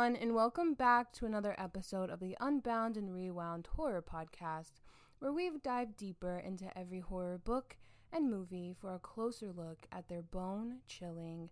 Everyone, 0.00 0.22
and 0.22 0.34
welcome 0.34 0.72
back 0.72 1.12
to 1.12 1.26
another 1.26 1.54
episode 1.58 2.08
of 2.08 2.20
the 2.20 2.34
Unbound 2.40 2.96
and 2.96 3.14
Rewound 3.14 3.68
Horror 3.76 4.00
Podcast, 4.00 4.80
where 5.18 5.30
we've 5.30 5.62
dived 5.62 5.98
deeper 5.98 6.38
into 6.38 6.66
every 6.74 7.00
horror 7.00 7.36
book 7.36 7.76
and 8.10 8.30
movie 8.30 8.74
for 8.80 8.94
a 8.94 8.98
closer 8.98 9.52
look 9.54 9.86
at 9.92 10.08
their 10.08 10.22
bone 10.22 10.78
chilling 10.86 11.50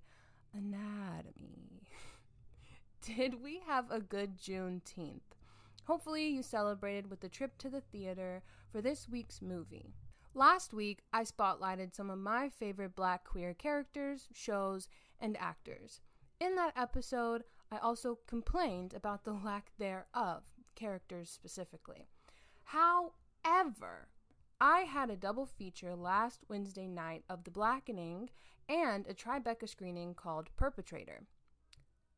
anatomy. 0.54 1.82
Did 3.02 3.42
we 3.42 3.60
have 3.66 3.90
a 3.90 4.00
good 4.00 4.38
Juneteenth? 4.38 5.36
Hopefully, 5.84 6.26
you 6.28 6.42
celebrated 6.42 7.10
with 7.10 7.20
the 7.20 7.28
trip 7.28 7.58
to 7.58 7.68
the 7.68 7.82
theater 7.82 8.42
for 8.72 8.80
this 8.80 9.10
week's 9.10 9.42
movie. 9.42 9.92
Last 10.32 10.72
week, 10.72 11.00
I 11.12 11.24
spotlighted 11.24 11.94
some 11.94 12.08
of 12.08 12.18
my 12.18 12.48
favorite 12.48 12.96
black 12.96 13.24
queer 13.24 13.52
characters, 13.52 14.26
shows, 14.32 14.88
and 15.20 15.36
actors. 15.36 16.00
In 16.40 16.54
that 16.54 16.72
episode, 16.76 17.44
I 17.70 17.78
also 17.78 18.18
complained 18.26 18.94
about 18.94 19.24
the 19.24 19.32
lack 19.44 19.72
thereof, 19.78 20.42
characters 20.74 21.30
specifically. 21.30 22.08
However, 22.64 24.08
I 24.60 24.80
had 24.80 25.10
a 25.10 25.16
double 25.16 25.46
feature 25.46 25.94
last 25.94 26.40
Wednesday 26.48 26.88
night 26.88 27.24
of 27.28 27.44
The 27.44 27.50
Blackening 27.50 28.30
and 28.68 29.06
a 29.06 29.14
Tribeca 29.14 29.68
screening 29.68 30.14
called 30.14 30.50
Perpetrator. 30.56 31.22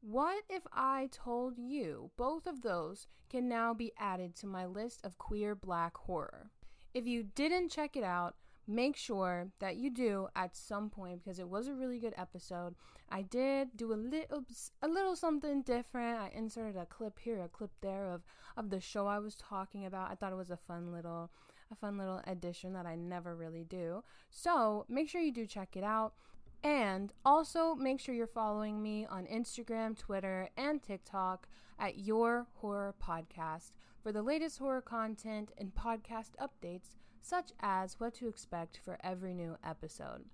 What 0.01 0.45
if 0.49 0.63
I 0.73 1.11
told 1.13 1.59
you 1.59 2.11
both 2.17 2.47
of 2.47 2.63
those 2.63 3.07
can 3.29 3.49
now 3.49 3.75
be 3.75 3.93
added 3.99 4.35
to 4.37 4.47
my 4.47 4.65
list 4.65 5.05
of 5.05 5.19
queer 5.19 5.55
black 5.55 5.97
horror? 5.97 6.51
If 6.95 7.07
you 7.07 7.23
didn't 7.23 7.69
check 7.69 7.97
it 7.97 8.03
out, 8.03 8.37
make 8.71 8.97
sure 8.97 9.49
that 9.59 9.77
you 9.77 9.91
do 9.91 10.29
at 10.37 10.57
some 10.57 10.89
point 10.89 11.23
because 11.23 11.39
it 11.39 11.49
was 11.49 11.69
a 11.69 11.75
really 11.75 11.99
good 11.99 12.15
episode. 12.17 12.75
I 13.11 13.23
did 13.23 13.77
do 13.77 13.93
a 13.93 13.95
little 13.95 14.45
a 14.83 14.89
little 14.89 15.17
something 15.17 15.63
different. 15.63 16.21
I 16.21 16.31
inserted 16.35 16.77
a 16.77 16.87
clip 16.87 17.19
here, 17.19 17.43
a 17.43 17.49
clip 17.49 17.73
there 17.81 18.07
of 18.07 18.23
of 18.57 18.71
the 18.71 18.81
show 18.81 19.07
I 19.07 19.19
was 19.19 19.35
talking 19.35 19.85
about. 19.87 20.11
I 20.11 20.15
thought 20.15 20.33
it 20.33 20.37
was 20.37 20.51
a 20.51 20.57
fun 20.57 20.93
little 20.93 21.31
a 21.73 21.77
fun 21.77 21.99
little 21.99 22.21
addition 22.27 22.73
that 22.73 22.87
I 22.87 22.97
never 22.97 23.35
really 23.35 23.65
do. 23.65 24.03
So, 24.31 24.87
make 24.89 25.09
sure 25.09 25.21
you 25.21 25.33
do 25.33 25.47
check 25.47 25.77
it 25.77 25.85
out. 25.85 26.15
And 26.63 27.13
also 27.25 27.75
make 27.75 28.01
sure 28.01 28.15
you're 28.15 28.27
following 28.27 28.83
me 28.83 29.07
on 29.07 29.27
Instagram, 29.27 29.99
Twitter, 29.99 30.51
and 30.57 30.83
TikTok 30.83 31.49
at 31.79 31.99
Your 31.99 32.47
Horror 32.57 32.95
Podcast 33.03 33.71
for 34.03 34.13
the 34.13 34.23
latest 34.23 34.59
horror 34.59 34.83
content 34.83 35.53
and 35.57 35.75
podcast 35.75 36.33
updates, 36.41 36.97
such 37.23 37.53
as 37.61 37.99
what 37.99 38.15
to 38.15 38.29
expect 38.29 38.79
for 38.85 38.99
every 39.03 39.33
new 39.33 39.57
episode. 39.65 40.25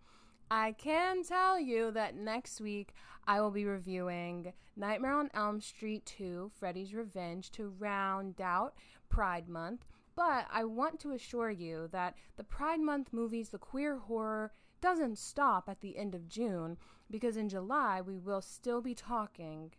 I 0.50 0.72
can 0.72 1.24
tell 1.24 1.58
you 1.58 1.90
that 1.92 2.14
next 2.14 2.60
week 2.60 2.92
I 3.26 3.40
will 3.40 3.50
be 3.50 3.64
reviewing 3.64 4.52
Nightmare 4.76 5.18
on 5.18 5.30
Elm 5.34 5.60
Street 5.60 6.06
2 6.06 6.52
Freddy's 6.58 6.94
Revenge 6.94 7.50
to 7.52 7.68
round 7.78 8.40
out 8.40 8.74
Pride 9.08 9.48
Month. 9.48 9.84
But 10.14 10.46
I 10.50 10.64
want 10.64 11.00
to 11.00 11.12
assure 11.12 11.50
you 11.50 11.88
that 11.92 12.14
the 12.36 12.44
Pride 12.44 12.80
Month 12.80 13.12
movies, 13.12 13.48
the 13.48 13.58
queer 13.58 13.98
horror, 13.98 14.52
doesn't 14.80 15.18
stop 15.18 15.68
at 15.68 15.80
the 15.80 15.96
end 15.96 16.14
of 16.14 16.28
June 16.28 16.76
because 17.10 17.36
in 17.36 17.48
July 17.48 18.00
we 18.00 18.18
will 18.18 18.40
still 18.40 18.80
be 18.80 18.94
talking 18.94 19.72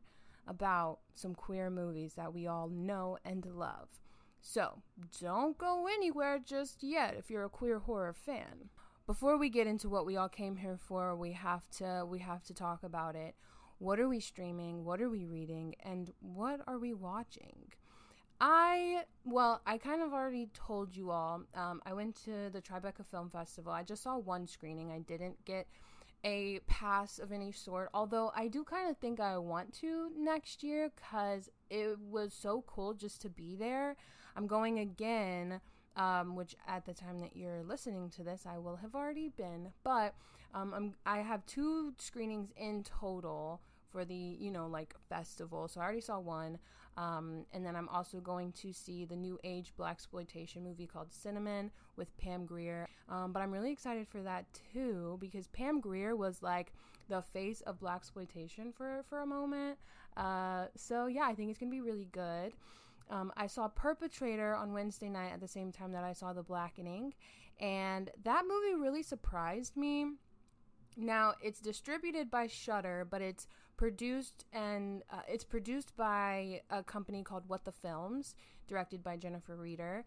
about 0.47 0.99
some 1.13 1.35
queer 1.35 1.69
movies 1.69 2.13
that 2.13 2.33
we 2.33 2.47
all 2.47 2.69
know 2.69 3.17
and 3.25 3.45
love. 3.45 3.89
So, 4.39 4.81
don't 5.19 5.57
go 5.57 5.87
anywhere 5.87 6.39
just 6.39 6.83
yet 6.83 7.15
if 7.17 7.29
you're 7.29 7.45
a 7.45 7.49
queer 7.49 7.79
horror 7.79 8.13
fan. 8.13 8.69
Before 9.05 9.37
we 9.37 9.49
get 9.49 9.67
into 9.67 9.89
what 9.89 10.05
we 10.05 10.15
all 10.15 10.29
came 10.29 10.57
here 10.57 10.77
for, 10.77 11.15
we 11.15 11.33
have 11.33 11.69
to 11.77 12.05
we 12.07 12.19
have 12.19 12.43
to 12.43 12.53
talk 12.53 12.83
about 12.83 13.15
it. 13.15 13.35
What 13.79 13.99
are 13.99 14.07
we 14.07 14.19
streaming? 14.19 14.85
What 14.85 15.01
are 15.01 15.09
we 15.09 15.25
reading? 15.25 15.75
And 15.83 16.11
what 16.19 16.61
are 16.67 16.79
we 16.79 16.93
watching? 16.93 17.73
I 18.39 19.03
well, 19.25 19.61
I 19.65 19.77
kind 19.77 20.01
of 20.01 20.13
already 20.13 20.49
told 20.53 20.95
you 20.95 21.11
all. 21.11 21.43
Um, 21.55 21.81
I 21.85 21.93
went 21.93 22.15
to 22.25 22.49
the 22.51 22.61
Tribeca 22.61 23.05
Film 23.05 23.29
Festival. 23.29 23.71
I 23.71 23.83
just 23.83 24.03
saw 24.03 24.17
one 24.17 24.47
screening. 24.47 24.91
I 24.91 24.99
didn't 24.99 25.43
get 25.45 25.67
a 26.23 26.59
pass 26.67 27.19
of 27.19 27.31
any 27.31 27.51
sort. 27.51 27.89
Although 27.93 28.31
I 28.35 28.47
do 28.47 28.63
kind 28.63 28.89
of 28.89 28.97
think 28.97 29.19
I 29.19 29.37
want 29.37 29.73
to 29.81 30.11
next 30.17 30.63
year 30.63 30.91
because 30.95 31.49
it 31.69 31.97
was 31.99 32.33
so 32.33 32.63
cool 32.67 32.93
just 32.93 33.21
to 33.21 33.29
be 33.29 33.55
there. 33.55 33.95
I'm 34.35 34.47
going 34.47 34.79
again. 34.79 35.61
Um, 35.95 36.35
which 36.35 36.55
at 36.67 36.85
the 36.85 36.93
time 36.93 37.21
that 37.21 37.35
you're 37.35 37.63
listening 37.63 38.11
to 38.11 38.23
this, 38.23 38.45
I 38.45 38.59
will 38.59 38.75
have 38.75 38.93
already 38.93 39.29
been. 39.29 39.69
But 39.83 40.13
um, 40.53 40.93
i 41.07 41.17
have 41.17 41.43
two 41.47 41.95
screenings 41.97 42.51
in 42.55 42.83
total 42.83 43.61
for 43.91 44.05
the 44.05 44.13
you 44.13 44.51
know 44.51 44.67
like 44.67 44.93
festival. 45.09 45.67
So 45.67 45.81
I 45.81 45.83
already 45.83 46.01
saw 46.01 46.19
one, 46.19 46.59
um, 46.97 47.45
and 47.53 47.63
then 47.63 47.75
I'm 47.75 47.87
also 47.89 48.19
going 48.19 48.51
to 48.53 48.73
see 48.73 49.05
the 49.05 49.15
new 49.15 49.39
age 49.43 49.71
blaxploitation 49.79 50.63
movie 50.63 50.87
called 50.87 51.13
Cinnamon 51.13 51.69
with 51.95 52.15
Pam 52.17 52.45
Grier. 52.45 52.87
Um, 53.07 53.31
but 53.31 53.41
I'm 53.41 53.51
really 53.51 53.71
excited 53.71 54.07
for 54.07 54.21
that 54.23 54.45
too 54.73 55.17
because 55.21 55.47
Pam 55.47 55.79
Grier 55.79 56.15
was 56.15 56.41
like 56.41 56.73
the 57.07 57.21
face 57.21 57.61
of 57.61 57.79
blaxploitation 57.79 58.73
for 58.73 59.03
for 59.07 59.21
a 59.21 59.27
moment. 59.27 59.77
Uh, 60.17 60.65
so 60.75 61.05
yeah, 61.05 61.25
I 61.25 61.35
think 61.35 61.51
it's 61.51 61.59
gonna 61.59 61.71
be 61.71 61.81
really 61.81 62.09
good. 62.11 62.53
Um, 63.09 63.31
I 63.37 63.47
saw 63.47 63.67
Perpetrator 63.69 64.55
on 64.55 64.73
Wednesday 64.73 65.07
night 65.07 65.31
at 65.31 65.39
the 65.39 65.47
same 65.47 65.71
time 65.71 65.93
that 65.93 66.03
I 66.03 66.11
saw 66.11 66.33
The 66.33 66.43
Blackening, 66.43 67.13
and 67.59 68.09
that 68.23 68.43
movie 68.45 68.75
really 68.75 69.03
surprised 69.03 69.77
me 69.77 70.07
now 70.97 71.33
it's 71.41 71.59
distributed 71.59 72.29
by 72.29 72.47
Shudder, 72.47 73.07
but 73.09 73.21
it's 73.21 73.47
produced 73.77 74.45
and 74.51 75.03
uh, 75.11 75.21
it's 75.27 75.43
produced 75.43 75.95
by 75.95 76.61
a 76.69 76.83
company 76.83 77.23
called 77.23 77.43
What 77.47 77.63
the 77.63 77.71
Films, 77.71 78.35
directed 78.67 79.03
by 79.03 79.17
Jennifer 79.17 79.55
Reeder. 79.55 80.05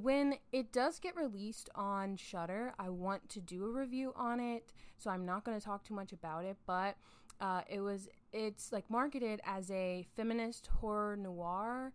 When 0.00 0.36
it 0.52 0.72
does 0.72 0.98
get 0.98 1.16
released 1.16 1.70
on 1.74 2.16
Shudder, 2.16 2.74
I 2.78 2.88
want 2.88 3.28
to 3.30 3.40
do 3.40 3.66
a 3.66 3.70
review 3.70 4.12
on 4.16 4.40
it, 4.40 4.72
so 4.98 5.10
I'm 5.10 5.24
not 5.24 5.44
going 5.44 5.58
to 5.58 5.64
talk 5.64 5.84
too 5.84 5.94
much 5.94 6.12
about 6.12 6.44
it. 6.44 6.56
But 6.66 6.96
uh, 7.40 7.60
it 7.68 7.80
was 7.80 8.08
it's 8.32 8.72
like 8.72 8.88
marketed 8.90 9.40
as 9.44 9.70
a 9.70 10.06
feminist 10.16 10.68
horror 10.80 11.16
noir 11.16 11.92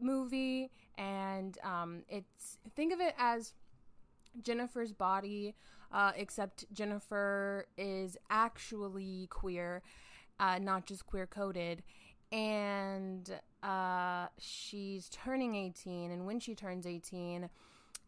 movie, 0.00 0.70
and 0.96 1.58
um, 1.64 2.02
it's 2.08 2.58
think 2.76 2.92
of 2.92 3.00
it 3.00 3.14
as 3.18 3.52
Jennifer's 4.42 4.92
body, 4.92 5.54
uh, 5.94 6.10
except 6.16 6.64
Jennifer 6.72 7.66
is 7.78 8.18
actually 8.28 9.28
queer, 9.30 9.80
uh, 10.40 10.58
not 10.58 10.86
just 10.86 11.06
queer 11.06 11.26
coded. 11.26 11.84
And 12.32 13.30
uh, 13.62 14.26
she's 14.38 15.08
turning 15.08 15.54
18. 15.54 16.10
And 16.10 16.26
when 16.26 16.40
she 16.40 16.56
turns 16.56 16.84
18, 16.84 17.48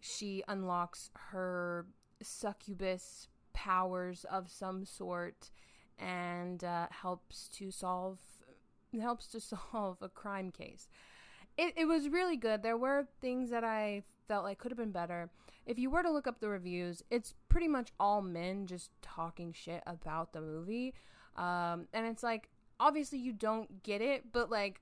she 0.01 0.43
unlocks 0.49 1.11
her 1.31 1.87
succubus 2.21 3.29
powers 3.55 4.27
of 4.31 4.51
some 4.51 4.85
sort 4.85 5.51
and 5.99 6.65
uh, 6.65 6.89
helps 6.91 7.49
to 7.49 7.71
solve 7.71 8.19
helps 9.01 9.27
to 9.29 9.41
solve 9.73 9.99
a 10.03 10.09
crime 10.09 10.51
case. 10.51 10.89
It, 11.57 11.75
it 11.77 11.85
was 11.87 12.09
really 12.09 12.37
good. 12.37 12.63
There 12.63 12.77
were 12.77 13.07
things 13.21 13.51
that 13.51 13.65
I 13.65 14.03
felt 14.27 14.45
like 14.45 14.59
could 14.59 14.71
have 14.71 14.79
been 14.79 14.93
better. 14.93 15.31
If 15.67 15.79
you 15.79 15.91
were 15.91 16.03
to 16.03 16.11
look 16.11 16.27
up 16.27 16.41
the 16.41 16.49
reviews, 16.49 17.03
it's 17.11 17.35
pretty 17.49 17.69
much 17.69 17.93
all 17.99 18.23
men 18.23 18.67
just 18.67 18.91
talking 19.03 19.53
shit 19.53 19.83
about 19.87 20.33
the 20.33 20.41
movie. 20.41 20.95
Um, 21.37 21.89
and 21.93 22.07
it's 22.07 22.23
like, 22.23 22.49
obviously, 22.79 23.19
you 23.19 23.33
don't 23.33 23.83
get 23.83 24.01
it, 24.01 24.33
but 24.33 24.51
like, 24.51 24.81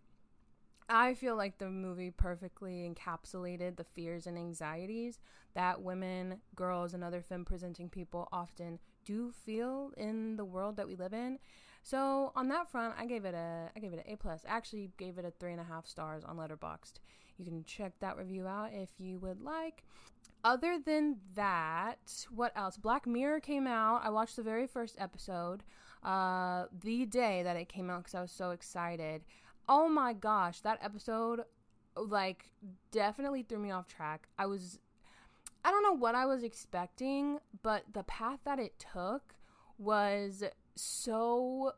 I 0.89 1.15
feel 1.15 1.37
like 1.37 1.59
the 1.59 1.71
movie 1.71 2.11
perfectly 2.11 2.89
encapsulated 2.89 3.77
the 3.77 3.85
fears 3.85 4.27
and 4.27 4.37
anxieties 4.37 5.19
that 5.55 5.83
women, 5.83 6.41
girls, 6.55 6.93
and 6.93 7.03
other 7.03 7.23
femme 7.23 7.45
presenting 7.45 7.89
people 7.89 8.29
often 8.33 8.79
do 9.05 9.31
feel 9.31 9.93
in 9.97 10.37
the 10.37 10.45
world 10.45 10.77
that 10.77 10.87
we 10.87 10.97
live 10.97 11.15
in. 11.15 11.39
So 11.83 12.33
on 12.35 12.49
that 12.49 12.71
front, 12.71 12.95
I 12.99 13.07
gave 13.07 13.25
it 13.25 13.35
a 13.35 13.71
I 13.77 13.79
gave 13.79 13.93
it 13.93 14.05
an 14.05 14.13
A 14.13 14.17
plus. 14.17 14.45
I 14.49 14.57
Actually, 14.57 14.91
gave 14.99 15.19
it 15.19 15.25
a 15.25 15.31
three 15.31 15.53
and 15.53 15.61
a 15.61 15.65
half 15.65 15.87
stars 15.87 16.25
on 16.25 16.37
Letterboxd. 16.37 16.95
You 17.39 17.45
can 17.45 17.65
check 17.65 17.93
that 18.01 18.17
review 18.17 18.47
out 18.47 18.71
if 18.73 18.91
you 18.99 19.19
would 19.19 19.43
like. 19.43 19.85
Other 20.45 20.79
than 20.79 21.17
that, 21.35 22.27
what 22.31 22.53
else? 22.55 22.77
Black 22.77 23.07
Mirror 23.07 23.41
came 23.41 23.67
out. 23.67 24.03
I 24.05 24.11
watched 24.11 24.37
the 24.37 24.43
very 24.43 24.67
first 24.67 24.97
episode 24.99 25.63
uh, 26.03 26.67
the 26.83 27.07
day 27.07 27.43
that 27.43 27.57
it 27.57 27.69
came 27.69 27.89
out 27.89 28.05
because 28.05 28.15
I 28.15 28.21
was 28.21 28.31
so 28.31 28.51
excited. 28.51 29.23
Oh 29.69 29.89
my 29.89 30.13
gosh, 30.13 30.61
that 30.61 30.79
episode 30.83 31.45
like 31.97 32.51
definitely 32.91 33.43
threw 33.43 33.59
me 33.59 33.71
off 33.71 33.89
track. 33.89 34.29
I 34.39 34.47
was 34.47 34.79
I 35.65 35.71
don't 35.71 35.83
know 35.83 35.95
what 35.95 36.15
I 36.15 36.27
was 36.27 36.43
expecting, 36.43 37.39
but 37.63 37.85
the 37.93 38.03
path 38.03 38.41
that 38.45 38.59
it 38.59 38.85
took 38.93 39.35
was 39.79 40.45
so 40.75 41.73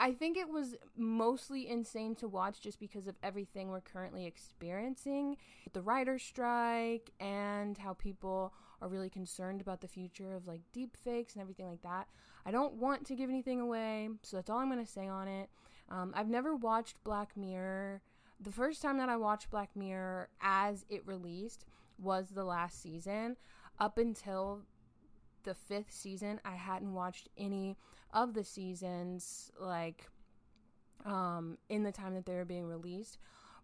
I 0.00 0.12
think 0.12 0.36
it 0.36 0.48
was 0.48 0.76
mostly 0.96 1.68
insane 1.68 2.14
to 2.16 2.28
watch 2.28 2.60
just 2.60 2.78
because 2.78 3.08
of 3.08 3.16
everything 3.22 3.68
we're 3.68 3.80
currently 3.80 4.26
experiencing 4.26 5.36
the 5.72 5.82
writer's 5.82 6.22
strike 6.22 7.10
and 7.18 7.76
how 7.76 7.94
people 7.94 8.52
are 8.80 8.88
really 8.88 9.10
concerned 9.10 9.60
about 9.60 9.80
the 9.80 9.88
future 9.88 10.34
of 10.34 10.46
like 10.46 10.60
deep 10.72 10.96
fakes 10.96 11.34
and 11.34 11.42
everything 11.42 11.66
like 11.66 11.82
that. 11.82 12.06
I 12.46 12.52
don't 12.52 12.74
want 12.74 13.06
to 13.06 13.16
give 13.16 13.28
anything 13.28 13.60
away, 13.60 14.08
so 14.22 14.36
that's 14.36 14.48
all 14.48 14.58
I'm 14.58 14.70
going 14.70 14.84
to 14.84 14.90
say 14.90 15.08
on 15.08 15.26
it. 15.26 15.50
Um, 15.90 16.12
I've 16.16 16.28
never 16.28 16.54
watched 16.54 17.02
Black 17.02 17.36
Mirror. 17.36 18.00
The 18.40 18.52
first 18.52 18.80
time 18.80 18.98
that 18.98 19.08
I 19.08 19.16
watched 19.16 19.50
Black 19.50 19.70
Mirror 19.74 20.28
as 20.40 20.84
it 20.88 21.06
released 21.06 21.64
was 22.00 22.28
the 22.28 22.44
last 22.44 22.80
season. 22.80 23.36
Up 23.80 23.98
until 23.98 24.60
the 25.48 25.54
fifth 25.54 25.90
season, 25.90 26.38
I 26.44 26.56
hadn't 26.56 26.92
watched 26.92 27.30
any 27.38 27.78
of 28.12 28.34
the 28.34 28.44
seasons 28.44 29.50
like 29.58 30.06
um, 31.06 31.56
in 31.70 31.84
the 31.84 31.92
time 31.92 32.14
that 32.14 32.26
they 32.26 32.34
were 32.34 32.44
being 32.44 32.66
released. 32.66 33.16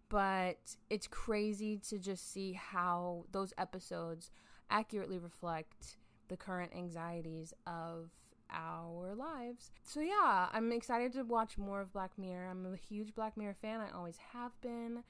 But 0.09 0.57
it's 0.89 1.07
crazy 1.07 1.77
to 1.89 1.99
just 1.99 2.31
see 2.31 2.53
how 2.53 3.25
those 3.31 3.53
episodes 3.59 4.31
accurately 4.71 5.19
reflect 5.19 5.97
the 6.27 6.37
current 6.37 6.71
anxieties 6.75 7.53
of 7.67 8.09
our 8.51 9.13
lives. 9.13 9.71
So 9.83 9.99
yeah, 9.99 10.47
I'm 10.51 10.71
excited 10.71 11.13
to 11.13 11.23
watch 11.23 11.55
more 11.57 11.81
of 11.81 11.93
Black 11.93 12.17
Mirror. 12.17 12.47
I'm 12.49 12.73
a 12.73 12.75
huge 12.75 13.13
Black 13.13 13.37
Mirror 13.37 13.57
fan. 13.61 13.79
I 13.79 13.95
always 13.95 14.17
have 14.33 14.59
been. 14.61 15.03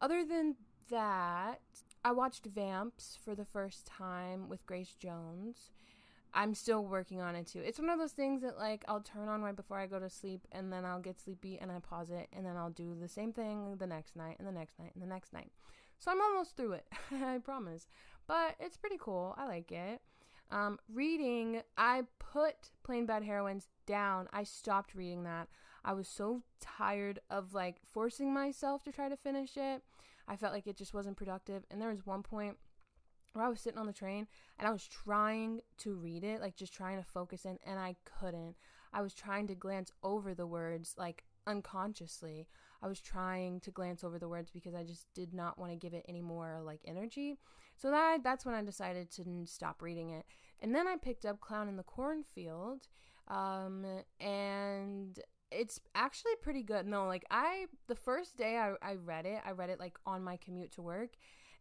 Other 0.00 0.24
than 0.24 0.56
that, 0.90 1.60
I 2.04 2.10
watched 2.10 2.46
Vamps 2.46 3.18
for 3.24 3.36
the 3.36 3.44
first 3.44 3.86
time 3.86 4.48
with 4.48 4.66
Grace 4.66 4.94
Jones. 4.98 5.70
I'm 6.34 6.54
still 6.54 6.84
working 6.84 7.20
on 7.20 7.34
it 7.34 7.46
too. 7.46 7.60
It's 7.60 7.78
one 7.78 7.88
of 7.88 7.98
those 7.98 8.12
things 8.12 8.42
that 8.42 8.58
like 8.58 8.84
I'll 8.88 9.00
turn 9.00 9.28
on 9.28 9.42
right 9.42 9.56
before 9.56 9.78
I 9.78 9.86
go 9.86 9.98
to 9.98 10.10
sleep 10.10 10.46
and 10.52 10.72
then 10.72 10.84
I'll 10.84 11.00
get 11.00 11.20
sleepy 11.20 11.58
and 11.58 11.72
I 11.72 11.78
pause 11.78 12.10
it 12.10 12.28
and 12.32 12.44
then 12.44 12.56
I'll 12.56 12.70
do 12.70 12.94
the 13.00 13.08
same 13.08 13.32
thing 13.32 13.76
the 13.78 13.86
next 13.86 14.16
night 14.16 14.36
and 14.38 14.46
the 14.46 14.52
next 14.52 14.78
night 14.78 14.92
and 14.94 15.02
the 15.02 15.08
next 15.08 15.32
night. 15.32 15.50
So 15.98 16.10
I'm 16.10 16.20
almost 16.20 16.56
through 16.56 16.72
it. 16.72 16.86
I 17.24 17.38
promise. 17.38 17.88
But 18.26 18.56
it's 18.60 18.76
pretty 18.76 18.98
cool. 19.00 19.34
I 19.36 19.46
like 19.46 19.72
it. 19.72 20.00
Um, 20.50 20.78
reading, 20.92 21.62
I 21.76 22.04
put 22.18 22.70
Plain 22.82 23.06
Bad 23.06 23.22
Heroines 23.22 23.68
down. 23.86 24.28
I 24.32 24.44
stopped 24.44 24.94
reading 24.94 25.24
that. 25.24 25.48
I 25.84 25.92
was 25.92 26.08
so 26.08 26.42
tired 26.60 27.20
of 27.30 27.54
like 27.54 27.76
forcing 27.84 28.32
myself 28.32 28.82
to 28.84 28.92
try 28.92 29.08
to 29.08 29.16
finish 29.16 29.56
it. 29.56 29.82
I 30.26 30.36
felt 30.36 30.52
like 30.52 30.66
it 30.66 30.76
just 30.76 30.94
wasn't 30.94 31.16
productive. 31.16 31.64
And 31.70 31.80
there 31.80 31.88
was 31.90 32.06
one 32.06 32.22
point 32.22 32.56
where 33.38 33.46
I 33.46 33.50
was 33.50 33.60
sitting 33.60 33.78
on 33.78 33.86
the 33.86 33.92
train 33.92 34.26
and 34.58 34.68
I 34.68 34.72
was 34.72 34.86
trying 34.86 35.60
to 35.78 35.94
read 35.94 36.24
it, 36.24 36.40
like 36.40 36.56
just 36.56 36.74
trying 36.74 36.98
to 36.98 37.08
focus 37.08 37.44
in, 37.44 37.58
and 37.64 37.78
I 37.78 37.96
couldn't. 38.04 38.56
I 38.92 39.02
was 39.02 39.14
trying 39.14 39.46
to 39.48 39.54
glance 39.54 39.92
over 40.02 40.34
the 40.34 40.46
words, 40.46 40.94
like 40.98 41.24
unconsciously. 41.46 42.46
I 42.82 42.88
was 42.88 43.00
trying 43.00 43.60
to 43.60 43.70
glance 43.70 44.04
over 44.04 44.18
the 44.18 44.28
words 44.28 44.50
because 44.50 44.74
I 44.74 44.84
just 44.84 45.06
did 45.14 45.32
not 45.32 45.58
want 45.58 45.72
to 45.72 45.76
give 45.76 45.94
it 45.94 46.04
any 46.08 46.20
more 46.20 46.60
like 46.64 46.80
energy. 46.84 47.38
So 47.76 47.90
that 47.90 48.22
that's 48.22 48.44
when 48.44 48.54
I 48.54 48.62
decided 48.62 49.10
to 49.12 49.44
stop 49.46 49.82
reading 49.82 50.10
it. 50.10 50.26
And 50.60 50.74
then 50.74 50.88
I 50.88 50.96
picked 50.96 51.24
up 51.24 51.40
Clown 51.40 51.68
in 51.68 51.76
the 51.76 51.82
Cornfield, 51.82 52.88
um, 53.28 53.84
and 54.20 55.18
it's 55.50 55.80
actually 55.94 56.32
pretty 56.42 56.62
good. 56.62 56.86
No, 56.86 57.06
like 57.06 57.24
I 57.30 57.66
the 57.86 57.94
first 57.94 58.36
day 58.36 58.56
I, 58.56 58.74
I 58.82 58.94
read 58.94 59.26
it, 59.26 59.40
I 59.46 59.52
read 59.52 59.70
it 59.70 59.80
like 59.80 59.98
on 60.06 60.22
my 60.22 60.36
commute 60.36 60.72
to 60.72 60.82
work 60.82 61.10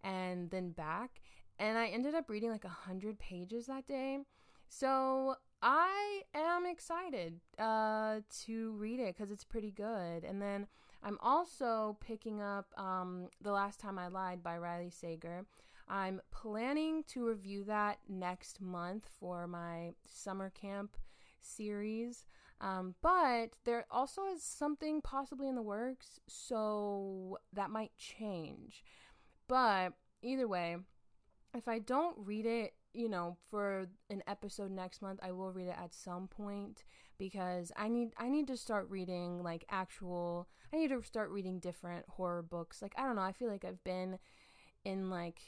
and 0.03 0.49
then 0.49 0.71
back 0.71 1.21
and 1.59 1.77
I 1.77 1.87
ended 1.87 2.15
up 2.15 2.29
reading 2.29 2.51
like 2.51 2.65
a 2.65 2.69
hundred 2.69 3.19
pages 3.19 3.67
that 3.67 3.87
day. 3.87 4.19
So 4.69 5.35
I 5.61 6.21
am 6.33 6.65
excited 6.65 7.39
uh, 7.57 8.19
to 8.45 8.71
read 8.73 8.99
it 8.99 9.15
because 9.15 9.31
it's 9.31 9.43
pretty 9.43 9.71
good. 9.71 10.23
And 10.23 10.41
then 10.41 10.67
I'm 11.03 11.17
also 11.21 11.97
picking 11.99 12.41
up 12.41 12.67
um, 12.77 13.29
The 13.41 13.51
Last 13.51 13.79
Time 13.79 13.97
I 13.97 14.07
Lied 14.07 14.43
by 14.43 14.57
Riley 14.57 14.89
Sager. 14.89 15.45
I'm 15.87 16.21
planning 16.31 17.03
to 17.09 17.25
review 17.25 17.63
that 17.65 17.99
next 18.09 18.61
month 18.61 19.07
for 19.19 19.47
my 19.47 19.93
summer 20.05 20.49
camp 20.49 20.97
series. 21.39 22.25
Um, 22.59 22.95
but 23.01 23.51
there 23.65 23.85
also 23.89 24.25
is 24.25 24.43
something 24.43 25.01
possibly 25.01 25.47
in 25.47 25.55
the 25.55 25.61
works, 25.61 26.19
so 26.27 27.37
that 27.53 27.69
might 27.69 27.91
change. 27.97 28.83
But 29.47 29.93
either 30.21 30.47
way, 30.47 30.77
if 31.57 31.67
I 31.67 31.79
don't 31.79 32.15
read 32.17 32.45
it, 32.45 32.73
you 32.93 33.09
know, 33.09 33.37
for 33.49 33.87
an 34.09 34.23
episode 34.27 34.71
next 34.71 35.01
month, 35.01 35.19
I 35.21 35.31
will 35.31 35.51
read 35.51 35.67
it 35.67 35.75
at 35.77 35.93
some 35.93 36.27
point 36.27 36.83
because 37.17 37.71
I 37.75 37.87
need 37.87 38.09
I 38.17 38.29
need 38.29 38.47
to 38.47 38.57
start 38.57 38.89
reading 38.89 39.43
like 39.43 39.65
actual 39.69 40.47
I 40.73 40.77
need 40.77 40.89
to 40.89 41.01
start 41.03 41.29
reading 41.29 41.59
different 41.59 42.05
horror 42.09 42.41
books. 42.41 42.81
Like 42.81 42.93
I 42.97 43.03
don't 43.03 43.15
know, 43.15 43.21
I 43.21 43.33
feel 43.33 43.49
like 43.49 43.65
I've 43.65 43.83
been 43.83 44.19
in 44.85 45.09
like 45.09 45.39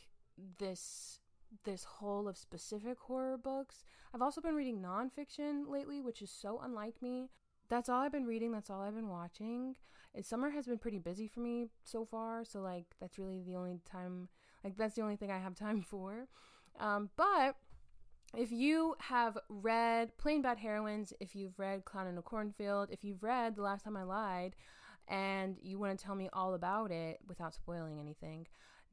this 0.59 1.19
this 1.63 1.83
hole 1.83 2.27
of 2.27 2.37
specific 2.37 2.99
horror 2.99 3.37
books. 3.37 3.83
I've 4.13 4.21
also 4.21 4.41
been 4.41 4.55
reading 4.55 4.81
nonfiction 4.81 5.67
lately, 5.67 6.01
which 6.01 6.21
is 6.21 6.31
so 6.31 6.59
unlike 6.63 7.01
me. 7.01 7.29
That's 7.69 7.89
all 7.89 8.01
I've 8.01 8.11
been 8.11 8.25
reading, 8.25 8.51
that's 8.51 8.69
all 8.69 8.81
I've 8.81 8.95
been 8.95 9.09
watching. 9.09 9.75
Summer 10.21 10.49
has 10.49 10.65
been 10.65 10.79
pretty 10.79 10.97
busy 10.97 11.27
for 11.27 11.39
me 11.39 11.67
so 11.83 12.03
far, 12.03 12.43
so 12.43 12.61
like 12.61 12.85
that's 12.99 13.19
really 13.19 13.41
the 13.41 13.55
only 13.55 13.79
time 13.89 14.27
like 14.63 14.77
that's 14.77 14.95
the 14.95 15.01
only 15.01 15.15
thing 15.15 15.31
I 15.31 15.39
have 15.39 15.55
time 15.55 15.81
for. 15.81 16.27
Um, 16.79 17.09
but 17.15 17.55
if 18.37 18.51
you 18.51 18.95
have 18.99 19.37
read 19.49 20.17
Plain 20.17 20.41
Bad 20.41 20.57
Heroines, 20.59 21.13
if 21.19 21.35
you've 21.35 21.57
read 21.57 21.85
Clown 21.85 22.07
in 22.07 22.17
a 22.17 22.21
Cornfield, 22.21 22.89
if 22.91 23.03
you've 23.03 23.23
read 23.23 23.55
The 23.55 23.63
Last 23.63 23.83
Time 23.83 23.97
I 23.97 24.03
Lied, 24.03 24.55
and 25.07 25.57
you 25.61 25.79
want 25.79 25.97
to 25.97 26.05
tell 26.05 26.15
me 26.15 26.29
all 26.33 26.53
about 26.53 26.91
it 26.91 27.19
without 27.27 27.55
spoiling 27.55 27.99
anything, 27.99 28.45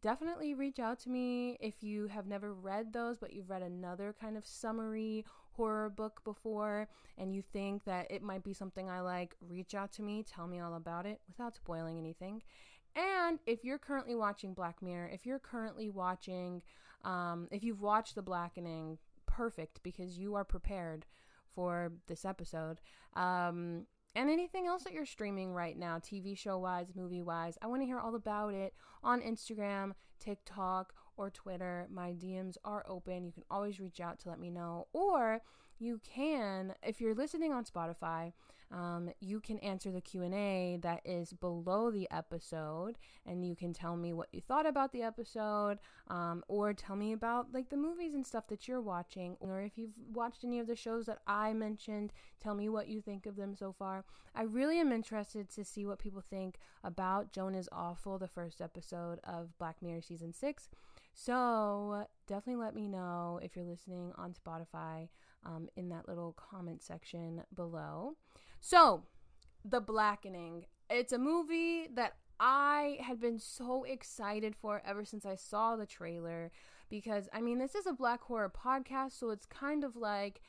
definitely 0.02 0.54
reach 0.54 0.78
out 0.78 0.98
to 1.00 1.10
me 1.10 1.58
if 1.60 1.82
you 1.82 2.06
have 2.06 2.26
never 2.26 2.54
read 2.54 2.92
those, 2.92 3.18
but 3.18 3.32
you've 3.32 3.50
read 3.50 3.62
another 3.62 4.14
kind 4.18 4.36
of 4.36 4.46
summary 4.46 5.24
horror 5.52 5.90
book 5.90 6.20
before 6.24 6.86
and 7.18 7.34
you 7.34 7.42
think 7.42 7.84
that 7.84 8.10
it 8.10 8.22
might 8.22 8.44
be 8.44 8.52
something 8.52 8.88
I 8.88 9.00
like, 9.00 9.36
reach 9.40 9.74
out 9.74 9.92
to 9.92 10.02
me, 10.02 10.22
tell 10.22 10.46
me 10.46 10.60
all 10.60 10.74
about 10.74 11.06
it 11.06 11.20
without 11.28 11.54
spoiling 11.54 11.98
anything. 11.98 12.42
And 12.96 13.38
if 13.46 13.62
you're 13.62 13.78
currently 13.78 14.14
watching 14.14 14.54
Black 14.54 14.80
Mirror, 14.82 15.10
if 15.12 15.26
you're 15.26 15.38
currently 15.38 15.90
watching, 15.90 16.62
um, 17.04 17.46
if 17.50 17.62
you've 17.62 17.82
watched 17.82 18.14
The 18.14 18.22
Blackening, 18.22 18.96
perfect 19.26 19.82
because 19.82 20.18
you 20.18 20.34
are 20.34 20.44
prepared 20.44 21.04
for 21.54 21.92
this 22.06 22.24
episode. 22.24 22.80
Um, 23.14 23.86
and 24.14 24.30
anything 24.30 24.66
else 24.66 24.84
that 24.84 24.94
you're 24.94 25.04
streaming 25.04 25.52
right 25.52 25.78
now, 25.78 25.98
TV 25.98 26.36
show 26.36 26.56
wise, 26.58 26.86
movie 26.94 27.20
wise, 27.20 27.58
I 27.60 27.66
want 27.66 27.82
to 27.82 27.86
hear 27.86 27.98
all 27.98 28.14
about 28.14 28.54
it 28.54 28.72
on 29.04 29.20
Instagram, 29.20 29.92
TikTok, 30.18 30.94
or 31.18 31.28
Twitter. 31.30 31.86
My 31.90 32.12
DMs 32.12 32.56
are 32.64 32.84
open. 32.88 33.26
You 33.26 33.32
can 33.32 33.44
always 33.50 33.78
reach 33.78 34.00
out 34.00 34.18
to 34.20 34.30
let 34.30 34.40
me 34.40 34.50
know. 34.50 34.86
Or 34.94 35.42
you 35.78 36.00
can, 36.02 36.74
if 36.82 36.98
you're 36.98 37.14
listening 37.14 37.52
on 37.52 37.64
Spotify, 37.64 38.32
um, 38.72 39.10
you 39.20 39.40
can 39.40 39.58
answer 39.60 39.90
the 39.90 40.00
q&a 40.00 40.78
that 40.82 41.00
is 41.04 41.32
below 41.32 41.90
the 41.90 42.08
episode 42.10 42.98
and 43.24 43.46
you 43.46 43.54
can 43.54 43.72
tell 43.72 43.96
me 43.96 44.12
what 44.12 44.28
you 44.32 44.40
thought 44.40 44.66
about 44.66 44.92
the 44.92 45.02
episode 45.02 45.78
um, 46.08 46.42
or 46.48 46.72
tell 46.72 46.96
me 46.96 47.12
about 47.12 47.52
like 47.52 47.68
the 47.70 47.76
movies 47.76 48.14
and 48.14 48.26
stuff 48.26 48.46
that 48.48 48.66
you're 48.66 48.80
watching 48.80 49.36
or 49.40 49.60
if 49.60 49.72
you've 49.76 49.98
watched 50.12 50.44
any 50.44 50.58
of 50.58 50.66
the 50.66 50.76
shows 50.76 51.06
that 51.06 51.18
i 51.26 51.52
mentioned 51.52 52.12
tell 52.42 52.54
me 52.54 52.68
what 52.68 52.88
you 52.88 53.00
think 53.00 53.26
of 53.26 53.36
them 53.36 53.54
so 53.54 53.72
far. 53.72 54.04
I 54.34 54.42
really 54.42 54.78
am 54.78 54.92
interested 54.92 55.48
to 55.50 55.64
see 55.64 55.86
what 55.86 55.98
people 55.98 56.20
think 56.20 56.58
about 56.84 57.32
joan 57.32 57.54
is 57.54 57.68
awful 57.72 58.18
the 58.18 58.28
first 58.28 58.60
episode 58.60 59.18
of 59.24 59.56
black 59.58 59.76
mirror 59.80 60.02
season 60.02 60.32
6 60.32 60.68
so 61.14 62.04
definitely 62.26 62.62
let 62.62 62.74
me 62.74 62.86
know 62.88 63.40
if 63.42 63.56
you're 63.56 63.64
listening 63.64 64.12
on 64.18 64.34
spotify 64.34 65.08
um, 65.44 65.68
in 65.76 65.88
that 65.88 66.06
little 66.06 66.32
comment 66.32 66.82
section 66.82 67.42
below 67.54 68.16
so, 68.60 69.04
The 69.64 69.80
Blackening. 69.80 70.66
It's 70.88 71.12
a 71.12 71.18
movie 71.18 71.88
that 71.94 72.14
I 72.38 72.98
had 73.00 73.20
been 73.20 73.38
so 73.38 73.84
excited 73.84 74.54
for 74.54 74.82
ever 74.84 75.04
since 75.04 75.24
I 75.24 75.36
saw 75.36 75.76
the 75.76 75.86
trailer 75.86 76.50
because 76.88 77.28
I 77.32 77.40
mean, 77.40 77.58
this 77.58 77.74
is 77.74 77.86
a 77.86 77.92
black 77.92 78.22
horror 78.22 78.52
podcast, 78.54 79.18
so 79.18 79.30
it's 79.30 79.46
kind 79.46 79.84
of 79.84 79.96
like 79.96 80.40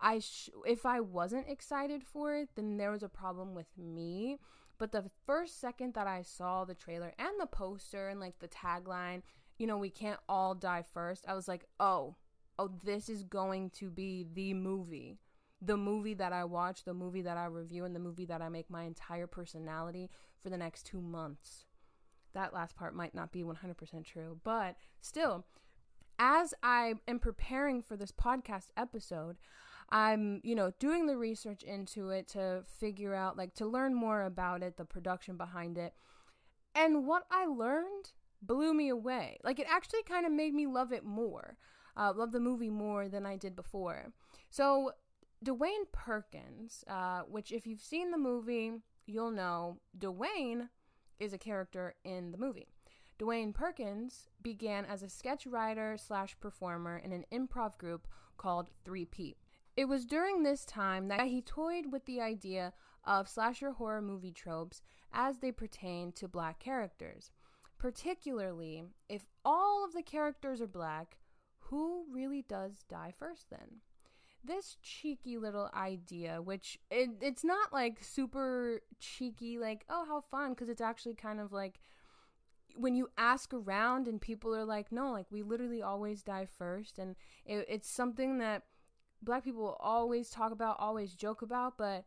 I 0.00 0.20
sh- 0.20 0.50
if 0.66 0.86
I 0.86 1.00
wasn't 1.00 1.48
excited 1.48 2.02
for 2.04 2.34
it, 2.36 2.50
then 2.54 2.76
there 2.76 2.90
was 2.90 3.02
a 3.02 3.08
problem 3.08 3.54
with 3.54 3.66
me. 3.76 4.38
But 4.78 4.92
the 4.92 5.10
first 5.26 5.60
second 5.60 5.94
that 5.94 6.06
I 6.06 6.22
saw 6.22 6.64
the 6.64 6.74
trailer 6.74 7.12
and 7.18 7.38
the 7.38 7.46
poster 7.46 8.08
and 8.08 8.18
like 8.20 8.38
the 8.38 8.48
tagline, 8.48 9.22
you 9.58 9.66
know, 9.66 9.76
we 9.76 9.90
can't 9.90 10.20
all 10.28 10.54
die 10.54 10.84
first, 10.94 11.24
I 11.28 11.34
was 11.34 11.48
like, 11.48 11.66
"Oh, 11.78 12.16
oh, 12.58 12.70
this 12.84 13.08
is 13.08 13.24
going 13.24 13.70
to 13.70 13.90
be 13.90 14.26
the 14.32 14.54
movie." 14.54 15.18
The 15.62 15.76
movie 15.76 16.14
that 16.14 16.32
I 16.32 16.44
watch, 16.44 16.84
the 16.84 16.94
movie 16.94 17.22
that 17.22 17.36
I 17.36 17.46
review, 17.46 17.84
and 17.84 17.94
the 17.94 18.00
movie 18.00 18.26
that 18.26 18.40
I 18.40 18.48
make 18.48 18.70
my 18.70 18.84
entire 18.84 19.26
personality 19.26 20.10
for 20.42 20.50
the 20.50 20.56
next 20.56 20.86
two 20.86 21.00
months. 21.00 21.66
That 22.32 22.54
last 22.54 22.76
part 22.76 22.94
might 22.94 23.14
not 23.14 23.32
be 23.32 23.42
100% 23.42 24.04
true, 24.04 24.40
but 24.44 24.76
still, 25.00 25.44
as 26.18 26.54
I 26.62 26.94
am 27.08 27.18
preparing 27.18 27.82
for 27.82 27.96
this 27.96 28.12
podcast 28.12 28.68
episode, 28.76 29.36
I'm, 29.90 30.40
you 30.44 30.54
know, 30.54 30.72
doing 30.78 31.06
the 31.06 31.16
research 31.16 31.62
into 31.62 32.10
it 32.10 32.28
to 32.28 32.62
figure 32.78 33.14
out, 33.14 33.36
like, 33.36 33.54
to 33.54 33.66
learn 33.66 33.94
more 33.94 34.22
about 34.22 34.62
it, 34.62 34.76
the 34.76 34.84
production 34.84 35.36
behind 35.36 35.76
it. 35.76 35.94
And 36.74 37.06
what 37.06 37.24
I 37.30 37.46
learned 37.46 38.12
blew 38.40 38.72
me 38.72 38.88
away. 38.88 39.38
Like, 39.42 39.58
it 39.58 39.66
actually 39.68 40.04
kind 40.04 40.24
of 40.24 40.32
made 40.32 40.54
me 40.54 40.66
love 40.66 40.92
it 40.92 41.04
more, 41.04 41.56
uh, 41.96 42.12
love 42.14 42.32
the 42.32 42.40
movie 42.40 42.70
more 42.70 43.08
than 43.08 43.26
I 43.26 43.36
did 43.36 43.56
before. 43.56 44.12
So, 44.50 44.92
Dewayne 45.44 45.90
Perkins, 45.90 46.84
uh, 46.86 47.22
which 47.22 47.50
if 47.50 47.66
you've 47.66 47.80
seen 47.80 48.10
the 48.10 48.18
movie, 48.18 48.72
you'll 49.06 49.30
know 49.30 49.78
Dewayne 49.98 50.68
is 51.18 51.32
a 51.32 51.38
character 51.38 51.94
in 52.04 52.30
the 52.30 52.38
movie. 52.38 52.68
Dewayne 53.18 53.54
Perkins 53.54 54.28
began 54.42 54.84
as 54.84 55.02
a 55.02 55.08
sketch 55.08 55.46
writer 55.46 55.96
slash 55.96 56.36
performer 56.40 56.98
in 56.98 57.12
an 57.12 57.24
improv 57.32 57.78
group 57.78 58.06
called 58.36 58.70
3P. 58.86 59.36
It 59.76 59.86
was 59.86 60.04
during 60.04 60.42
this 60.42 60.66
time 60.66 61.08
that 61.08 61.26
he 61.26 61.40
toyed 61.40 61.90
with 61.90 62.04
the 62.04 62.20
idea 62.20 62.74
of 63.04 63.28
slasher 63.28 63.72
horror 63.72 64.02
movie 64.02 64.32
tropes 64.32 64.82
as 65.12 65.38
they 65.38 65.52
pertain 65.52 66.12
to 66.12 66.28
black 66.28 66.58
characters. 66.58 67.30
Particularly, 67.78 68.84
if 69.08 69.26
all 69.42 69.84
of 69.84 69.94
the 69.94 70.02
characters 70.02 70.60
are 70.60 70.66
black, 70.66 71.18
who 71.58 72.04
really 72.12 72.42
does 72.42 72.84
die 72.88 73.14
first 73.18 73.48
then? 73.48 73.80
This 74.42 74.76
cheeky 74.82 75.36
little 75.36 75.70
idea, 75.74 76.40
which 76.40 76.78
it, 76.90 77.10
it's 77.20 77.44
not 77.44 77.72
like 77.72 78.02
super 78.02 78.80
cheeky, 78.98 79.58
like, 79.58 79.84
oh, 79.88 80.04
how 80.08 80.20
fun, 80.20 80.50
because 80.50 80.68
it's 80.68 80.80
actually 80.80 81.14
kind 81.14 81.40
of 81.40 81.52
like 81.52 81.80
when 82.76 82.94
you 82.94 83.08
ask 83.18 83.52
around 83.52 84.08
and 84.08 84.20
people 84.20 84.54
are 84.54 84.64
like, 84.64 84.92
no, 84.92 85.10
like, 85.12 85.26
we 85.30 85.42
literally 85.42 85.82
always 85.82 86.22
die 86.22 86.46
first. 86.46 86.98
And 86.98 87.16
it, 87.44 87.66
it's 87.68 87.90
something 87.90 88.38
that 88.38 88.62
black 89.22 89.44
people 89.44 89.76
always 89.80 90.30
talk 90.30 90.52
about, 90.52 90.76
always 90.78 91.14
joke 91.14 91.42
about, 91.42 91.76
but 91.76 92.04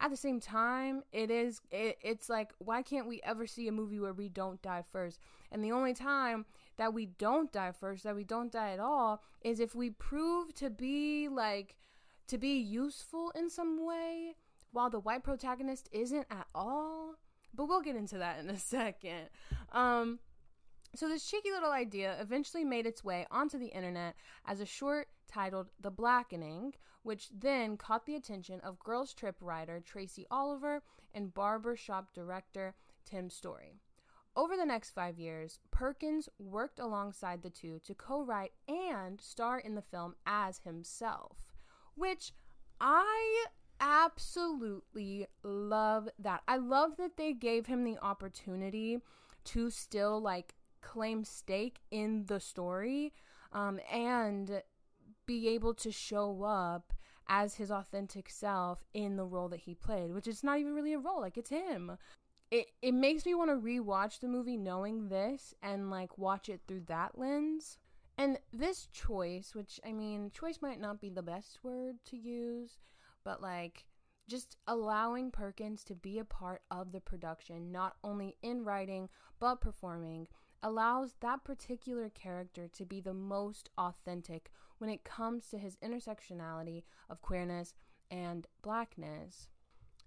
at 0.00 0.10
the 0.10 0.16
same 0.16 0.40
time 0.40 1.02
it 1.12 1.30
is 1.30 1.60
it, 1.70 1.98
it's 2.02 2.28
like 2.28 2.52
why 2.58 2.82
can't 2.82 3.08
we 3.08 3.20
ever 3.24 3.46
see 3.46 3.66
a 3.68 3.72
movie 3.72 3.98
where 3.98 4.12
we 4.12 4.28
don't 4.28 4.62
die 4.62 4.84
first 4.92 5.18
and 5.50 5.64
the 5.64 5.72
only 5.72 5.92
time 5.92 6.44
that 6.78 6.94
we 6.94 7.06
don't 7.06 7.52
die 7.52 7.72
first 7.72 8.04
that 8.04 8.16
we 8.16 8.24
don't 8.24 8.52
die 8.52 8.72
at 8.72 8.80
all 8.80 9.22
is 9.42 9.60
if 9.60 9.74
we 9.74 9.90
prove 9.90 10.54
to 10.54 10.70
be 10.70 11.28
like 11.28 11.76
to 12.26 12.38
be 12.38 12.58
useful 12.58 13.30
in 13.34 13.50
some 13.50 13.84
way 13.86 14.34
while 14.72 14.88
the 14.88 15.00
white 15.00 15.22
protagonist 15.22 15.88
isn't 15.92 16.26
at 16.30 16.46
all 16.54 17.14
but 17.54 17.68
we'll 17.68 17.82
get 17.82 17.96
into 17.96 18.16
that 18.16 18.38
in 18.38 18.48
a 18.48 18.58
second 18.58 19.28
um 19.72 20.18
so 20.94 21.08
this 21.08 21.28
cheeky 21.28 21.50
little 21.50 21.72
idea 21.72 22.16
eventually 22.20 22.64
made 22.64 22.86
its 22.86 23.04
way 23.04 23.26
onto 23.30 23.58
the 23.58 23.66
internet 23.66 24.14
as 24.46 24.60
a 24.60 24.66
short 24.66 25.08
titled 25.30 25.68
The 25.80 25.90
Blackening, 25.90 26.74
which 27.02 27.28
then 27.30 27.76
caught 27.76 28.06
the 28.06 28.14
attention 28.14 28.60
of 28.60 28.78
Girls 28.78 29.12
Trip 29.12 29.36
writer 29.40 29.80
Tracy 29.80 30.26
Oliver 30.30 30.82
and 31.14 31.34
barbershop 31.34 32.14
director 32.14 32.74
Tim 33.04 33.28
Story. 33.28 33.80
Over 34.38 34.56
the 34.56 34.64
next 34.64 34.90
five 34.90 35.18
years, 35.18 35.58
Perkins 35.72 36.28
worked 36.38 36.78
alongside 36.78 37.42
the 37.42 37.50
two 37.50 37.80
to 37.80 37.92
co 37.92 38.22
write 38.22 38.52
and 38.68 39.20
star 39.20 39.58
in 39.58 39.74
the 39.74 39.82
film 39.82 40.14
as 40.24 40.58
himself, 40.58 41.38
which 41.96 42.30
I 42.80 43.46
absolutely 43.80 45.26
love 45.42 46.08
that. 46.20 46.42
I 46.46 46.56
love 46.58 46.98
that 46.98 47.16
they 47.16 47.32
gave 47.32 47.66
him 47.66 47.82
the 47.82 47.98
opportunity 48.00 49.00
to 49.46 49.70
still 49.70 50.20
like 50.20 50.54
claim 50.82 51.24
stake 51.24 51.80
in 51.90 52.26
the 52.26 52.38
story 52.38 53.12
um, 53.52 53.80
and 53.92 54.62
be 55.26 55.48
able 55.48 55.74
to 55.74 55.90
show 55.90 56.44
up 56.44 56.92
as 57.28 57.56
his 57.56 57.72
authentic 57.72 58.30
self 58.30 58.84
in 58.94 59.16
the 59.16 59.24
role 59.24 59.48
that 59.48 59.60
he 59.60 59.74
played, 59.74 60.12
which 60.12 60.28
is 60.28 60.44
not 60.44 60.60
even 60.60 60.74
really 60.74 60.94
a 60.94 60.98
role, 60.98 61.20
like 61.20 61.36
it's 61.36 61.50
him. 61.50 61.98
It 62.50 62.70
it 62.80 62.92
makes 62.92 63.26
me 63.26 63.34
want 63.34 63.50
to 63.50 63.56
rewatch 63.56 64.20
the 64.20 64.28
movie 64.28 64.56
knowing 64.56 65.08
this 65.08 65.54
and 65.62 65.90
like 65.90 66.16
watch 66.16 66.48
it 66.48 66.62
through 66.66 66.84
that 66.86 67.18
lens. 67.18 67.78
And 68.16 68.38
this 68.52 68.86
choice, 68.86 69.54
which 69.54 69.78
I 69.86 69.92
mean, 69.92 70.30
choice 70.32 70.58
might 70.60 70.80
not 70.80 71.00
be 71.00 71.10
the 71.10 71.22
best 71.22 71.62
word 71.62 71.96
to 72.06 72.16
use, 72.16 72.78
but 73.22 73.40
like 73.42 73.84
just 74.28 74.56
allowing 74.66 75.30
Perkins 75.30 75.84
to 75.84 75.94
be 75.94 76.18
a 76.18 76.24
part 76.24 76.62
of 76.70 76.92
the 76.92 77.00
production, 77.00 77.70
not 77.72 77.96
only 78.02 78.36
in 78.42 78.64
writing 78.64 79.08
but 79.38 79.60
performing, 79.60 80.26
allows 80.62 81.14
that 81.20 81.44
particular 81.44 82.08
character 82.10 82.68
to 82.68 82.84
be 82.84 83.00
the 83.00 83.14
most 83.14 83.70
authentic 83.78 84.50
when 84.78 84.90
it 84.90 85.04
comes 85.04 85.48
to 85.48 85.58
his 85.58 85.76
intersectionality 85.76 86.82
of 87.08 87.22
queerness 87.22 87.74
and 88.10 88.46
blackness. 88.62 89.48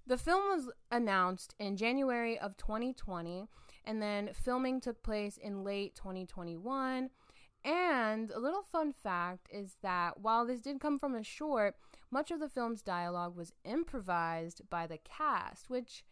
The 0.07 0.17
film 0.17 0.41
was 0.49 0.69
announced 0.91 1.55
in 1.59 1.77
January 1.77 2.37
of 2.37 2.57
2020, 2.57 3.47
and 3.85 4.01
then 4.01 4.31
filming 4.33 4.81
took 4.81 5.03
place 5.03 5.37
in 5.37 5.63
late 5.63 5.95
2021. 5.95 7.09
And 7.63 8.31
a 8.31 8.39
little 8.39 8.63
fun 8.63 8.91
fact 8.91 9.47
is 9.51 9.75
that 9.83 10.19
while 10.19 10.45
this 10.45 10.61
did 10.61 10.79
come 10.79 10.97
from 10.97 11.15
a 11.15 11.23
short, 11.23 11.75
much 12.09 12.31
of 12.31 12.39
the 12.39 12.49
film's 12.49 12.81
dialogue 12.81 13.35
was 13.35 13.53
improvised 13.63 14.67
by 14.69 14.87
the 14.87 14.97
cast, 14.97 15.69
which 15.69 16.03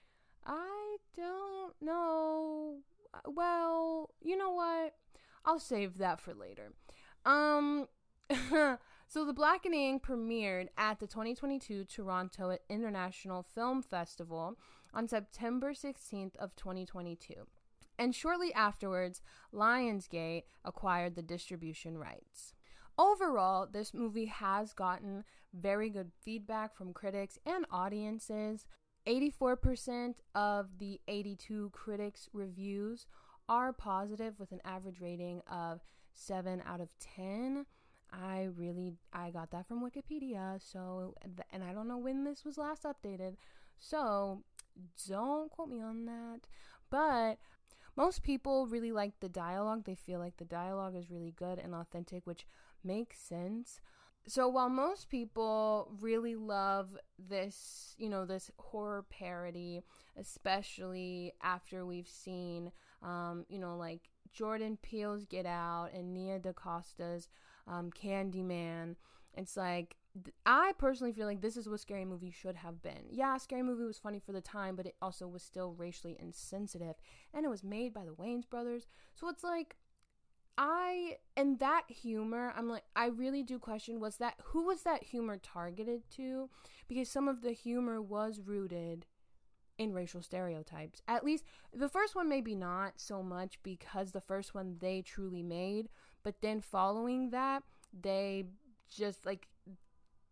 I 0.46 0.98
don't 1.16 1.74
know. 1.82 2.78
Well, 3.26 4.12
you 4.22 4.38
know 4.38 4.52
what? 4.52 4.94
I'll 5.44 5.60
save 5.60 5.98
that 5.98 6.22
for 6.22 6.36
later. 6.36 6.74
Um, 7.26 7.88
so 9.10 9.26
the 9.26 9.34
Blackening 9.34 10.00
premiered 10.00 10.68
at 10.78 11.00
the 11.00 11.08
2022 11.08 11.86
Toronto 11.86 12.56
International 12.70 13.42
Film 13.42 13.82
Festival 13.82 14.56
on 14.94 15.08
September 15.08 15.74
16th 15.74 16.36
of 16.36 16.56
2022. 16.56 17.34
And 17.98 18.14
shortly 18.14 18.54
afterwards, 18.54 19.24
Lionsgate 19.52 20.44
acquired 20.64 21.16
the 21.16 21.24
distribution 21.24 21.98
rights. 21.98 22.54
Overall, 23.00 23.66
this 23.66 23.96
movie 23.96 24.28
has 24.28 24.74
gotten 24.74 25.24
very 25.56 25.90
good 25.90 26.12
feedback 26.22 26.76
from 26.76 26.94
critics 26.94 27.40
and 27.48 27.66
audiences. 27.72 28.68
84% 29.08 30.18
of 30.36 30.78
the 30.78 31.02
82 31.08 31.72
critics' 31.74 32.30
reviews 32.32 33.08
are 33.48 33.74
positive 33.74 34.40
with 34.40 34.52
an 34.52 34.62
average 34.64 35.02
rating 35.02 35.42
of 35.50 35.82
7 36.14 36.62
out 36.64 36.80
of 36.80 36.90
10. 37.00 37.66
I 38.12 38.50
really 38.56 38.94
I 39.14 39.32
got 39.32 39.52
that 39.52 39.68
from 39.68 39.84
Wikipedia. 39.84 40.60
So 40.60 41.16
and 41.52 41.64
I 41.64 41.74
don't 41.74 41.88
know 41.88 41.98
when 41.98 42.24
this 42.24 42.44
was 42.46 42.58
last 42.58 42.84
updated. 42.84 43.36
So 43.78 44.44
don't 45.08 45.52
quote 45.52 45.70
me 45.70 45.82
on 45.82 46.06
that. 46.06 46.42
But 46.90 47.38
most 47.96 48.24
people 48.24 48.68
really 48.68 48.92
like 48.92 49.20
the 49.20 49.30
dialogue. 49.30 49.84
They 49.86 49.96
feel 49.96 50.20
like 50.20 50.38
the 50.38 50.46
dialogue 50.46 50.96
is 50.96 51.12
really 51.12 51.34
good 51.36 51.60
and 51.60 51.76
authentic, 51.76 52.26
which 52.26 52.46
makes 52.84 53.20
sense. 53.20 53.82
So 54.28 54.48
while 54.48 54.70
most 54.70 55.10
people 55.10 55.92
really 56.00 56.36
love 56.36 56.98
this, 57.18 57.96
you 57.98 58.10
know, 58.10 58.26
this 58.26 58.52
horror 58.58 59.06
parody, 59.10 59.82
especially 60.18 61.34
after 61.42 61.86
we've 61.86 62.08
seen, 62.08 62.72
um, 63.02 63.46
you 63.50 63.60
know, 63.60 63.76
like 63.76 64.10
Jordan 64.32 64.78
Peele's 64.82 65.26
Get 65.26 65.46
Out 65.46 65.90
and 65.94 66.14
Nia 66.14 66.40
DaCosta's 66.40 67.28
um, 67.70 67.92
Candyman. 67.92 68.96
It's 69.36 69.56
like 69.56 69.96
I 70.46 70.74
personally 70.78 71.14
feel 71.14 71.28
like 71.28 71.42
this 71.42 71.56
is 71.56 71.70
what 71.70 71.80
Scary 71.80 72.04
Movie 72.04 72.32
should 72.32 72.58
have 72.58 72.82
been. 72.82 73.06
Yeah, 73.10 73.38
Scary 73.38 73.62
Movie 73.62 73.86
was 73.86 74.00
funny 74.00 74.20
for 74.20 74.32
the 74.32 74.42
time, 74.42 74.76
but 74.76 74.88
it 74.88 74.96
also 75.02 75.28
was 75.28 75.44
still 75.44 75.74
racially 75.74 76.18
insensitive, 76.20 76.96
and 77.34 77.46
it 77.46 77.50
was 77.50 77.64
made 77.64 77.94
by 77.94 78.06
the 78.06 78.12
Wayans 78.12 78.50
brothers. 78.50 78.88
So 79.14 79.30
it's 79.30 79.44
like 79.44 79.76
I 80.58 81.18
and 81.38 81.60
that 81.60 81.84
humor, 81.88 82.54
I'm 82.56 82.68
like 82.68 82.84
I 82.96 83.08
really 83.08 83.44
do 83.44 83.60
question 83.60 84.00
was 84.00 84.18
that 84.18 84.36
who 84.46 84.66
was 84.66 84.82
that 84.84 85.04
humor 85.04 85.38
targeted 85.38 86.10
to? 86.16 86.50
Because 86.88 87.10
some 87.10 87.28
of 87.28 87.42
the 87.42 87.52
humor 87.54 88.02
was 88.02 88.42
rooted 88.44 89.06
in 89.78 89.94
racial 89.94 90.22
stereotypes. 90.22 91.02
At 91.08 91.24
least 91.24 91.46
the 91.74 91.88
first 91.88 92.14
one 92.14 92.28
maybe 92.28 92.56
not 92.56 92.94
so 92.98 93.24
much 93.24 93.58
because 93.64 94.12
the 94.12 94.20
first 94.22 94.54
one 94.54 94.76
they 94.80 95.02
truly 95.02 95.42
made, 95.42 95.88
but 96.24 96.42
then 96.42 96.62
following 96.62 97.30
that, 97.32 97.64
they 97.94 98.46
just 98.90 99.26
like 99.26 99.48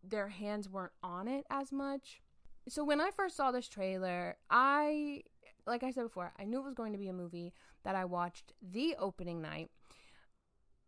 their 0.04 0.30
hands 0.30 0.70
weren't 0.70 0.94
on 1.04 1.28
it 1.28 1.46
as 1.50 1.72
much. 1.72 2.22
So 2.68 2.84
when 2.84 3.00
I 3.00 3.12
first 3.12 3.36
saw 3.36 3.52
this 3.52 3.68
trailer, 3.68 4.38
I 4.50 5.24
like 5.66 5.84
I 5.84 5.92
said 5.92 6.04
before, 6.04 6.32
I 6.40 6.46
knew 6.46 6.60
it 6.60 6.66
was 6.66 6.74
going 6.74 6.94
to 6.94 7.00
be 7.00 7.10
a 7.10 7.14
movie 7.14 7.54
that 7.84 7.96
I 7.96 8.06
watched 8.06 8.54
the 8.62 8.96
opening 8.98 9.42
night. 9.42 9.70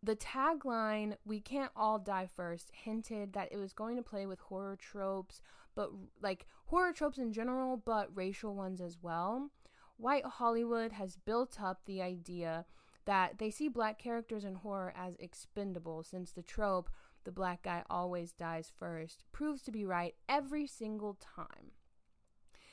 The 0.02 0.16
tagline, 0.16 1.16
We 1.26 1.40
Can't 1.40 1.70
All 1.76 1.98
Die 1.98 2.28
First, 2.34 2.70
hinted 2.72 3.34
that 3.34 3.52
it 3.52 3.58
was 3.58 3.74
going 3.74 3.96
to 3.96 4.02
play 4.02 4.24
with 4.24 4.40
horror 4.40 4.76
tropes, 4.76 5.42
but 5.74 5.90
like 6.22 6.46
horror 6.66 6.92
tropes 6.92 7.18
in 7.18 7.32
general, 7.32 7.76
but 7.76 8.08
racial 8.14 8.54
ones 8.54 8.80
as 8.80 8.96
well. 9.02 9.50
White 9.98 10.24
Hollywood 10.24 10.92
has 10.92 11.16
built 11.16 11.60
up 11.60 11.82
the 11.84 12.00
idea 12.00 12.64
that 13.04 13.38
they 13.38 13.50
see 13.50 13.68
black 13.68 13.98
characters 13.98 14.44
in 14.44 14.56
horror 14.56 14.92
as 14.96 15.16
expendable 15.16 16.02
since 16.02 16.32
the 16.32 16.42
trope 16.42 16.90
the 17.24 17.32
black 17.32 17.62
guy 17.62 17.82
always 17.90 18.32
dies 18.32 18.72
first 18.78 19.24
proves 19.32 19.62
to 19.62 19.70
be 19.70 19.84
right 19.84 20.14
every 20.28 20.66
single 20.66 21.14
time. 21.14 21.72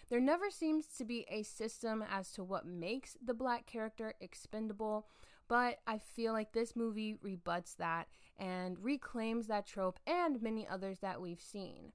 There 0.09 0.21
never 0.21 0.49
seems 0.49 0.87
to 0.97 1.05
be 1.05 1.25
a 1.29 1.43
system 1.43 2.03
as 2.09 2.31
to 2.33 2.43
what 2.43 2.65
makes 2.65 3.17
the 3.23 3.33
black 3.33 3.65
character 3.65 4.13
expendable, 4.21 5.07
but 5.49 5.79
I 5.85 5.97
feel 5.97 6.31
like 6.31 6.53
this 6.53 6.77
movie 6.77 7.15
rebuts 7.21 7.73
that 7.75 8.07
and 8.37 8.77
reclaims 8.79 9.47
that 9.47 9.67
trope 9.67 9.99
and 10.07 10.41
many 10.41 10.65
others 10.65 10.99
that 10.99 11.19
we've 11.19 11.41
seen. 11.41 11.91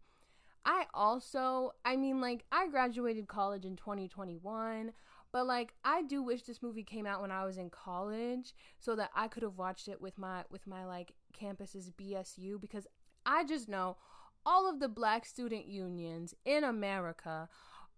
I 0.65 0.87
also, 0.93 1.73
I 1.85 1.97
mean, 1.97 2.21
like, 2.21 2.45
I 2.53 2.69
graduated 2.69 3.29
college 3.29 3.65
in 3.65 3.77
2021, 3.77 4.93
but 5.33 5.47
like, 5.47 5.73
I 5.85 6.03
do 6.03 6.23
wish 6.23 6.43
this 6.43 6.63
movie 6.63 6.85
came 6.85 7.07
out 7.07 7.21
when 7.21 7.31
I 7.31 7.45
was 7.45 7.57
in 7.57 7.71
college 7.71 8.55
so 8.79 8.95
that 8.97 9.11
I 9.15 9.29
could 9.29 9.43
have 9.43 9.57
watched 9.57 9.89
it 9.89 10.01
with 10.01 10.19
my, 10.19 10.45
with 10.51 10.67
my 10.67 10.85
like 10.85 11.13
campus's 11.33 11.91
BSU 11.91 12.61
because 12.61 12.87
I 13.25 13.45
just 13.45 13.69
know 13.69 13.97
all 14.45 14.69
of 14.69 14.81
the 14.81 14.89
black 14.89 15.25
student 15.25 15.67
unions 15.67 16.35
in 16.45 16.65
America 16.65 17.49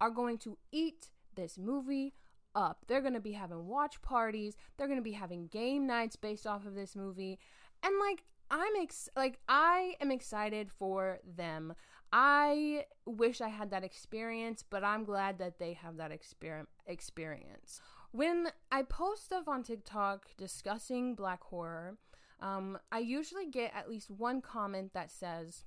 are 0.00 0.10
going 0.10 0.38
to 0.38 0.58
eat 0.70 1.10
this 1.34 1.58
movie 1.58 2.14
up. 2.54 2.84
They're 2.86 3.00
going 3.00 3.14
to 3.14 3.20
be 3.20 3.32
having 3.32 3.66
watch 3.66 4.00
parties, 4.02 4.56
they're 4.76 4.86
going 4.86 4.98
to 4.98 5.02
be 5.02 5.12
having 5.12 5.48
game 5.48 5.86
nights 5.86 6.16
based 6.16 6.46
off 6.46 6.66
of 6.66 6.74
this 6.74 6.94
movie. 6.94 7.38
And 7.82 7.94
like, 7.98 8.24
I'm 8.50 8.72
ex- 8.80 9.08
like 9.16 9.38
I 9.48 9.94
am 10.00 10.10
excited 10.10 10.70
for 10.70 11.18
them. 11.24 11.74
I 12.12 12.84
wish 13.06 13.40
I 13.40 13.48
had 13.48 13.70
that 13.70 13.84
experience, 13.84 14.62
but 14.68 14.84
I'm 14.84 15.04
glad 15.04 15.38
that 15.38 15.58
they 15.58 15.72
have 15.74 15.96
that 15.96 16.10
exper- 16.12 16.66
experience. 16.86 17.80
When 18.12 18.48
I 18.70 18.82
post 18.82 19.24
stuff 19.24 19.48
on 19.48 19.62
TikTok 19.62 20.36
discussing 20.36 21.14
black 21.14 21.42
horror, 21.42 21.96
um, 22.40 22.78
I 22.92 23.00
usually 23.00 23.46
get 23.46 23.72
at 23.74 23.88
least 23.88 24.10
one 24.10 24.40
comment 24.40 24.92
that 24.92 25.10
says, 25.10 25.64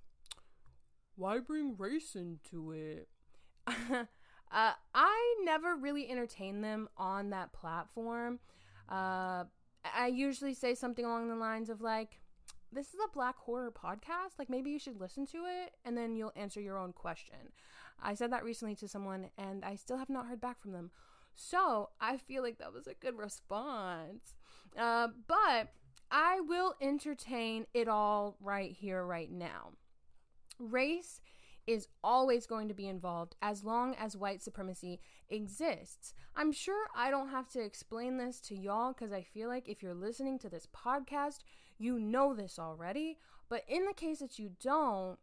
Why 1.16 1.40
bring 1.40 1.76
race 1.78 2.16
into 2.16 2.72
it? 2.72 3.10
uh, 3.68 4.06
I 4.94 5.36
never 5.44 5.76
really 5.76 6.10
entertain 6.10 6.62
them 6.62 6.88
on 6.98 7.32
that 7.32 7.52
platform. 7.52 8.40
Uh, 8.88 9.46
I 9.84 10.08
usually 10.08 10.54
say 10.54 10.76
something 10.76 11.04
along 11.04 11.30
the 11.30 11.36
lines 11.36 11.70
of, 11.70 11.82
like, 11.82 12.22
this 12.72 12.88
is 12.90 13.00
a 13.04 13.14
black 13.14 13.38
horror 13.38 13.72
podcast. 13.72 14.38
Like 14.38 14.50
maybe 14.50 14.72
you 14.72 14.80
should 14.80 15.00
listen 15.00 15.26
to 15.28 15.38
it 15.38 15.74
and 15.86 15.98
then 15.98 16.16
you'll 16.16 16.34
answer 16.36 16.62
your 16.62 16.78
own 16.78 16.94
question. 16.94 17.54
I 18.02 18.14
said 18.14 18.32
that 18.32 18.44
recently 18.44 18.76
to 18.76 18.88
someone 18.88 19.30
and 19.38 19.64
I 19.64 19.76
still 19.76 19.98
have 19.98 20.10
not 20.10 20.28
heard 20.28 20.42
back 20.42 20.60
from 20.62 20.72
them. 20.72 20.92
So 21.36 21.90
I 22.02 22.18
feel 22.18 22.44
like 22.44 22.58
that 22.58 22.74
was 22.74 22.88
a 22.88 22.94
good 22.94 23.18
response. 23.18 24.36
Uh, 24.78 25.10
but 25.28 25.70
I 26.10 26.40
will 26.42 26.76
entertain 26.82 27.66
it 27.74 27.88
all 27.88 28.38
right 28.42 28.72
here, 28.72 29.06
right 29.06 29.32
now. 29.32 29.72
Race 30.60 31.22
is 31.68 31.90
always 32.02 32.48
going 32.48 32.70
to 32.70 32.74
be 32.74 32.88
involved 32.88 33.36
as 33.42 33.64
long 33.64 33.94
as 33.96 34.16
white 34.16 34.42
supremacy 34.42 35.02
exists. 35.30 36.14
I'm 36.36 36.54
sure 36.54 36.88
I 36.96 37.12
don't 37.12 37.30
have 37.30 37.50
to 37.50 37.62
explain 37.62 38.18
this 38.18 38.40
to 38.42 38.56
y'all 38.56 38.94
because 38.94 39.12
I 39.12 39.22
feel 39.22 39.50
like 39.50 39.68
if 39.68 39.84
you're 39.84 39.94
listening 39.94 40.40
to 40.40 40.50
this 40.50 40.68
podcast, 40.74 41.40
you 41.78 42.00
know 42.00 42.34
this 42.34 42.60
already. 42.60 43.18
But 43.50 43.64
in 43.68 43.86
the 43.86 43.94
case 43.94 44.20
that 44.20 44.40
you 44.40 44.52
don't, 44.62 45.18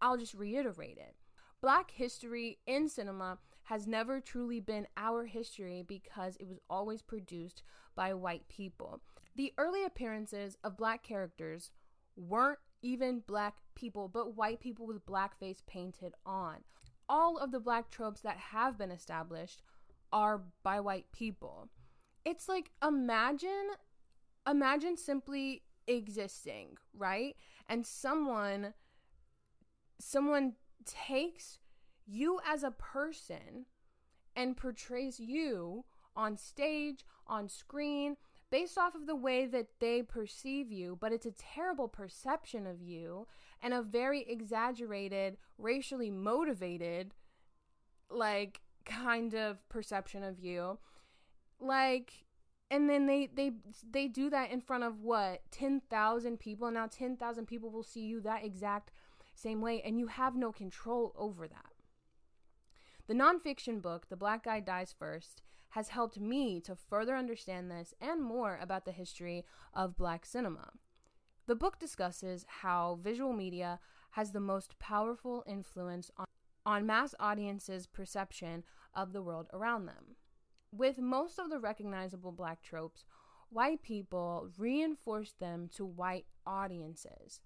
I'll 0.00 0.16
just 0.16 0.34
reiterate 0.34 0.98
it. 0.98 1.14
Black 1.60 1.90
history 1.90 2.58
in 2.66 2.88
cinema 2.88 3.38
has 3.64 3.86
never 3.86 4.20
truly 4.20 4.60
been 4.60 4.86
our 4.96 5.24
history 5.24 5.82
because 5.86 6.36
it 6.36 6.46
was 6.46 6.60
always 6.70 7.02
produced 7.02 7.62
by 7.94 8.14
white 8.14 8.46
people. 8.48 9.00
The 9.34 9.52
early 9.58 9.84
appearances 9.84 10.56
of 10.62 10.76
black 10.76 11.02
characters 11.02 11.70
weren't 12.16 12.58
even 12.82 13.22
black 13.26 13.54
people, 13.74 14.08
but 14.08 14.36
white 14.36 14.60
people 14.60 14.86
with 14.86 15.04
blackface 15.04 15.66
painted 15.66 16.14
on. 16.24 16.58
All 17.08 17.38
of 17.38 17.50
the 17.50 17.60
black 17.60 17.90
tropes 17.90 18.20
that 18.20 18.36
have 18.36 18.78
been 18.78 18.90
established 18.90 19.62
are 20.12 20.42
by 20.62 20.80
white 20.80 21.10
people. 21.12 21.68
It's 22.24 22.48
like 22.48 22.70
imagine 22.82 23.68
imagine 24.48 24.96
simply 24.96 25.62
existing, 25.86 26.76
right? 26.96 27.36
And 27.68 27.86
someone 27.86 28.74
someone 29.98 30.52
takes 30.84 31.58
you 32.06 32.38
as 32.46 32.62
a 32.62 32.70
person 32.70 33.66
and 34.34 34.56
portrays 34.56 35.18
you 35.18 35.84
on 36.14 36.36
stage, 36.36 37.04
on 37.26 37.48
screen, 37.48 38.16
based 38.50 38.78
off 38.78 38.94
of 38.94 39.06
the 39.06 39.16
way 39.16 39.46
that 39.46 39.66
they 39.80 40.02
perceive 40.02 40.70
you, 40.70 40.96
but 41.00 41.12
it's 41.12 41.26
a 41.26 41.32
terrible 41.32 41.88
perception 41.88 42.66
of 42.66 42.80
you 42.80 43.26
and 43.62 43.74
a 43.74 43.82
very 43.82 44.24
exaggerated, 44.28 45.36
racially 45.58 46.10
motivated, 46.10 47.14
like, 48.10 48.60
kind 48.84 49.34
of 49.34 49.68
perception 49.68 50.22
of 50.22 50.38
you. 50.38 50.78
Like, 51.58 52.25
and 52.70 52.90
then 52.90 53.06
they 53.06 53.28
they 53.32 53.52
they 53.90 54.08
do 54.08 54.28
that 54.30 54.50
in 54.50 54.60
front 54.60 54.84
of 54.84 55.00
what 55.00 55.42
10,000 55.50 56.38
people 56.38 56.66
and 56.66 56.74
now 56.74 56.86
10,000 56.86 57.46
people 57.46 57.70
will 57.70 57.82
see 57.82 58.00
you 58.00 58.20
that 58.20 58.44
exact 58.44 58.90
same 59.34 59.60
way 59.60 59.80
and 59.82 59.98
you 59.98 60.08
have 60.08 60.34
no 60.34 60.52
control 60.52 61.12
over 61.16 61.46
that. 61.46 61.72
The 63.06 63.14
nonfiction 63.14 63.80
book, 63.80 64.08
The 64.08 64.16
Black 64.16 64.44
Guy 64.44 64.60
Dies 64.60 64.92
First, 64.98 65.42
has 65.70 65.90
helped 65.90 66.18
me 66.18 66.60
to 66.62 66.74
further 66.74 67.14
understand 67.14 67.70
this 67.70 67.94
and 68.00 68.20
more 68.20 68.58
about 68.60 68.84
the 68.84 68.92
history 68.92 69.44
of 69.72 69.96
black 69.96 70.26
cinema. 70.26 70.70
The 71.46 71.54
book 71.54 71.78
discusses 71.78 72.44
how 72.48 72.98
visual 73.00 73.32
media 73.32 73.78
has 74.12 74.32
the 74.32 74.40
most 74.40 74.78
powerful 74.80 75.44
influence 75.46 76.10
on, 76.16 76.26
on 76.64 76.86
mass 76.86 77.14
audiences' 77.20 77.86
perception 77.86 78.64
of 78.94 79.12
the 79.12 79.22
world 79.22 79.46
around 79.52 79.86
them. 79.86 80.16
With 80.72 80.98
most 80.98 81.38
of 81.38 81.50
the 81.50 81.58
recognizable 81.58 82.32
black 82.32 82.62
tropes, 82.62 83.04
white 83.50 83.82
people 83.82 84.50
reinforce 84.58 85.32
them 85.32 85.68
to 85.76 85.84
white 85.84 86.26
audiences. 86.46 87.40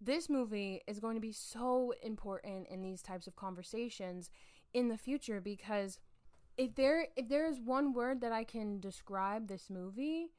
This 0.00 0.28
movie 0.28 0.82
is 0.86 1.00
going 1.00 1.14
to 1.14 1.20
be 1.20 1.32
so 1.32 1.94
important 2.02 2.68
in 2.68 2.82
these 2.82 3.02
types 3.02 3.26
of 3.26 3.36
conversations 3.36 4.30
in 4.72 4.88
the 4.88 4.98
future 4.98 5.40
because 5.40 5.98
if 6.56 6.74
there 6.74 7.06
if 7.16 7.28
there 7.28 7.46
is 7.46 7.58
one 7.60 7.92
word 7.92 8.20
that 8.20 8.32
I 8.32 8.44
can 8.44 8.80
describe 8.80 9.48
this 9.48 9.70
movie, 9.70 10.32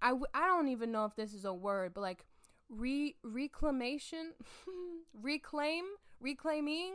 I 0.00 0.08
w- 0.08 0.26
I 0.34 0.46
don't 0.46 0.68
even 0.68 0.90
know 0.90 1.04
if 1.04 1.14
this 1.14 1.34
is 1.34 1.44
a 1.44 1.52
word, 1.52 1.92
but 1.94 2.00
like 2.00 2.24
re 2.68 3.16
reclamation, 3.22 4.32
reclaim, 5.12 5.84
reclaiming, 6.20 6.92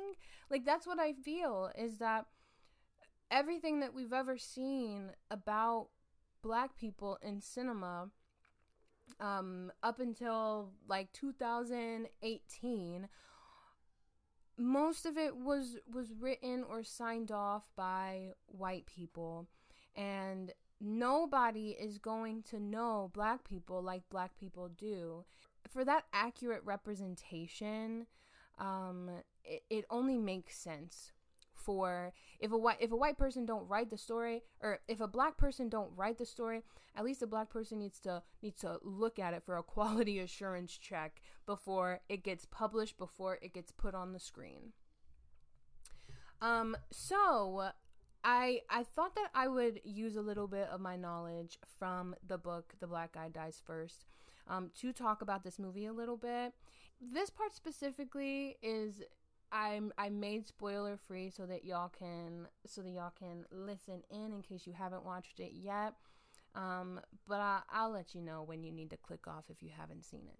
like 0.49 0.65
that's 0.65 0.87
what 0.87 0.99
I 0.99 1.13
feel 1.13 1.71
is 1.77 1.97
that 1.97 2.25
everything 3.31 3.79
that 3.79 3.93
we've 3.93 4.13
ever 4.13 4.37
seen 4.37 5.11
about 5.29 5.87
black 6.41 6.77
people 6.77 7.17
in 7.21 7.41
cinema 7.41 8.09
um, 9.19 9.71
up 9.83 9.99
until 9.99 10.71
like 10.87 11.11
2018 11.13 13.07
most 14.57 15.05
of 15.05 15.17
it 15.17 15.35
was 15.35 15.77
was 15.91 16.13
written 16.13 16.63
or 16.69 16.83
signed 16.83 17.31
off 17.31 17.63
by 17.75 18.31
white 18.47 18.85
people. 18.85 19.47
And 19.95 20.53
nobody 20.79 21.69
is 21.79 21.97
going 21.97 22.43
to 22.43 22.59
know 22.59 23.11
black 23.13 23.47
people 23.47 23.81
like 23.81 24.03
black 24.09 24.37
people 24.37 24.69
do. 24.69 25.25
For 25.67 25.83
that 25.85 26.05
accurate 26.13 26.61
representation 26.63 28.07
um, 28.57 29.09
it, 29.43 29.63
it 29.69 29.85
only 29.89 30.17
makes 30.17 30.57
sense 30.57 31.11
for 31.65 32.13
if 32.39 32.51
a 32.51 32.57
white 32.57 32.77
if 32.79 32.91
a 32.91 32.95
white 32.95 33.17
person 33.17 33.45
don't 33.45 33.67
write 33.67 33.89
the 33.89 33.97
story 33.97 34.43
or 34.61 34.79
if 34.87 34.99
a 34.99 35.07
black 35.07 35.37
person 35.37 35.69
don't 35.69 35.91
write 35.95 36.17
the 36.17 36.25
story 36.25 36.61
at 36.95 37.03
least 37.03 37.21
a 37.21 37.27
black 37.27 37.49
person 37.49 37.79
needs 37.79 37.99
to 37.99 38.21
needs 38.41 38.59
to 38.61 38.77
look 38.83 39.19
at 39.19 39.33
it 39.33 39.43
for 39.45 39.57
a 39.57 39.63
quality 39.75 40.19
assurance 40.19 40.77
check 40.77 41.21
before 41.45 41.99
it 42.09 42.23
gets 42.23 42.45
published 42.45 42.97
before 42.97 43.39
it 43.41 43.53
gets 43.53 43.71
put 43.71 43.95
on 43.95 44.13
the 44.13 44.19
screen 44.19 44.73
um 46.41 46.75
so 46.91 47.69
I 48.23 48.61
I 48.69 48.83
thought 48.83 49.15
that 49.15 49.29
I 49.35 49.47
would 49.47 49.81
use 49.83 50.15
a 50.15 50.21
little 50.21 50.47
bit 50.47 50.67
of 50.69 50.81
my 50.81 50.95
knowledge 50.95 51.59
from 51.77 52.15
the 52.27 52.39
book 52.39 52.73
The 52.79 52.87
Black 52.87 53.13
Guy 53.13 53.29
Dies 53.29 53.61
First 53.63 54.05
um, 54.47 54.71
to 54.79 54.91
talk 54.91 55.21
about 55.21 55.43
this 55.43 55.59
movie 55.59 55.85
a 55.85 55.93
little 55.93 56.17
bit. 56.17 56.53
This 56.99 57.29
part 57.29 57.53
specifically 57.53 58.57
is 58.61 59.03
I'm 59.51 59.93
I 59.97 60.09
made 60.09 60.47
spoiler 60.47 60.97
free 60.97 61.29
so 61.29 61.45
that 61.45 61.65
y'all 61.65 61.89
can 61.89 62.47
so 62.65 62.81
that 62.81 62.89
y'all 62.89 63.13
can 63.17 63.45
listen 63.51 64.03
in 64.09 64.33
in 64.33 64.41
case 64.41 64.65
you 64.65 64.73
haven't 64.73 65.05
watched 65.05 65.39
it 65.39 65.51
yet. 65.53 65.93
Um, 66.55 67.01
but 67.27 67.41
I, 67.41 67.59
I'll 67.69 67.91
let 67.91 68.15
you 68.15 68.21
know 68.21 68.43
when 68.43 68.63
you 68.63 68.71
need 68.71 68.89
to 68.91 68.97
click 68.97 69.27
off 69.27 69.45
if 69.49 69.61
you 69.61 69.69
haven't 69.77 70.05
seen 70.05 70.21
it. 70.27 70.39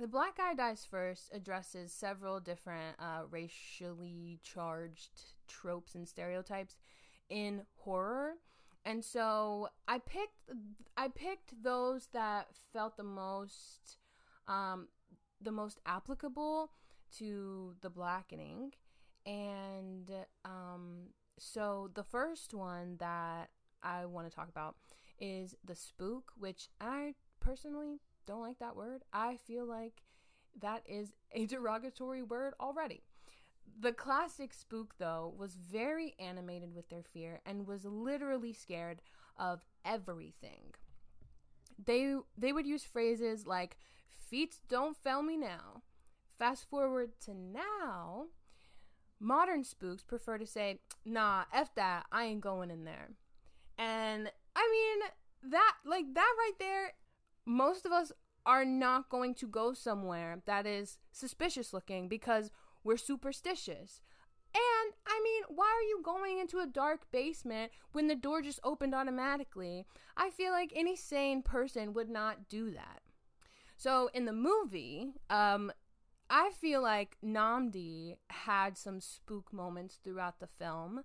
The 0.00 0.08
Black 0.08 0.36
Guy 0.36 0.54
Dies 0.54 0.84
First 0.88 1.30
addresses 1.32 1.92
several 1.92 2.40
different 2.40 2.96
uh, 2.98 3.22
racially 3.30 4.40
charged 4.42 5.10
tropes 5.46 5.94
and 5.94 6.08
stereotypes 6.08 6.76
in 7.30 7.62
horror. 7.76 8.32
And 8.84 9.04
so 9.04 9.68
I 9.86 9.98
picked 9.98 10.50
I 10.96 11.08
picked 11.08 11.62
those 11.62 12.08
that 12.12 12.48
felt 12.72 12.96
the 12.96 13.04
most 13.04 13.98
um, 14.48 14.88
the 15.40 15.52
most 15.52 15.78
applicable 15.86 16.72
to 17.18 17.74
the 17.80 17.90
blackening. 17.90 18.72
And 19.26 20.10
um, 20.44 21.08
so 21.38 21.90
the 21.94 22.02
first 22.04 22.54
one 22.54 22.96
that 22.98 23.50
I 23.82 24.06
want 24.06 24.28
to 24.28 24.34
talk 24.34 24.48
about 24.48 24.76
is 25.18 25.54
the 25.64 25.74
spook, 25.74 26.32
which 26.36 26.68
I 26.80 27.14
personally 27.40 28.00
don't 28.26 28.40
like 28.40 28.58
that 28.58 28.76
word. 28.76 29.02
I 29.12 29.36
feel 29.36 29.66
like 29.66 30.02
that 30.60 30.82
is 30.86 31.12
a 31.32 31.46
derogatory 31.46 32.22
word 32.22 32.54
already. 32.60 33.02
The 33.80 33.92
classic 33.92 34.52
spook, 34.52 34.94
though, 34.98 35.34
was 35.36 35.56
very 35.56 36.14
animated 36.18 36.74
with 36.74 36.88
their 36.90 37.02
fear 37.02 37.40
and 37.44 37.66
was 37.66 37.84
literally 37.84 38.52
scared 38.52 39.00
of 39.36 39.64
everything. 39.84 40.74
They 41.84 42.16
they 42.38 42.52
would 42.52 42.66
use 42.66 42.84
phrases 42.84 43.46
like 43.46 43.78
"feet 44.10 44.56
don't 44.68 44.96
fail 44.96 45.22
me 45.22 45.36
now." 45.36 45.82
Fast 46.38 46.68
forward 46.68 47.12
to 47.20 47.34
now, 47.34 48.26
modern 49.20 49.64
spooks 49.64 50.02
prefer 50.02 50.38
to 50.38 50.46
say, 50.46 50.80
"Nah, 51.04 51.44
f 51.52 51.74
that, 51.74 52.06
I 52.10 52.24
ain't 52.24 52.40
going 52.40 52.70
in 52.70 52.84
there." 52.84 53.10
And 53.78 54.30
I 54.56 54.68
mean 54.70 55.50
that 55.50 55.74
like 55.84 56.14
that 56.14 56.34
right 56.38 56.58
there, 56.58 56.92
most 57.46 57.86
of 57.86 57.92
us 57.92 58.12
are 58.46 58.64
not 58.64 59.08
going 59.08 59.34
to 59.34 59.46
go 59.46 59.72
somewhere 59.72 60.42
that 60.46 60.66
is 60.66 60.98
suspicious 61.12 61.72
looking 61.72 62.08
because 62.08 62.50
we're 62.82 62.96
superstitious. 62.96 64.02
And 64.54 64.94
I 65.06 65.20
mean, 65.24 65.42
why 65.48 65.66
are 65.66 65.88
you 65.88 66.00
going 66.02 66.38
into 66.38 66.60
a 66.60 66.66
dark 66.66 67.10
basement 67.10 67.72
when 67.92 68.06
the 68.06 68.14
door 68.14 68.42
just 68.42 68.60
opened 68.62 68.94
automatically? 68.94 69.86
I 70.16 70.30
feel 70.30 70.52
like 70.52 70.72
any 70.76 70.94
sane 70.94 71.42
person 71.42 71.92
would 71.94 72.08
not 72.08 72.48
do 72.48 72.70
that. 72.70 73.00
So 73.76 74.10
in 74.14 74.26
the 74.26 74.32
movie, 74.32 75.14
um, 75.28 75.72
I 76.30 76.50
feel 76.58 76.82
like 76.82 77.16
Nnamdi 77.24 78.16
had 78.28 78.78
some 78.78 79.00
spook 79.00 79.52
moments 79.52 79.98
throughout 80.02 80.40
the 80.40 80.46
film, 80.46 81.02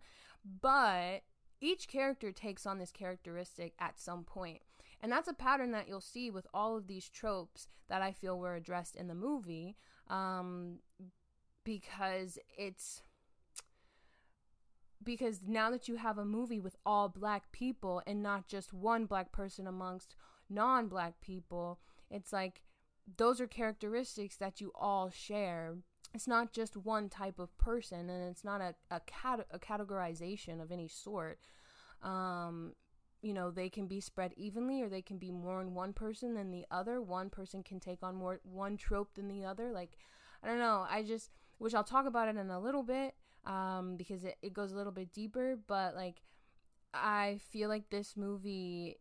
but 0.62 1.22
each 1.62 1.88
character 1.88 2.32
takes 2.32 2.66
on 2.66 2.80
this 2.80 2.92
characteristic 2.92 3.74
at 3.80 4.00
some 4.00 4.24
point. 4.24 4.62
And 5.02 5.12
that's 5.12 5.28
a 5.28 5.34
pattern 5.34 5.72
that 5.72 5.88
you'll 5.88 6.02
see 6.02 6.30
with 6.30 6.48
all 6.54 6.76
of 6.78 6.88
these 6.88 7.10
tropes 7.10 7.68
that 7.90 8.02
I 8.02 8.12
feel 8.12 8.38
were 8.38 8.56
addressed 8.56 8.96
in 8.96 9.08
the 9.08 9.16
movie 9.16 9.76
um, 10.10 10.80
because 11.64 12.38
it's 12.58 13.02
because 15.02 15.40
now 15.48 15.72
that 15.72 15.88
you 15.88 15.96
have 15.96 16.18
a 16.18 16.26
movie 16.26 16.60
with 16.60 16.76
all 16.86 17.08
black 17.08 17.52
people 17.52 18.02
and 18.06 18.22
not 18.22 18.48
just 18.48 18.74
one 18.74 19.06
black 19.06 19.32
person 19.32 19.66
amongst 19.66 20.16
non 20.50 20.88
black 20.88 21.22
people, 21.22 21.80
it's 22.12 22.34
like 22.34 22.62
those 23.18 23.40
are 23.42 23.48
characteristics 23.48 24.36
that 24.38 24.62
you 24.62 24.72
all 24.76 25.10
share. 25.10 25.76
It's 26.14 26.28
not 26.28 26.52
just 26.52 26.76
one 26.76 27.10
type 27.10 27.40
of 27.40 27.56
person 27.58 28.10
and 28.10 28.30
it's 28.30 28.44
not 28.44 28.62
a, 28.62 28.76
a, 28.90 29.00
cat- 29.02 29.48
a 29.52 29.60
categorization 29.60 30.62
of 30.62 30.72
any 30.72 30.88
sort. 30.88 31.40
Um, 32.02 32.74
you 33.22 33.34
know, 33.34 33.52
they 33.52 33.70
can 33.70 33.88
be 33.88 34.00
spread 34.00 34.34
evenly 34.38 34.82
or 34.82 34.90
they 34.90 35.02
can 35.02 35.18
be 35.18 35.32
more 35.32 35.62
in 35.62 35.74
one 35.74 35.94
person 35.94 36.34
than 36.34 36.52
the 36.52 36.66
other. 36.72 37.02
One 37.02 37.30
person 37.30 37.64
can 37.64 37.80
take 37.80 38.02
on 38.02 38.16
more 38.16 38.40
one 38.44 38.78
trope 38.78 39.14
than 39.16 39.28
the 39.28 39.46
other. 39.46 39.72
Like, 39.72 39.98
I 40.44 40.48
don't 40.48 40.60
know. 40.60 40.86
I 40.90 41.04
just, 41.04 41.30
which 41.58 41.74
I'll 41.74 41.84
talk 41.84 42.06
about 42.06 42.30
it 42.30 42.38
in 42.38 42.50
a 42.50 42.60
little 42.60 42.84
bit 42.84 43.14
um, 43.46 43.96
because 43.98 44.24
it, 44.24 44.38
it 44.42 44.54
goes 44.54 44.72
a 44.72 44.76
little 44.76 44.92
bit 44.92 45.14
deeper. 45.14 45.60
But 45.68 45.96
like, 45.96 46.22
I 46.94 47.40
feel 47.52 47.70
like 47.70 47.90
this 47.90 48.16
movie, 48.16 48.98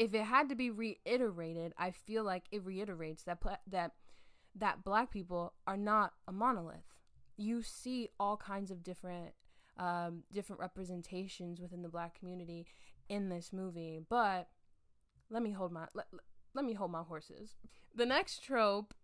if 0.00 0.14
it 0.14 0.24
had 0.24 0.48
to 0.48 0.54
be 0.54 0.70
reiterated, 0.70 1.74
I 1.76 1.90
feel 1.90 2.24
like 2.24 2.44
it 2.50 2.64
reiterates 2.64 3.22
that 3.24 3.38
that 3.66 3.92
that 4.56 4.82
black 4.82 5.10
people 5.10 5.52
are 5.66 5.76
not 5.76 6.14
a 6.26 6.32
monolith. 6.32 6.96
You 7.36 7.62
see 7.62 8.08
all 8.18 8.38
kinds 8.38 8.70
of 8.70 8.82
different 8.82 9.34
um, 9.76 10.22
different 10.32 10.58
representations 10.58 11.60
within 11.60 11.82
the 11.82 11.90
black 11.90 12.18
community 12.18 12.66
in 13.10 13.28
this 13.28 13.52
movie. 13.52 14.00
But 14.08 14.48
let 15.28 15.42
me 15.42 15.50
hold 15.50 15.70
my 15.70 15.86
let, 15.92 16.06
let 16.54 16.64
me 16.64 16.72
hold 16.72 16.90
my 16.90 17.02
horses. 17.02 17.56
The 17.94 18.06
next 18.06 18.42
trope 18.42 18.94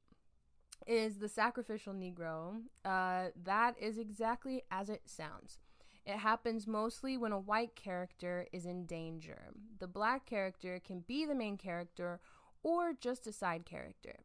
is 0.87 1.19
the 1.19 1.29
sacrificial 1.29 1.93
Negro. 1.93 2.63
Uh, 2.87 3.27
that 3.45 3.75
is 3.79 3.99
exactly 3.99 4.63
as 4.71 4.89
it 4.89 5.03
sounds. 5.05 5.59
It 6.07 6.19
happens 6.19 6.69
mostly 6.69 7.17
when 7.17 7.33
a 7.33 7.39
white 7.39 7.75
character 7.75 8.47
is 8.53 8.65
in 8.65 8.87
danger. 8.87 9.49
The 9.81 9.89
black 9.89 10.25
character 10.25 10.81
can 10.85 11.01
be 11.01 11.27
the 11.27 11.35
main 11.35 11.57
character 11.57 12.21
or 12.63 12.93
just 12.93 13.27
a 13.27 13.33
side 13.33 13.67
character. 13.67 14.21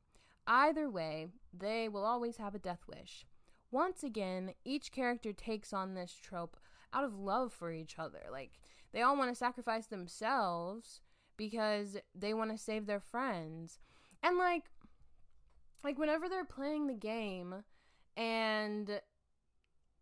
Either 0.46 0.90
way, 0.90 1.28
they 1.52 1.90
will 1.90 2.06
always 2.06 2.38
have 2.38 2.54
a 2.54 2.60
death 2.60 2.84
wish. 2.88 3.26
Once 3.72 4.04
again, 4.04 4.54
each 4.64 4.92
character 4.92 5.34
takes 5.34 5.74
on 5.74 5.94
this 5.94 6.14
trope 6.14 6.58
out 6.94 7.04
of 7.04 7.18
love 7.18 7.52
for 7.52 7.72
each 7.72 7.98
other. 7.98 8.24
Like, 8.32 8.60
they 8.92 9.02
all 9.02 9.18
want 9.18 9.32
to 9.32 9.36
sacrifice 9.36 9.88
themselves 9.88 11.02
because 11.36 11.98
they 12.14 12.34
want 12.34 12.52
to 12.52 12.58
save 12.58 12.86
their 12.86 13.00
friends. 13.00 13.80
And, 14.22 14.38
like, 14.38 14.66
like 15.84 15.98
whenever 15.98 16.30
they're 16.30 16.46
playing 16.46 16.88
the 16.88 16.94
game 16.94 17.64
and 18.16 19.02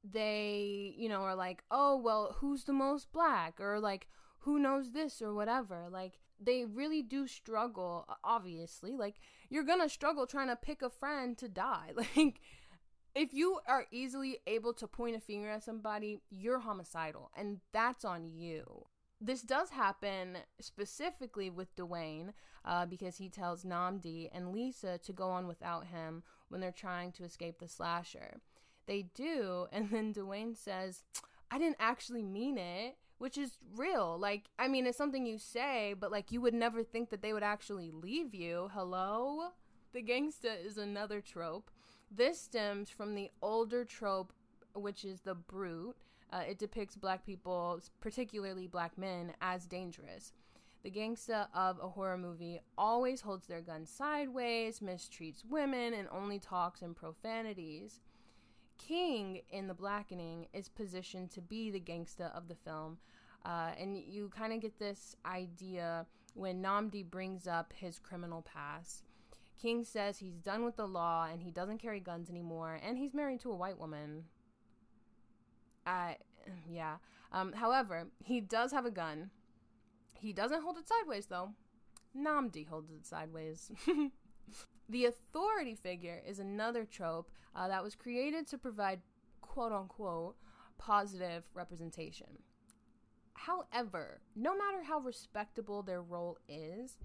they, 0.04 0.94
you 0.98 1.10
know, 1.10 1.22
are 1.22 1.36
like, 1.36 1.64
oh, 1.72 1.98
well, 1.98 2.36
who's 2.40 2.64
the 2.64 2.74
most 2.74 3.12
black? 3.12 3.60
Or 3.60 3.80
like, 3.80 4.08
who 4.40 4.60
knows 4.60 4.92
this 4.92 5.22
or 5.22 5.34
whatever. 5.34 5.88
Like, 5.92 6.20
they 6.40 6.66
really 6.66 7.02
do 7.02 7.28
struggle, 7.28 8.06
obviously. 8.24 8.96
Like, 8.96 9.16
you're 9.50 9.64
gonna 9.64 9.90
struggle 9.90 10.26
trying 10.26 10.48
to 10.48 10.56
pick 10.56 10.82
a 10.82 10.90
friend 10.90 11.38
to 11.38 11.48
die. 11.48 11.92
Like, 12.16 12.42
if 13.16 13.34
you 13.34 13.60
are 13.68 13.86
easily 13.92 14.38
able 14.46 14.74
to 14.74 14.88
point 14.88 15.16
a 15.16 15.20
finger 15.20 15.50
at 15.50 15.64
somebody, 15.64 16.22
you're 16.30 16.60
homicidal, 16.60 17.32
and 17.36 17.60
that's 17.74 18.06
on 18.06 18.30
you. 18.30 18.86
This 19.20 19.42
does 19.42 19.72
happen 19.72 20.38
specifically 20.62 21.50
with 21.50 21.76
Dewayne 21.76 22.34
uh, 22.64 22.86
because 22.86 23.18
he 23.18 23.28
tells 23.28 23.64
Nnamdi 23.64 24.30
and 24.32 24.54
Lisa 24.54 24.98
to 25.00 25.12
go 25.12 25.30
on 25.30 25.48
without 25.48 25.88
him 25.88 26.24
when 26.48 26.62
they're 26.62 26.72
trying 26.72 27.12
to 27.14 27.24
escape 27.24 27.60
the 27.60 27.68
slasher. 27.68 28.40
They 28.90 29.04
do, 29.14 29.68
and 29.72 29.92
then 29.92 30.16
Dewayne 30.16 30.58
says, 30.58 31.04
I 31.52 31.60
didn't 31.60 31.78
actually 31.80 32.24
mean 32.24 32.58
it, 32.58 32.98
which 33.20 33.38
is 33.38 33.60
real. 33.76 34.18
Like, 34.18 34.46
I 34.58 34.68
mean, 34.68 34.88
it's 34.88 34.98
something 34.98 35.28
you 35.28 35.38
say, 35.38 35.94
but 36.00 36.12
like, 36.12 36.32
you 36.32 36.42
would 36.42 36.56
never 36.56 36.84
think 36.84 37.12
that 37.12 37.22
they 37.22 37.32
would 37.32 37.44
actually 37.44 37.92
leave 37.92 38.34
you. 38.34 38.72
Hello? 38.74 39.50
The 39.94 40.02
gangsta 40.02 40.66
is 40.66 40.80
another 40.80 41.22
trope. 41.22 41.70
This 42.10 42.42
stems 42.42 42.90
from 42.90 43.14
the 43.14 43.30
older 43.44 43.86
trope, 43.86 44.34
which 44.74 45.06
is 45.06 45.22
the 45.22 45.36
brute. 45.36 45.96
Uh, 46.34 46.42
it 46.50 46.58
depicts 46.58 46.96
black 46.96 47.24
people, 47.24 47.80
particularly 48.02 48.66
black 48.66 48.98
men, 48.98 49.34
as 49.40 49.68
dangerous. 49.68 50.34
The 50.82 50.90
gangsta 50.90 51.48
of 51.54 51.78
a 51.80 51.90
horror 51.90 52.18
movie 52.18 52.62
always 52.76 53.22
holds 53.22 53.46
their 53.46 53.62
gun 53.62 53.86
sideways, 53.86 54.80
mistreats 54.80 55.46
women, 55.48 55.94
and 55.94 56.08
only 56.12 56.40
talks 56.40 56.82
in 56.82 56.96
profanities. 56.96 58.00
King 58.80 59.42
in 59.52 59.68
The 59.68 59.74
Blackening 59.76 60.48
is 60.54 60.70
positioned 60.70 61.30
to 61.32 61.42
be 61.42 61.70
the 61.70 61.80
gangsta 61.80 62.36
of 62.36 62.48
the 62.48 62.56
film, 62.56 62.98
uh, 63.46 63.72
and 63.80 63.98
you 63.98 64.30
kind 64.36 64.54
of 64.54 64.62
get 64.62 64.80
this 64.80 65.16
idea 65.26 66.08
when 66.34 66.64
Nnamdi 66.64 67.10
brings 67.10 67.48
up 67.48 67.74
his 67.76 68.00
criminal 68.00 68.42
past. 68.42 69.04
King 69.62 69.84
says 69.84 70.18
he's 70.18 70.38
done 70.38 70.64
with 70.64 70.78
the 70.78 70.88
law 70.88 71.28
and 71.30 71.42
he 71.42 71.52
doesn't 71.52 71.80
carry 71.80 72.00
guns 72.00 72.30
anymore, 72.30 72.80
and 72.82 72.98
he's 72.98 73.14
married 73.14 73.42
to 73.42 73.52
a 73.52 73.56
white 73.56 73.78
woman. 73.78 74.24
I, 75.86 76.18
yeah. 76.68 76.98
Um, 77.32 77.54
however, 77.54 78.08
he 78.24 78.42
does 78.42 78.72
have 78.72 78.86
a 78.86 78.92
gun. 78.92 79.30
He 80.14 80.34
doesn't 80.34 80.64
hold 80.64 80.78
it 80.78 80.88
sideways, 80.88 81.28
though. 81.28 81.52
Nnamdi 82.18 82.68
holds 82.68 82.92
it 82.92 83.06
sideways. 83.06 83.72
the 84.88 85.06
authority 85.06 85.76
figure 85.76 86.22
is 86.28 86.40
another 86.40 86.86
trope 86.86 87.30
uh, 87.56 87.68
that 87.68 87.84
was 87.84 87.96
created 87.96 88.48
to 88.48 88.58
provide 88.58 89.02
quote 89.42 89.72
unquote 89.72 90.36
positive 90.78 91.44
representation. 91.54 92.40
However, 93.34 94.22
no 94.36 94.56
matter 94.58 94.84
how 94.84 95.00
respectable 95.00 95.82
their 95.82 96.02
role 96.02 96.38
is, 96.48 96.98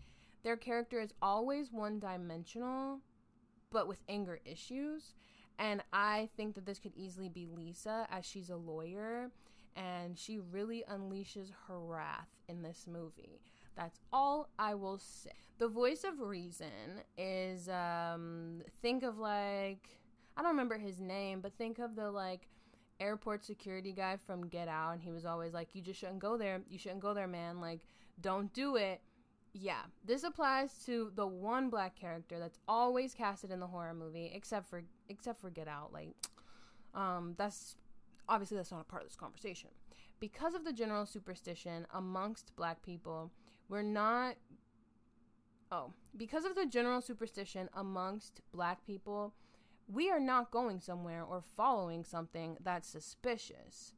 their 0.42 0.56
character 0.56 1.00
is 1.00 1.14
always 1.22 1.72
one 1.72 1.98
dimensional, 1.98 3.00
but 3.70 3.88
with 3.88 4.02
anger 4.08 4.40
issues. 4.44 5.14
And 5.58 5.82
I 5.92 6.28
think 6.36 6.54
that 6.54 6.66
this 6.66 6.78
could 6.78 6.94
easily 6.96 7.28
be 7.28 7.46
Lisa, 7.46 8.06
as 8.10 8.24
she's 8.26 8.50
a 8.50 8.56
lawyer, 8.56 9.30
and 9.76 10.18
she 10.18 10.38
really 10.38 10.84
unleashes 10.90 11.50
her 11.66 11.78
wrath 11.78 12.28
in 12.48 12.62
this 12.62 12.86
movie. 12.86 13.40
That's 13.76 13.98
all 14.12 14.48
I 14.58 14.74
will 14.74 14.98
say. 14.98 15.30
The 15.58 15.68
voice 15.68 16.04
of 16.04 16.20
reason 16.20 17.02
is 17.16 17.68
um 17.68 18.62
think 18.82 19.02
of 19.02 19.18
like 19.18 19.88
I 20.36 20.42
don't 20.42 20.50
remember 20.50 20.78
his 20.78 21.00
name, 21.00 21.40
but 21.40 21.56
think 21.56 21.78
of 21.78 21.94
the 21.96 22.10
like 22.10 22.48
airport 23.00 23.44
security 23.44 23.92
guy 23.92 24.18
from 24.26 24.48
Get 24.48 24.68
Out 24.68 24.92
and 24.92 25.02
he 25.02 25.10
was 25.10 25.26
always 25.26 25.52
like 25.52 25.68
you 25.72 25.82
just 25.82 26.00
shouldn't 26.00 26.20
go 26.20 26.36
there. 26.36 26.60
You 26.68 26.78
shouldn't 26.78 27.00
go 27.00 27.14
there, 27.14 27.28
man. 27.28 27.60
Like 27.60 27.86
don't 28.20 28.52
do 28.52 28.76
it 28.76 29.00
yeah, 29.54 29.82
this 30.04 30.24
applies 30.24 30.74
to 30.84 31.12
the 31.14 31.26
one 31.26 31.70
black 31.70 31.94
character 31.94 32.40
that's 32.40 32.58
always 32.66 33.14
casted 33.14 33.52
in 33.52 33.60
the 33.60 33.68
horror 33.68 33.94
movie, 33.94 34.30
except 34.34 34.68
for 34.68 34.82
except 35.08 35.40
for 35.40 35.48
Get 35.48 35.68
Out. 35.68 35.92
Like, 35.92 36.08
um, 36.92 37.34
that's 37.38 37.76
obviously 38.28 38.56
that's 38.56 38.72
not 38.72 38.80
a 38.80 38.84
part 38.84 39.02
of 39.02 39.08
this 39.08 39.16
conversation. 39.16 39.70
Because 40.18 40.54
of 40.54 40.64
the 40.64 40.72
general 40.72 41.06
superstition 41.06 41.86
amongst 41.94 42.56
black 42.56 42.82
people, 42.82 43.30
we're 43.74 43.82
not. 43.82 44.36
Oh, 45.72 45.90
because 46.16 46.44
of 46.44 46.54
the 46.54 46.64
general 46.64 47.00
superstition 47.00 47.68
amongst 47.74 48.40
black 48.52 48.86
people, 48.86 49.34
we 49.92 50.12
are 50.12 50.20
not 50.20 50.52
going 50.52 50.78
somewhere 50.78 51.24
or 51.24 51.42
following 51.56 52.04
something 52.04 52.56
that's 52.62 52.88
suspicious. 52.88 53.92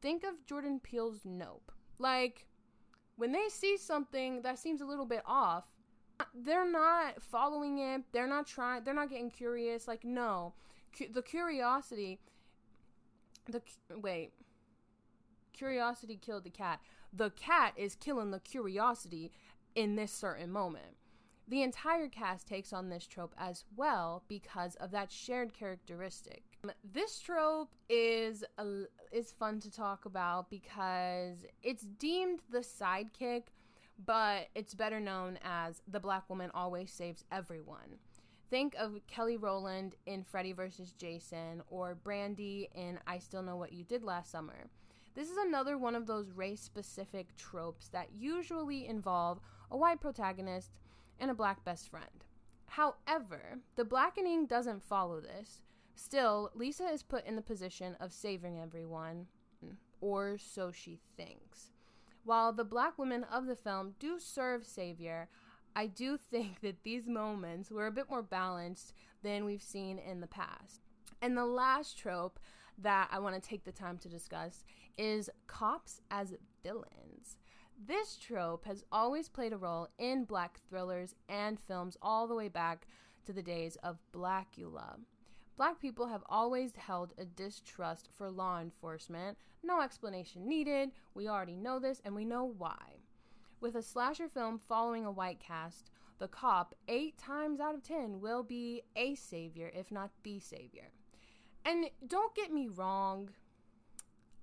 Think 0.00 0.24
of 0.24 0.46
Jordan 0.46 0.80
Peele's 0.82 1.20
Nope. 1.26 1.70
Like, 1.98 2.46
when 3.16 3.32
they 3.32 3.48
see 3.50 3.76
something 3.76 4.40
that 4.40 4.58
seems 4.58 4.80
a 4.80 4.86
little 4.86 5.04
bit 5.04 5.22
off, 5.26 5.64
they're 6.34 6.70
not 6.70 7.20
following 7.22 7.78
it. 7.78 8.04
They're 8.12 8.26
not 8.26 8.46
trying, 8.46 8.84
they're 8.84 8.94
not 8.94 9.10
getting 9.10 9.30
curious. 9.30 9.86
Like, 9.86 10.02
no. 10.02 10.54
Cu- 10.96 11.12
the 11.12 11.20
curiosity, 11.20 12.20
the, 13.50 13.60
wait, 13.94 14.32
curiosity 15.52 16.16
killed 16.16 16.44
the 16.44 16.50
cat. 16.50 16.80
The 17.12 17.30
cat 17.30 17.74
is 17.76 17.94
killing 17.94 18.30
the 18.30 18.40
curiosity 18.40 19.32
in 19.74 19.96
this 19.96 20.12
certain 20.12 20.50
moment. 20.50 20.96
The 21.48 21.62
entire 21.62 22.08
cast 22.08 22.46
takes 22.46 22.72
on 22.72 22.90
this 22.90 23.06
trope 23.08 23.34
as 23.36 23.64
well 23.74 24.22
because 24.28 24.76
of 24.76 24.92
that 24.92 25.10
shared 25.10 25.52
characteristic. 25.52 26.44
This 26.84 27.18
trope 27.18 27.74
is 27.88 28.44
a, 28.56 28.84
is 29.10 29.32
fun 29.32 29.58
to 29.60 29.70
talk 29.70 30.04
about 30.04 30.48
because 30.48 31.38
it's 31.62 31.82
deemed 31.82 32.42
the 32.50 32.60
sidekick, 32.60 33.44
but 34.06 34.46
it's 34.54 34.74
better 34.74 35.00
known 35.00 35.40
as 35.42 35.82
the 35.88 35.98
black 35.98 36.30
woman 36.30 36.52
always 36.54 36.92
saves 36.92 37.24
everyone. 37.32 37.98
Think 38.48 38.76
of 38.78 39.00
Kelly 39.08 39.36
Rowland 39.36 39.96
in 40.06 40.22
Freddy 40.22 40.52
vs. 40.52 40.92
Jason 40.92 41.62
or 41.68 41.96
Brandy 41.96 42.68
in 42.74 43.00
I 43.06 43.18
Still 43.18 43.42
Know 43.42 43.56
What 43.56 43.72
You 43.72 43.82
Did 43.84 44.04
Last 44.04 44.30
Summer. 44.30 44.68
This 45.20 45.28
is 45.28 45.36
another 45.36 45.76
one 45.76 45.94
of 45.94 46.06
those 46.06 46.30
race 46.30 46.62
specific 46.62 47.36
tropes 47.36 47.88
that 47.88 48.08
usually 48.18 48.86
involve 48.86 49.38
a 49.70 49.76
white 49.76 50.00
protagonist 50.00 50.78
and 51.18 51.30
a 51.30 51.34
black 51.34 51.62
best 51.62 51.90
friend. 51.90 52.24
However, 52.64 53.58
the 53.76 53.84
blackening 53.84 54.46
doesn't 54.46 54.82
follow 54.82 55.20
this. 55.20 55.60
Still, 55.94 56.50
Lisa 56.54 56.86
is 56.86 57.02
put 57.02 57.26
in 57.26 57.36
the 57.36 57.42
position 57.42 57.98
of 58.00 58.14
saving 58.14 58.62
everyone, 58.62 59.26
or 60.00 60.38
so 60.38 60.72
she 60.72 60.98
thinks. 61.18 61.72
While 62.24 62.54
the 62.54 62.64
black 62.64 62.98
women 62.98 63.24
of 63.24 63.44
the 63.44 63.56
film 63.56 63.96
do 63.98 64.18
serve 64.18 64.64
savior, 64.64 65.28
I 65.76 65.86
do 65.86 66.16
think 66.30 66.62
that 66.62 66.82
these 66.82 67.06
moments 67.06 67.70
were 67.70 67.88
a 67.88 67.92
bit 67.92 68.08
more 68.08 68.22
balanced 68.22 68.94
than 69.22 69.44
we've 69.44 69.60
seen 69.60 69.98
in 69.98 70.22
the 70.22 70.26
past. 70.26 70.80
And 71.20 71.36
the 71.36 71.44
last 71.44 71.98
trope 71.98 72.40
that 72.82 73.08
I 73.10 73.18
want 73.18 73.34
to 73.34 73.48
take 73.48 73.64
the 73.64 73.72
time 73.72 73.98
to 73.98 74.08
discuss 74.08 74.64
is 74.98 75.30
cops 75.46 76.00
as 76.10 76.34
villains. 76.62 77.36
This 77.86 78.16
trope 78.16 78.66
has 78.66 78.84
always 78.92 79.28
played 79.28 79.52
a 79.52 79.56
role 79.56 79.88
in 79.98 80.24
black 80.24 80.60
thrillers 80.68 81.14
and 81.28 81.58
films 81.58 81.96
all 82.02 82.26
the 82.26 82.34
way 82.34 82.48
back 82.48 82.86
to 83.24 83.32
the 83.32 83.42
days 83.42 83.76
of 83.82 83.98
Blacula. 84.12 84.98
Black 85.56 85.80
people 85.80 86.06
have 86.06 86.22
always 86.28 86.72
held 86.76 87.12
a 87.18 87.24
distrust 87.24 88.08
for 88.16 88.30
law 88.30 88.60
enforcement. 88.60 89.36
No 89.62 89.80
explanation 89.82 90.48
needed. 90.48 90.90
We 91.14 91.28
already 91.28 91.56
know 91.56 91.78
this 91.78 92.00
and 92.04 92.14
we 92.14 92.24
know 92.24 92.44
why. 92.44 93.00
With 93.60 93.74
a 93.74 93.82
slasher 93.82 94.28
film 94.28 94.58
following 94.58 95.04
a 95.04 95.12
white 95.12 95.38
cast, 95.38 95.90
the 96.18 96.28
cop, 96.28 96.74
eight 96.88 97.18
times 97.18 97.60
out 97.60 97.74
of 97.74 97.82
ten, 97.82 98.20
will 98.20 98.42
be 98.42 98.82
a 98.96 99.14
savior, 99.14 99.70
if 99.74 99.90
not 99.90 100.10
the 100.22 100.38
savior. 100.38 100.90
And 101.64 101.86
don't 102.06 102.34
get 102.34 102.52
me 102.52 102.68
wrong, 102.68 103.30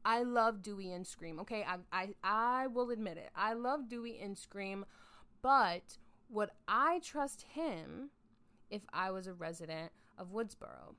I 0.05 0.23
love 0.23 0.61
Dewey 0.61 0.91
and 0.93 1.05
Scream. 1.05 1.39
Okay, 1.39 1.65
I, 1.67 1.77
I 1.91 2.13
I 2.23 2.67
will 2.67 2.91
admit 2.91 3.17
it. 3.17 3.29
I 3.35 3.53
love 3.53 3.89
Dewey 3.89 4.19
and 4.21 4.37
Scream, 4.37 4.85
but 5.41 5.97
would 6.29 6.49
I 6.67 6.99
trust 7.03 7.41
him 7.53 8.11
if 8.69 8.83
I 8.93 9.11
was 9.11 9.27
a 9.27 9.33
resident 9.33 9.91
of 10.17 10.31
Woodsboro? 10.31 10.95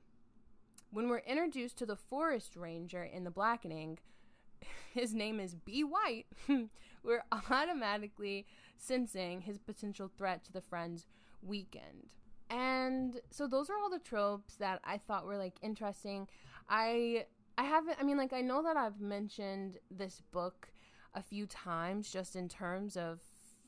When 0.91 1.07
we're 1.07 1.19
introduced 1.19 1.77
to 1.77 1.85
the 1.85 1.95
forest 1.95 2.55
ranger 2.55 3.03
in 3.03 3.23
the 3.23 3.31
blackening, 3.31 3.99
his 4.93 5.13
name 5.13 5.39
is 5.39 5.55
B. 5.55 5.83
White. 5.83 6.25
we're 7.03 7.23
automatically 7.31 8.45
sensing 8.77 9.41
his 9.41 9.57
potential 9.57 10.09
threat 10.17 10.43
to 10.45 10.53
the 10.53 10.61
friend's 10.61 11.07
weekend. 11.41 12.15
And 12.49 13.19
so 13.29 13.47
those 13.47 13.69
are 13.69 13.77
all 13.77 13.89
the 13.89 13.99
tropes 13.99 14.55
that 14.55 14.81
I 14.83 14.97
thought 14.97 15.25
were 15.25 15.37
like 15.37 15.57
interesting. 15.61 16.27
I 16.67 17.25
I 17.57 17.63
haven't, 17.63 17.97
I 17.99 18.03
mean, 18.03 18.15
like, 18.15 18.31
I 18.31 18.39
know 18.39 18.63
that 18.63 18.77
I've 18.77 19.01
mentioned 19.01 19.79
this 19.91 20.21
book 20.31 20.71
a 21.13 21.21
few 21.21 21.45
times 21.45 22.09
just 22.09 22.37
in 22.37 22.47
terms 22.47 22.95
of, 22.95 23.19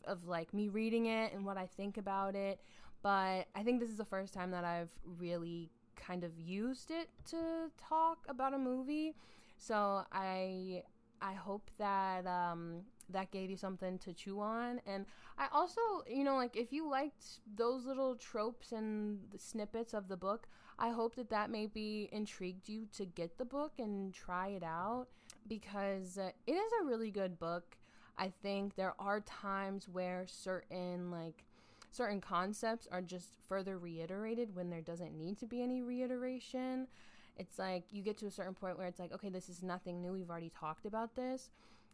of 0.06 0.26
like 0.26 0.54
me 0.54 0.70
reading 0.70 1.08
it 1.08 1.34
and 1.34 1.46
what 1.46 1.58
I 1.58 1.67
think 1.67 1.98
about 1.98 2.34
it, 2.34 2.62
but 3.04 3.48
I 3.54 3.63
think 3.63 3.82
this 3.82 3.89
is 3.89 3.98
the 3.98 4.06
first 4.06 4.34
time 4.34 4.52
that 4.52 4.63
I've 4.63 4.91
really 5.04 5.72
kind 5.98 6.24
of 6.24 6.39
used 6.39 6.89
it 6.89 7.10
to 7.32 7.70
talk 7.78 8.20
about 8.30 8.54
a 8.54 8.58
movie. 8.58 9.13
So 9.58 10.06
I, 10.13 10.84
I 11.22 11.34
hope 11.34 11.70
that, 11.78 12.26
um, 12.26 12.84
that 13.13 13.32
gave 13.32 13.50
you 13.50 13.58
something 13.58 13.97
to 14.00 14.13
chew 14.13 14.39
on. 14.39 14.82
And 14.86 15.06
I 15.38 15.47
also, 15.52 15.82
you 16.08 16.24
know, 16.24 16.36
like 16.36 16.56
if 16.56 16.71
you 16.71 16.89
liked 16.89 17.39
those 17.56 17.86
little 17.86 18.15
tropes 18.15 18.71
and 18.71 19.19
snippets 19.38 19.93
of 19.93 20.08
the 20.08 20.17
book, 20.17 20.47
I 20.80 20.89
hope 20.89 21.15
that 21.15 21.30
that 21.30 21.50
maybe 21.50 22.10
intrigued 22.12 22.67
you 22.67 22.88
to 22.97 23.06
get 23.06 23.38
the 23.38 23.45
book 23.45 23.74
and 23.78 24.13
try 24.13 24.47
it 24.50 24.63
out 24.63 25.08
because 25.47 26.17
uh, 26.17 26.32
it 26.47 26.54
is 26.54 26.71
a 26.82 26.86
really 26.86 27.12
good 27.12 27.39
book. 27.39 27.78
I 28.17 28.32
think 28.41 28.76
there 28.76 28.95
are 29.00 29.21
times 29.21 29.88
where 29.88 30.26
certain 30.28 31.12
like 31.12 31.45
certain 31.91 32.21
concepts 32.21 32.88
are 32.91 33.02
just 33.02 33.38
further 33.47 33.78
reiterated 33.78 34.56
when 34.56 34.69
there 34.69 34.82
doesn't 34.82 35.17
need 35.17 35.38
to 35.39 35.45
be 35.45 35.62
any 35.62 35.82
reiteration. 35.82 36.88
It's 37.38 37.60
like 37.60 37.84
you 37.91 38.02
get 38.02 38.17
to 38.19 38.28
a 38.28 38.32
certain 38.32 38.54
point 38.54 38.78
where 38.78 38.88
it's 38.88 39.00
like, 39.00 39.13
okay, 39.13 39.30
this 39.30 39.50
is 39.50 39.63
nothing 39.63 40.02
new. 40.02 40.13
We've 40.13 40.30
already 40.30 40.52
talked 40.58 40.86
about 40.86 41.15
this. 41.15 41.50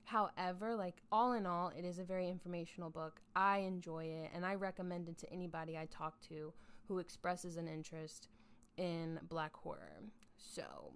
However, 0.07 0.73
like 0.73 1.01
all 1.11 1.33
in 1.33 1.45
all, 1.45 1.73
it 1.77 1.83
is 1.83 1.99
a 1.99 2.03
very 2.05 2.29
informational 2.29 2.89
book. 2.89 3.19
I 3.35 3.57
enjoy 3.57 4.05
it 4.05 4.31
and 4.33 4.45
I 4.45 4.55
recommend 4.55 5.09
it 5.09 5.17
to 5.17 5.33
anybody 5.33 5.77
I 5.77 5.85
talk 5.87 6.21
to 6.29 6.53
who 6.87 6.99
expresses 6.99 7.57
an 7.57 7.67
interest 7.67 8.29
in 8.77 9.19
black 9.27 9.53
horror. 9.53 9.99
So, 10.37 10.93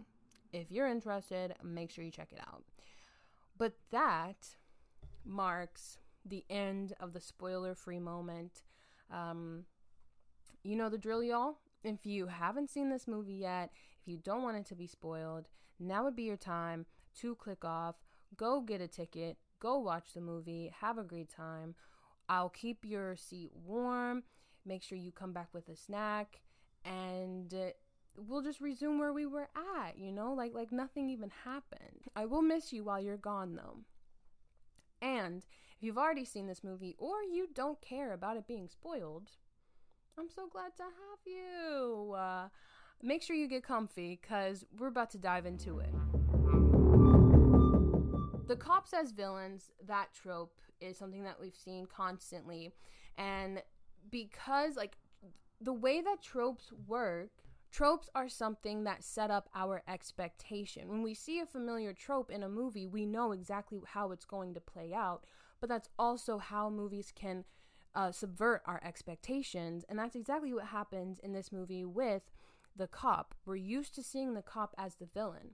if 0.53 0.71
you're 0.71 0.87
interested, 0.87 1.53
make 1.61 1.91
sure 1.91 2.05
you 2.05 2.11
check 2.11 2.29
it 2.31 2.39
out. 2.39 2.63
But 3.57 3.73
that 3.91 4.47
marks 5.25 5.97
the 6.25 6.45
end 6.49 6.93
of 7.01 7.11
the 7.11 7.19
spoiler 7.19 7.75
free 7.75 7.99
moment. 7.99 8.63
Um, 9.11 9.65
you 10.63 10.77
know 10.77 10.87
the 10.87 10.97
drill, 10.97 11.21
y'all. 11.21 11.57
If 11.83 12.05
you 12.05 12.27
haven't 12.27 12.69
seen 12.69 12.89
this 12.89 13.09
movie 13.09 13.33
yet, 13.33 13.71
if 13.99 14.07
you 14.07 14.15
don't 14.15 14.43
want 14.43 14.55
it 14.55 14.65
to 14.67 14.75
be 14.75 14.87
spoiled, 14.87 15.49
now 15.81 16.05
would 16.05 16.15
be 16.15 16.23
your 16.23 16.37
time 16.37 16.85
to 17.19 17.35
click 17.35 17.65
off, 17.65 17.95
go 18.37 18.61
get 18.61 18.81
a 18.81 18.87
ticket, 18.87 19.37
go 19.59 19.79
watch 19.79 20.13
the 20.13 20.21
movie, 20.21 20.73
have 20.79 20.97
a 20.97 21.03
great 21.03 21.29
time. 21.29 21.75
I'll 22.29 22.49
keep 22.49 22.85
your 22.85 23.15
seat 23.15 23.51
warm. 23.53 24.23
Make 24.65 24.83
sure 24.83 24.97
you 24.97 25.11
come 25.11 25.33
back 25.33 25.49
with 25.53 25.67
a 25.69 25.75
snack 25.75 26.41
and 26.85 27.53
we'll 28.15 28.41
just 28.41 28.61
resume 28.61 28.99
where 28.99 29.13
we 29.13 29.25
were 29.25 29.49
at, 29.83 29.97
you 29.97 30.11
know, 30.11 30.33
like 30.33 30.53
like 30.53 30.71
nothing 30.71 31.09
even 31.09 31.31
happened. 31.43 32.07
I 32.15 32.25
will 32.25 32.41
miss 32.41 32.71
you 32.71 32.83
while 32.83 33.01
you're 33.01 33.17
gone 33.17 33.55
though. 33.55 33.79
And 35.01 35.43
if 35.75 35.83
you've 35.83 35.97
already 35.97 36.25
seen 36.25 36.47
this 36.47 36.63
movie 36.63 36.95
or 36.97 37.23
you 37.23 37.47
don't 37.53 37.81
care 37.81 38.13
about 38.13 38.37
it 38.37 38.47
being 38.47 38.67
spoiled, 38.67 39.31
I'm 40.17 40.29
so 40.29 40.47
glad 40.47 40.75
to 40.77 40.83
have 40.83 41.19
you. 41.25 42.13
Uh, 42.13 42.49
make 43.01 43.23
sure 43.23 43.35
you 43.35 43.47
get 43.47 43.63
comfy 43.63 44.19
because 44.21 44.65
we're 44.77 44.87
about 44.87 45.09
to 45.11 45.17
dive 45.17 45.45
into 45.45 45.79
it. 45.79 46.20
The 48.47 48.55
cops 48.55 48.93
as 48.93 49.11
villains, 49.11 49.71
that 49.85 50.13
trope 50.13 50.59
is 50.81 50.97
something 50.97 51.23
that 51.23 51.39
we've 51.39 51.55
seen 51.55 51.85
constantly. 51.85 52.73
And 53.17 53.61
because, 54.09 54.75
like, 54.75 54.97
the 55.61 55.73
way 55.73 56.01
that 56.01 56.21
tropes 56.21 56.73
work, 56.87 57.29
tropes 57.71 58.09
are 58.13 58.27
something 58.27 58.83
that 58.83 59.03
set 59.03 59.31
up 59.31 59.47
our 59.55 59.83
expectation. 59.87 60.89
When 60.89 61.01
we 61.01 61.13
see 61.13 61.39
a 61.39 61.45
familiar 61.45 61.93
trope 61.93 62.29
in 62.29 62.43
a 62.43 62.49
movie, 62.49 62.87
we 62.87 63.05
know 63.05 63.31
exactly 63.31 63.79
how 63.85 64.11
it's 64.11 64.25
going 64.25 64.53
to 64.55 64.59
play 64.59 64.93
out, 64.93 65.23
but 65.59 65.69
that's 65.69 65.89
also 65.97 66.37
how 66.37 66.69
movies 66.69 67.13
can 67.15 67.45
uh, 67.95 68.11
subvert 68.11 68.63
our 68.65 68.81
expectations. 68.83 69.85
And 69.87 69.97
that's 69.99 70.15
exactly 70.15 70.53
what 70.53 70.65
happens 70.65 71.19
in 71.19 71.31
this 71.31 71.51
movie 71.51 71.85
with 71.85 72.23
the 72.75 72.87
cop. 72.87 73.35
We're 73.45 73.55
used 73.55 73.95
to 73.95 74.03
seeing 74.03 74.33
the 74.33 74.41
cop 74.41 74.73
as 74.77 74.95
the 74.95 75.07
villain. 75.13 75.51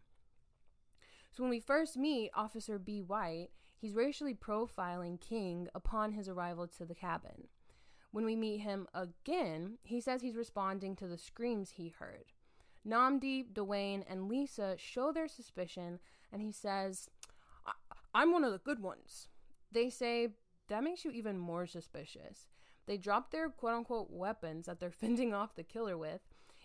So 1.38 1.44
when 1.44 1.52
we 1.52 1.60
first 1.60 1.96
meet 1.96 2.32
Officer 2.34 2.80
B. 2.80 3.04
White, 3.04 3.50
he's 3.78 3.94
racially 3.94 4.34
profiling 4.34 5.22
King 5.22 5.68
upon 5.76 6.14
his 6.14 6.28
arrival 6.28 6.68
to 6.70 6.84
the 6.84 6.96
cabin. 6.96 7.48
When 8.10 8.26
we 8.26 8.36
meet 8.36 8.62
him 8.62 8.88
again, 8.92 9.78
he 9.84 10.02
says 10.02 10.24
he's 10.24 10.36
responding 10.36 10.96
to 10.96 11.08
the 11.08 11.16
screams 11.16 11.70
he 11.70 11.90
heard. 11.90 12.34
Nnamdi, 12.88 13.54
Dewayne, 13.54 14.04
and 14.10 14.28
Lisa 14.28 14.78
show 14.80 15.12
their 15.12 15.28
suspicion, 15.28 16.00
and 16.34 16.42
he 16.42 16.52
says, 16.52 17.08
I'm 18.16 18.32
one 18.32 18.44
of 18.44 18.52
the 18.52 18.58
good 18.58 18.82
ones. 18.82 19.28
They 19.72 19.92
say, 19.92 20.30
that 20.70 20.84
makes 20.84 21.06
you 21.06 21.12
even 21.12 21.38
more 21.38 21.68
suspicious. 21.68 22.48
They 22.88 22.98
drop 22.98 23.30
their 23.30 23.50
quote 23.50 23.76
unquote 23.76 24.10
weapons 24.10 24.66
that 24.66 24.80
they're 24.80 24.90
fending 25.04 25.36
off 25.36 25.56
the 25.56 25.62
killer 25.62 26.00
with, 26.00 26.22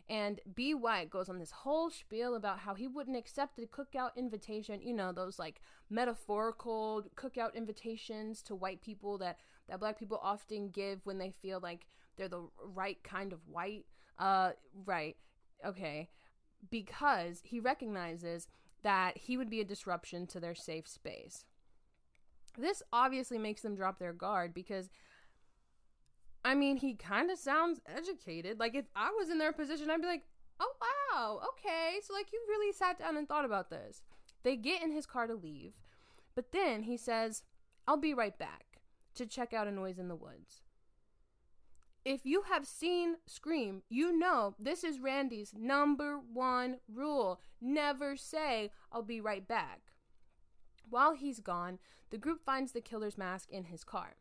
And 0.08 0.40
B. 0.54 0.74
White 0.74 1.10
goes 1.10 1.28
on 1.28 1.38
this 1.38 1.50
whole 1.50 1.88
spiel 1.88 2.34
about 2.34 2.58
how 2.58 2.74
he 2.74 2.86
wouldn't 2.86 3.16
accept 3.16 3.58
a 3.58 3.62
cookout 3.62 4.16
invitation, 4.16 4.82
you 4.82 4.92
know, 4.92 5.12
those 5.12 5.38
like 5.38 5.60
metaphorical 5.88 7.04
cookout 7.16 7.54
invitations 7.54 8.42
to 8.42 8.54
white 8.54 8.82
people 8.82 9.16
that, 9.18 9.38
that 9.68 9.80
black 9.80 9.98
people 9.98 10.20
often 10.22 10.68
give 10.68 11.00
when 11.04 11.18
they 11.18 11.30
feel 11.30 11.60
like 11.60 11.86
they're 12.16 12.28
the 12.28 12.46
right 12.74 13.02
kind 13.02 13.32
of 13.32 13.40
white. 13.48 13.86
Uh, 14.18 14.50
right. 14.84 15.16
Okay. 15.64 16.08
Because 16.70 17.40
he 17.44 17.60
recognizes 17.60 18.48
that 18.82 19.16
he 19.16 19.36
would 19.36 19.48
be 19.48 19.60
a 19.60 19.64
disruption 19.64 20.26
to 20.26 20.40
their 20.40 20.54
safe 20.54 20.88
space. 20.88 21.44
This 22.58 22.82
obviously 22.92 23.38
makes 23.38 23.62
them 23.62 23.76
drop 23.76 23.98
their 23.98 24.12
guard 24.12 24.52
because 24.52 24.90
I 26.44 26.55
mean, 26.55 26.76
he 26.76 26.94
kind 26.94 27.31
of 27.31 27.38
sounds 27.38 27.81
educated. 27.87 28.59
Like 28.59 28.74
if 28.74 28.87
I 28.96 29.11
was 29.18 29.31
in 29.31 29.38
their 29.38 29.52
position, 29.52 29.90
I'd 29.90 30.00
be 30.00 30.07
like, 30.07 30.24
"Oh 30.59 30.72
wow, 30.81 31.40
okay." 31.50 32.00
So 32.02 32.12
like 32.12 32.33
you 32.33 32.40
really 32.48 32.72
sat 32.72 32.98
down 32.98 33.16
and 33.16 33.28
thought 33.28 33.44
about 33.44 33.70
this. 33.70 34.02
They 34.42 34.57
get 34.57 34.83
in 34.83 34.90
his 34.90 35.07
car 35.07 35.26
to 35.26 35.35
leave, 35.35 35.74
but 36.35 36.50
then 36.52 36.83
he 36.83 36.96
says, 36.96 37.44
"I'll 37.87 37.96
be 37.96 38.14
right 38.14 38.37
back 38.37 38.81
to 39.14 39.26
check 39.26 39.52
out 39.52 39.68
a 39.68 39.72
noise 39.72 39.98
in 39.98 40.09
the 40.09 40.16
woods." 40.16 40.62
If 42.05 42.26
you 42.26 42.42
have 42.42 42.66
seen 42.66 43.18
Scream, 43.26 43.83
you 43.88 44.18
know 44.18 44.57
this 44.59 44.83
is 44.83 44.98
Randy's 44.98 45.55
number 45.57 46.18
one 46.18 46.78
rule. 46.92 47.40
Never 47.61 48.16
say, 48.16 48.72
I'll 48.90 49.05
be 49.05 49.20
right 49.20 49.46
back. 49.46 49.92
While 50.90 51.14
he's 51.14 51.38
gone, 51.38 51.78
the 52.11 52.18
group 52.18 52.44
finds 52.44 52.72
the 52.72 52.81
killer's 52.81 53.16
mask 53.16 53.50
in 53.50 53.64
his 53.64 53.85
car. 53.85 54.16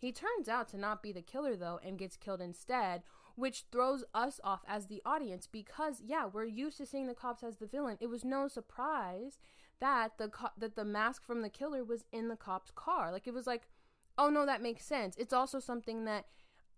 He 0.00 0.12
turns 0.12 0.48
out 0.48 0.66
to 0.70 0.78
not 0.78 1.02
be 1.02 1.12
the 1.12 1.20
killer, 1.20 1.54
though, 1.56 1.78
and 1.84 1.98
gets 1.98 2.16
killed 2.16 2.40
instead, 2.40 3.02
which 3.36 3.64
throws 3.70 4.02
us 4.14 4.40
off 4.42 4.62
as 4.66 4.86
the 4.86 5.02
audience 5.04 5.46
because, 5.46 6.00
yeah, 6.02 6.24
we're 6.24 6.46
used 6.46 6.78
to 6.78 6.86
seeing 6.86 7.06
the 7.06 7.14
cops 7.14 7.42
as 7.42 7.56
the 7.56 7.66
villain. 7.66 7.98
It 8.00 8.08
was 8.08 8.24
no 8.24 8.48
surprise 8.48 9.38
that 9.78 10.16
the 10.16 10.28
co- 10.28 10.56
that 10.56 10.74
the 10.74 10.86
mask 10.86 11.22
from 11.22 11.42
the 11.42 11.50
killer 11.50 11.84
was 11.84 12.04
in 12.12 12.28
the 12.28 12.36
cop's 12.36 12.70
car. 12.74 13.12
Like 13.12 13.26
it 13.26 13.34
was 13.34 13.46
like, 13.46 13.68
oh 14.16 14.30
no, 14.30 14.46
that 14.46 14.62
makes 14.62 14.86
sense. 14.86 15.16
It's 15.18 15.34
also 15.34 15.60
something 15.60 16.06
that 16.06 16.24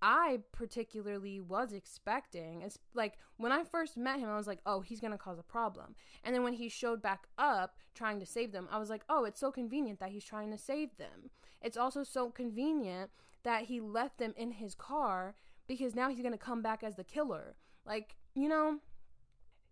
I 0.02 0.40
particularly 0.50 1.40
was 1.40 1.72
expecting. 1.72 2.62
It's 2.62 2.76
like 2.92 3.14
when 3.36 3.52
I 3.52 3.62
first 3.62 3.96
met 3.96 4.18
him, 4.18 4.28
I 4.28 4.36
was 4.36 4.48
like, 4.48 4.58
oh, 4.66 4.80
he's 4.80 5.00
going 5.00 5.12
to 5.12 5.18
cause 5.18 5.38
a 5.38 5.44
problem. 5.44 5.94
And 6.24 6.34
then 6.34 6.42
when 6.42 6.54
he 6.54 6.68
showed 6.68 7.00
back 7.00 7.28
up 7.38 7.76
trying 7.94 8.18
to 8.18 8.26
save 8.26 8.50
them, 8.50 8.68
I 8.70 8.78
was 8.78 8.90
like, 8.90 9.04
oh, 9.08 9.24
it's 9.24 9.38
so 9.38 9.52
convenient 9.52 10.00
that 10.00 10.10
he's 10.10 10.24
trying 10.24 10.50
to 10.50 10.58
save 10.58 10.96
them. 10.96 11.30
It's 11.62 11.76
also 11.76 12.02
so 12.02 12.30
convenient 12.30 13.10
that 13.44 13.64
he 13.64 13.80
left 13.80 14.18
them 14.18 14.34
in 14.36 14.50
his 14.50 14.74
car 14.74 15.36
because 15.68 15.94
now 15.94 16.08
he's 16.08 16.20
going 16.20 16.32
to 16.32 16.38
come 16.38 16.62
back 16.62 16.82
as 16.82 16.96
the 16.96 17.04
killer. 17.04 17.54
Like, 17.86 18.16
you 18.34 18.48
know, 18.48 18.78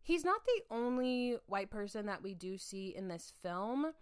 he's 0.01 0.25
not 0.25 0.43
the 0.47 0.75
only 0.75 1.39
white 1.47 1.71
person 1.71 2.07
that 2.07 2.23
we 2.23 2.35
do 2.35 2.57
see 2.57 2.95
in 2.97 3.09
this 3.09 3.33
film. 3.43 3.93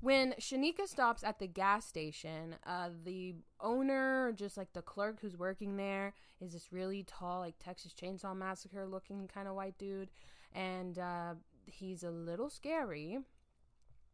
When 0.00 0.34
Shanika 0.40 0.86
stops 0.86 1.24
at 1.24 1.40
the 1.40 1.48
gas 1.48 1.86
station, 1.86 2.54
uh, 2.64 2.90
the 3.04 3.34
owner, 3.60 4.32
just 4.32 4.56
like 4.56 4.72
the 4.72 4.82
clerk 4.82 5.18
who's 5.20 5.36
working 5.36 5.76
there, 5.76 6.14
is 6.40 6.52
this 6.52 6.72
really 6.72 7.02
tall, 7.02 7.40
like 7.40 7.56
Texas 7.58 7.92
Chainsaw 8.00 8.36
Massacre 8.36 8.86
looking 8.86 9.28
kind 9.32 9.48
of 9.48 9.54
white 9.54 9.76
dude. 9.76 10.10
And 10.54 10.98
uh, 10.98 11.34
he's 11.66 12.04
a 12.04 12.10
little 12.10 12.48
scary. 12.48 13.18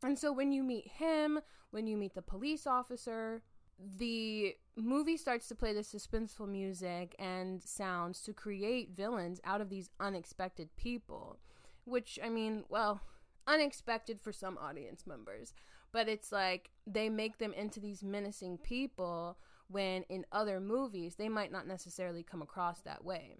And 0.02 0.18
so 0.18 0.32
when 0.32 0.52
you 0.52 0.62
meet 0.62 0.88
him, 0.88 1.40
when 1.70 1.86
you 1.86 1.98
meet 1.98 2.14
the 2.14 2.22
police 2.22 2.66
officer, 2.66 3.42
the 3.78 4.54
movie 4.76 5.16
starts 5.18 5.48
to 5.48 5.54
play 5.54 5.74
the 5.74 5.80
suspenseful 5.80 6.48
music 6.48 7.14
and 7.18 7.62
sounds 7.62 8.22
to 8.22 8.32
create 8.32 8.90
villains 8.90 9.40
out 9.44 9.60
of 9.60 9.68
these 9.68 9.90
unexpected 10.00 10.70
people. 10.76 11.38
Which, 11.84 12.18
I 12.24 12.30
mean, 12.30 12.64
well, 12.70 13.02
unexpected 13.46 14.20
for 14.20 14.32
some 14.32 14.56
audience 14.58 15.06
members 15.06 15.52
but 15.94 16.08
it's 16.08 16.32
like 16.32 16.72
they 16.88 17.08
make 17.08 17.38
them 17.38 17.54
into 17.54 17.78
these 17.78 18.02
menacing 18.02 18.58
people 18.58 19.38
when 19.68 20.02
in 20.08 20.26
other 20.32 20.58
movies 20.58 21.14
they 21.14 21.28
might 21.28 21.52
not 21.52 21.68
necessarily 21.68 22.24
come 22.24 22.42
across 22.42 22.80
that 22.80 23.04
way. 23.04 23.36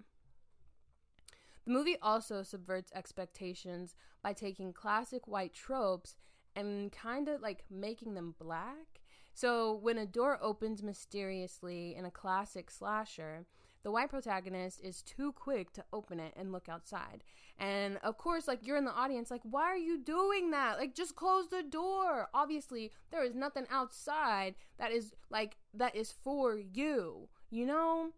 The 1.67 1.73
movie 1.73 1.97
also 2.01 2.45
subverts 2.45 2.93
expectations 2.95 3.97
by 4.23 4.35
taking 4.35 4.73
classic 4.73 5.27
white 5.27 5.53
tropes 5.53 6.15
and 6.55 6.93
kind 6.93 7.29
of 7.29 7.41
like 7.41 7.65
making 7.69 8.15
them 8.15 8.37
black. 8.39 9.01
So 9.35 9.75
when 9.75 9.99
a 9.99 10.07
door 10.07 10.39
opens 10.41 10.81
mysteriously 10.81 11.97
in 11.97 12.05
a 12.05 12.11
classic 12.11 12.71
slasher, 12.71 13.47
the 13.85 13.91
white 13.91 14.11
protagonist 14.11 14.81
is 14.83 15.03
too 15.03 15.31
quick 15.33 15.73
to 15.75 15.85
open 15.93 16.19
it 16.19 16.33
and 16.37 16.51
look 16.51 16.69
outside. 16.69 17.23
And 17.59 17.99
of 18.03 18.19
course, 18.19 18.49
like 18.49 18.67
you're 18.67 18.79
in 18.79 18.87
the 18.87 18.95
audience, 18.95 19.31
like, 19.31 19.43
why 19.45 19.65
are 19.65 19.77
you 19.77 19.99
doing 19.99 20.51
that? 20.51 20.79
Like, 20.79 20.95
just 20.95 21.15
close 21.15 21.49
the 21.49 21.63
door. 21.63 22.29
Obviously, 22.35 22.91
there 23.13 23.23
is 23.23 23.35
nothing 23.35 23.67
outside 23.71 24.55
that 24.79 24.91
is 24.91 25.13
like, 25.31 25.59
that 25.75 25.95
is 25.95 26.13
for 26.25 26.59
you, 26.59 27.29
you 27.51 27.67
know? 27.67 28.11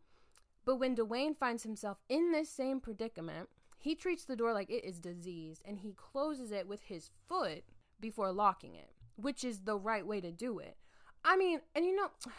But 0.64 0.76
when 0.76 0.96
Dewayne 0.96 1.36
finds 1.36 1.64
himself 1.64 1.98
in 2.08 2.32
this 2.32 2.48
same 2.48 2.80
predicament, 2.80 3.48
he 3.78 3.94
treats 3.94 4.24
the 4.24 4.36
door 4.36 4.52
like 4.52 4.70
it 4.70 4.84
is 4.84 4.98
diseased 4.98 5.62
and 5.64 5.78
he 5.78 5.94
closes 5.96 6.50
it 6.50 6.66
with 6.66 6.82
his 6.82 7.10
foot 7.28 7.64
before 8.00 8.32
locking 8.32 8.74
it, 8.74 8.90
which 9.16 9.44
is 9.44 9.60
the 9.60 9.76
right 9.76 10.06
way 10.06 10.20
to 10.20 10.30
do 10.30 10.60
it. 10.60 10.76
I 11.24 11.36
mean, 11.36 11.60
and 11.74 11.84
you 11.84 11.94
know, 11.94 12.08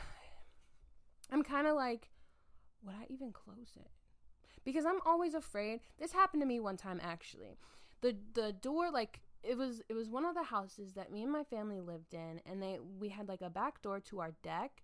I'm 1.31 1.43
kind 1.43 1.67
of 1.67 1.75
like, 1.75 2.09
would 2.83 2.95
I 2.95 3.05
even 3.09 3.31
close 3.31 3.75
it? 3.75 3.89
Because 4.63 4.85
I'm 4.85 4.99
always 5.05 5.33
afraid. 5.33 5.79
This 5.99 6.11
happened 6.11 6.41
to 6.41 6.47
me 6.47 6.59
one 6.59 6.77
time 6.77 6.99
actually. 7.03 7.57
The 8.01 8.15
the 8.33 8.53
door 8.53 8.91
like 8.91 9.21
it 9.43 9.57
was 9.57 9.81
it 9.89 9.93
was 9.93 10.09
one 10.09 10.25
of 10.25 10.35
the 10.35 10.43
houses 10.43 10.93
that 10.93 11.11
me 11.11 11.23
and 11.23 11.31
my 11.31 11.43
family 11.43 11.79
lived 11.79 12.13
in 12.13 12.41
and 12.45 12.61
they 12.61 12.79
we 12.99 13.09
had 13.09 13.27
like 13.27 13.41
a 13.41 13.49
back 13.49 13.81
door 13.81 13.99
to 14.01 14.19
our 14.19 14.33
deck 14.43 14.83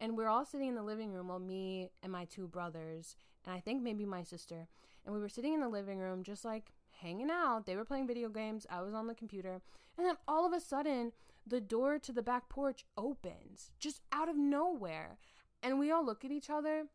and 0.00 0.16
we 0.16 0.24
are 0.24 0.28
all 0.28 0.44
sitting 0.44 0.68
in 0.68 0.74
the 0.74 0.82
living 0.82 1.12
room 1.12 1.28
well 1.28 1.38
me 1.38 1.90
and 2.02 2.10
my 2.10 2.24
two 2.24 2.48
brothers 2.48 3.16
and 3.44 3.54
I 3.54 3.60
think 3.60 3.82
maybe 3.82 4.04
my 4.04 4.22
sister 4.22 4.68
and 5.04 5.14
we 5.14 5.20
were 5.20 5.28
sitting 5.28 5.54
in 5.54 5.60
the 5.60 5.68
living 5.68 5.98
room 5.98 6.22
just 6.22 6.44
like 6.44 6.72
hanging 7.00 7.30
out. 7.30 7.66
They 7.66 7.76
were 7.76 7.84
playing 7.84 8.06
video 8.06 8.28
games, 8.28 8.66
I 8.70 8.82
was 8.82 8.94
on 8.94 9.06
the 9.06 9.14
computer, 9.14 9.60
and 9.96 10.06
then 10.06 10.16
all 10.28 10.46
of 10.46 10.52
a 10.52 10.60
sudden 10.60 11.12
the 11.46 11.60
door 11.60 11.98
to 11.98 12.12
the 12.12 12.22
back 12.22 12.48
porch 12.48 12.84
opens 12.96 13.70
just 13.78 14.00
out 14.12 14.28
of 14.28 14.36
nowhere. 14.36 15.18
And 15.62 15.78
we 15.78 15.90
all 15.90 16.04
look 16.04 16.24
at 16.24 16.30
each 16.30 16.48
other 16.48 16.86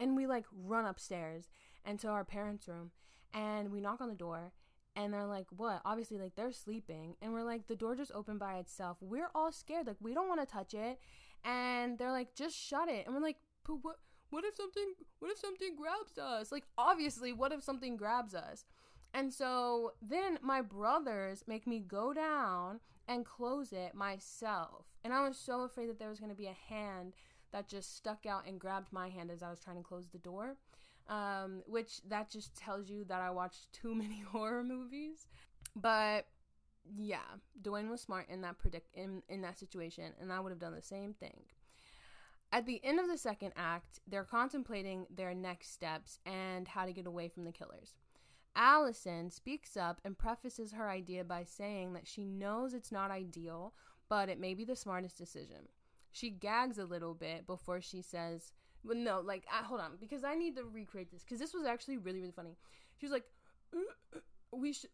and 0.00 0.16
we 0.16 0.26
like 0.26 0.44
run 0.52 0.84
upstairs 0.84 1.48
and 1.84 1.98
to 2.00 2.08
our 2.08 2.24
parents' 2.24 2.68
room 2.68 2.90
and 3.32 3.70
we 3.70 3.80
knock 3.80 4.00
on 4.00 4.08
the 4.08 4.14
door 4.14 4.52
and 4.96 5.14
they're 5.14 5.26
like, 5.26 5.46
What? 5.56 5.80
Obviously, 5.84 6.18
like 6.18 6.34
they're 6.34 6.52
sleeping. 6.52 7.14
And 7.22 7.32
we're 7.32 7.44
like, 7.44 7.68
The 7.68 7.76
door 7.76 7.94
just 7.94 8.12
opened 8.14 8.40
by 8.40 8.58
itself. 8.58 8.98
We're 9.00 9.30
all 9.34 9.52
scared. 9.52 9.86
Like, 9.86 9.96
we 10.00 10.12
don't 10.12 10.28
want 10.28 10.40
to 10.40 10.46
touch 10.46 10.74
it. 10.74 10.98
And 11.44 11.96
they're 11.96 12.10
like, 12.10 12.34
Just 12.34 12.56
shut 12.56 12.88
it. 12.88 13.06
And 13.06 13.14
we're 13.14 13.22
like, 13.22 13.36
But 13.64 13.76
what? 13.82 13.96
What 14.30 14.44
if 14.44 14.56
something 14.56 14.92
what 15.20 15.30
if 15.30 15.38
something 15.38 15.74
grabs 15.74 16.18
us? 16.18 16.52
Like 16.52 16.64
obviously, 16.76 17.32
what 17.32 17.52
if 17.52 17.62
something 17.62 17.96
grabs 17.96 18.34
us? 18.34 18.64
And 19.14 19.32
so 19.32 19.92
then 20.02 20.38
my 20.42 20.60
brothers 20.60 21.44
make 21.46 21.66
me 21.66 21.80
go 21.80 22.12
down 22.12 22.80
and 23.06 23.24
close 23.24 23.72
it 23.72 23.94
myself. 23.94 24.84
And 25.02 25.14
I 25.14 25.26
was 25.26 25.38
so 25.38 25.62
afraid 25.62 25.88
that 25.88 25.98
there 25.98 26.10
was 26.10 26.20
going 26.20 26.30
to 26.30 26.36
be 26.36 26.46
a 26.46 26.74
hand 26.74 27.14
that 27.52 27.68
just 27.68 27.96
stuck 27.96 28.26
out 28.26 28.46
and 28.46 28.60
grabbed 28.60 28.92
my 28.92 29.08
hand 29.08 29.30
as 29.30 29.42
I 29.42 29.50
was 29.50 29.60
trying 29.60 29.76
to 29.76 29.82
close 29.82 30.08
the 30.08 30.18
door. 30.18 30.56
Um, 31.08 31.62
which 31.66 32.02
that 32.08 32.28
just 32.28 32.54
tells 32.54 32.90
you 32.90 33.04
that 33.04 33.22
I 33.22 33.30
watched 33.30 33.72
too 33.72 33.94
many 33.94 34.20
horror 34.20 34.62
movies. 34.62 35.26
But 35.74 36.26
yeah, 36.96 37.18
Dewayne 37.62 37.90
was 37.90 38.00
smart 38.00 38.28
in 38.28 38.42
that 38.42 38.58
predict 38.58 38.94
in, 38.94 39.22
in 39.28 39.42
that 39.42 39.58
situation, 39.58 40.12
and 40.20 40.32
I 40.32 40.40
would 40.40 40.50
have 40.50 40.58
done 40.58 40.74
the 40.74 40.82
same 40.82 41.14
thing. 41.14 41.40
At 42.50 42.66
the 42.66 42.82
end 42.82 42.98
of 42.98 43.08
the 43.08 43.18
second 43.18 43.52
act, 43.56 44.00
they're 44.06 44.24
contemplating 44.24 45.06
their 45.14 45.34
next 45.34 45.72
steps 45.72 46.18
and 46.24 46.66
how 46.66 46.86
to 46.86 46.92
get 46.92 47.06
away 47.06 47.28
from 47.28 47.44
the 47.44 47.52
killers. 47.52 47.94
Allison 48.56 49.30
speaks 49.30 49.76
up 49.76 50.00
and 50.04 50.16
prefaces 50.16 50.72
her 50.72 50.88
idea 50.88 51.24
by 51.24 51.44
saying 51.44 51.92
that 51.92 52.06
she 52.06 52.24
knows 52.24 52.72
it's 52.72 52.90
not 52.90 53.10
ideal, 53.10 53.74
but 54.08 54.28
it 54.28 54.40
may 54.40 54.54
be 54.54 54.64
the 54.64 54.74
smartest 54.74 55.18
decision 55.18 55.68
she 56.18 56.30
gags 56.30 56.78
a 56.78 56.84
little 56.84 57.14
bit 57.14 57.46
before 57.46 57.80
she 57.80 58.02
says, 58.02 58.52
"Well, 58.84 58.96
no, 58.96 59.20
like, 59.20 59.44
hold 59.48 59.80
on, 59.80 59.96
because 60.00 60.24
I 60.24 60.34
need 60.34 60.56
to 60.56 60.64
recreate 60.64 61.10
this 61.10 61.22
because 61.22 61.38
this 61.38 61.54
was 61.54 61.64
actually 61.64 61.98
really, 61.98 62.20
really 62.20 62.32
funny." 62.32 62.56
She 62.96 63.06
was 63.06 63.12
like, 63.12 63.24
uh, 63.74 64.20
"We 64.52 64.72
should, 64.72 64.90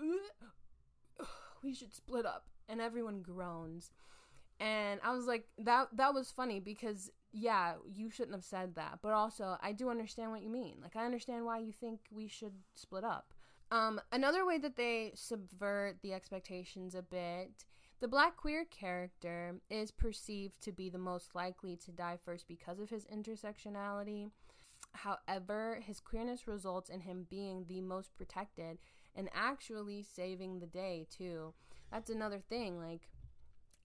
uh, 0.00 1.24
we 1.62 1.74
should 1.74 1.94
split 1.94 2.26
up," 2.26 2.46
and 2.68 2.80
everyone 2.80 3.22
groans. 3.22 3.92
And 4.60 5.00
I 5.02 5.12
was 5.12 5.26
like, 5.26 5.48
"That 5.58 5.88
that 5.96 6.14
was 6.14 6.30
funny 6.32 6.60
because 6.60 7.10
yeah, 7.32 7.74
you 7.86 8.10
shouldn't 8.10 8.36
have 8.36 8.44
said 8.44 8.74
that, 8.76 9.00
but 9.02 9.12
also 9.12 9.56
I 9.60 9.72
do 9.72 9.90
understand 9.90 10.30
what 10.30 10.42
you 10.42 10.50
mean. 10.50 10.76
Like, 10.82 10.96
I 10.96 11.04
understand 11.04 11.44
why 11.44 11.58
you 11.58 11.72
think 11.72 12.00
we 12.10 12.28
should 12.28 12.54
split 12.74 13.04
up." 13.04 13.32
Um, 13.70 14.00
another 14.12 14.44
way 14.44 14.58
that 14.58 14.76
they 14.76 15.12
subvert 15.14 15.96
the 16.02 16.12
expectations 16.12 16.94
a 16.94 17.02
bit 17.02 17.64
the 18.04 18.08
black 18.08 18.36
queer 18.36 18.66
character 18.66 19.54
is 19.70 19.90
perceived 19.90 20.60
to 20.60 20.70
be 20.70 20.90
the 20.90 20.98
most 20.98 21.34
likely 21.34 21.74
to 21.74 21.90
die 21.90 22.18
first 22.22 22.46
because 22.46 22.78
of 22.78 22.90
his 22.90 23.06
intersectionality. 23.06 24.28
However, 24.92 25.78
his 25.80 26.00
queerness 26.00 26.46
results 26.46 26.90
in 26.90 27.00
him 27.00 27.26
being 27.30 27.64
the 27.66 27.80
most 27.80 28.14
protected 28.14 28.76
and 29.16 29.30
actually 29.32 30.02
saving 30.02 30.58
the 30.58 30.66
day, 30.66 31.06
too. 31.08 31.54
That's 31.90 32.10
another 32.10 32.40
thing. 32.46 32.78
Like, 32.78 33.08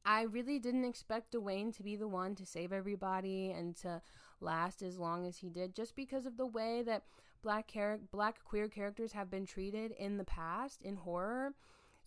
I 0.03 0.23
really 0.23 0.59
didn't 0.59 0.83
expect 0.83 1.31
Dewayne 1.31 1.73
to 1.77 1.83
be 1.83 1.95
the 1.95 2.09
one 2.09 2.35
to 2.35 2.45
save 2.45 2.73
everybody 2.73 3.51
and 3.51 3.73
to 3.77 4.01
last 4.41 4.81
as 4.81 4.99
long 4.99 5.25
as 5.25 5.37
he 5.37 5.47
did 5.47 5.73
just 5.73 5.95
because 5.95 6.25
of 6.25 6.35
the 6.35 6.45
way 6.45 6.81
that 6.81 7.03
black 7.41 7.71
char- 7.71 8.01
black 8.11 8.43
queer 8.43 8.67
characters 8.67 9.13
have 9.13 9.31
been 9.31 9.45
treated 9.45 9.93
in 9.93 10.17
the 10.17 10.25
past 10.25 10.81
in 10.81 10.97
horror. 10.97 11.53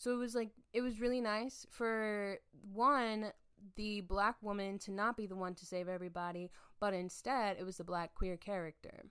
So 0.03 0.13
it 0.13 0.17
was 0.17 0.35
like 0.35 0.51
it 0.73 0.81
was 0.81 1.01
really 1.01 1.21
nice 1.21 1.65
for 1.71 2.39
one 2.73 3.31
the 3.77 4.01
black 4.01 4.35
woman 4.43 4.77
to 4.81 4.91
not 4.91 5.17
be 5.17 5.27
the 5.27 5.37
one 5.37 5.55
to 5.55 5.65
save 5.65 5.89
everybody, 5.89 6.51
but 6.81 6.93
instead 6.93 7.57
it 7.57 7.65
was 7.65 7.77
the 7.77 7.85
black 7.85 8.13
queer 8.17 8.37
character. 8.37 9.05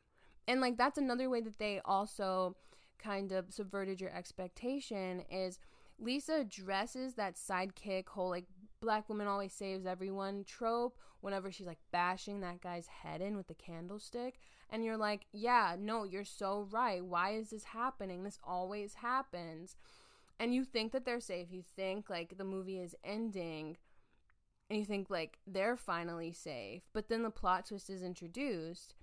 And 0.49 0.59
like 0.59 0.77
that's 0.77 0.97
another 0.97 1.29
way 1.29 1.39
that 1.39 1.59
they 1.59 1.79
also 1.85 2.57
kind 2.99 3.31
of 3.31 3.53
subverted 3.53 4.01
your 4.01 4.13
expectation 4.13 5.23
is 5.31 5.59
Lisa 5.97 6.41
addresses 6.41 7.13
that 7.13 7.35
sidekick 7.35 8.09
whole 8.09 8.29
like 8.29 8.47
black 8.81 9.07
woman 9.07 9.27
always 9.27 9.53
saves 9.53 9.85
everyone 9.85 10.43
trope 10.43 10.97
whenever 11.21 11.53
she's 11.53 11.67
like 11.67 11.79
bashing 11.93 12.41
that 12.41 12.59
guy's 12.59 12.87
head 12.87 13.21
in 13.21 13.37
with 13.37 13.47
the 13.47 13.53
candlestick. 13.53 14.41
And 14.69 14.83
you're 14.83 14.97
like 14.97 15.25
yeah 15.31 15.77
no 15.79 16.03
you're 16.03 16.25
so 16.25 16.67
right. 16.69 17.01
Why 17.01 17.31
is 17.35 17.51
this 17.51 17.63
happening? 17.63 18.25
This 18.25 18.39
always 18.43 18.95
happens 18.95 19.77
and 20.41 20.53
you 20.53 20.63
think 20.63 20.91
that 20.91 21.05
they're 21.05 21.19
safe 21.19 21.47
you 21.51 21.61
think 21.75 22.09
like 22.09 22.37
the 22.37 22.43
movie 22.43 22.79
is 22.79 22.95
ending 23.03 23.77
and 24.69 24.79
you 24.79 24.85
think 24.85 25.09
like 25.09 25.37
they're 25.45 25.77
finally 25.77 26.31
safe 26.31 26.81
but 26.93 27.09
then 27.09 27.23
the 27.23 27.29
plot 27.29 27.67
twist 27.67 27.89
is 27.89 28.01
introduced 28.01 28.95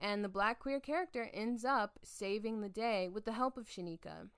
and 0.00 0.22
the 0.22 0.28
black 0.28 0.60
queer 0.60 0.80
character 0.80 1.28
ends 1.34 1.64
up 1.64 1.98
saving 2.02 2.60
the 2.60 2.68
day 2.68 3.08
with 3.12 3.24
the 3.24 3.32
help 3.32 3.56
of 3.56 3.66
shanika 3.66 4.28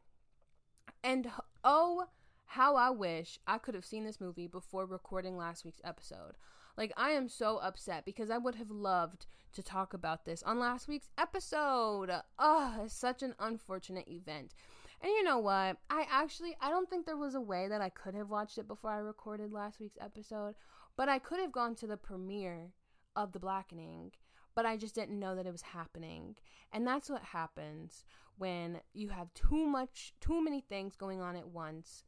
and 1.04 1.30
oh 1.62 2.06
how 2.46 2.76
I 2.76 2.90
wish 2.90 3.38
I 3.46 3.58
could 3.58 3.74
have 3.74 3.84
seen 3.84 4.04
this 4.04 4.20
movie 4.20 4.46
before 4.46 4.86
recording 4.86 5.36
last 5.36 5.64
week's 5.64 5.80
episode. 5.84 6.36
Like, 6.76 6.92
I 6.96 7.10
am 7.10 7.28
so 7.28 7.58
upset 7.58 8.04
because 8.04 8.30
I 8.30 8.38
would 8.38 8.54
have 8.54 8.70
loved 8.70 9.26
to 9.54 9.62
talk 9.62 9.94
about 9.94 10.24
this 10.24 10.42
on 10.42 10.58
last 10.58 10.88
week's 10.88 11.08
episode. 11.18 12.10
It's 12.40 12.94
such 12.94 13.22
an 13.22 13.34
unfortunate 13.38 14.08
event. 14.08 14.54
And 15.02 15.10
you 15.10 15.22
know 15.22 15.38
what? 15.38 15.76
I 15.90 16.06
actually 16.10 16.56
I 16.60 16.70
don't 16.70 16.88
think 16.88 17.06
there 17.06 17.16
was 17.16 17.34
a 17.34 17.40
way 17.40 17.68
that 17.68 17.80
I 17.80 17.88
could 17.90 18.14
have 18.14 18.30
watched 18.30 18.58
it 18.58 18.68
before 18.68 18.90
I 18.90 18.98
recorded 18.98 19.52
last 19.52 19.80
week's 19.80 19.98
episode, 20.00 20.54
but 20.96 21.08
I 21.08 21.18
could 21.18 21.40
have 21.40 21.52
gone 21.52 21.74
to 21.76 21.86
the 21.86 21.96
premiere 21.96 22.72
of 23.14 23.32
The 23.32 23.40
Blackening, 23.40 24.12
but 24.54 24.66
I 24.66 24.76
just 24.76 24.94
didn't 24.94 25.18
know 25.18 25.34
that 25.36 25.46
it 25.46 25.52
was 25.52 25.62
happening. 25.62 26.36
And 26.72 26.86
that's 26.86 27.08
what 27.10 27.22
happens 27.22 28.04
when 28.38 28.80
you 28.92 29.08
have 29.10 29.32
too 29.34 29.66
much 29.66 30.14
too 30.20 30.42
many 30.42 30.60
things 30.60 30.96
going 30.96 31.20
on 31.20 31.36
at 31.36 31.48
once 31.48 32.04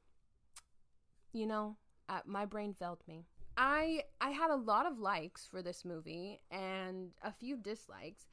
you 1.33 1.47
know, 1.47 1.77
uh, 2.09 2.21
my 2.27 2.45
brain 2.45 2.75
failed 2.75 3.03
me. 3.07 3.25
I 3.57 4.03
I 4.21 4.31
had 4.31 4.51
a 4.51 4.57
lot 4.57 4.87
of 4.87 4.99
likes 4.99 5.47
for 5.47 5.63
this 5.63 5.85
movie 5.85 6.41
and 6.51 7.11
a 7.23 7.33
few 7.33 7.57
dislikes. 7.57 8.29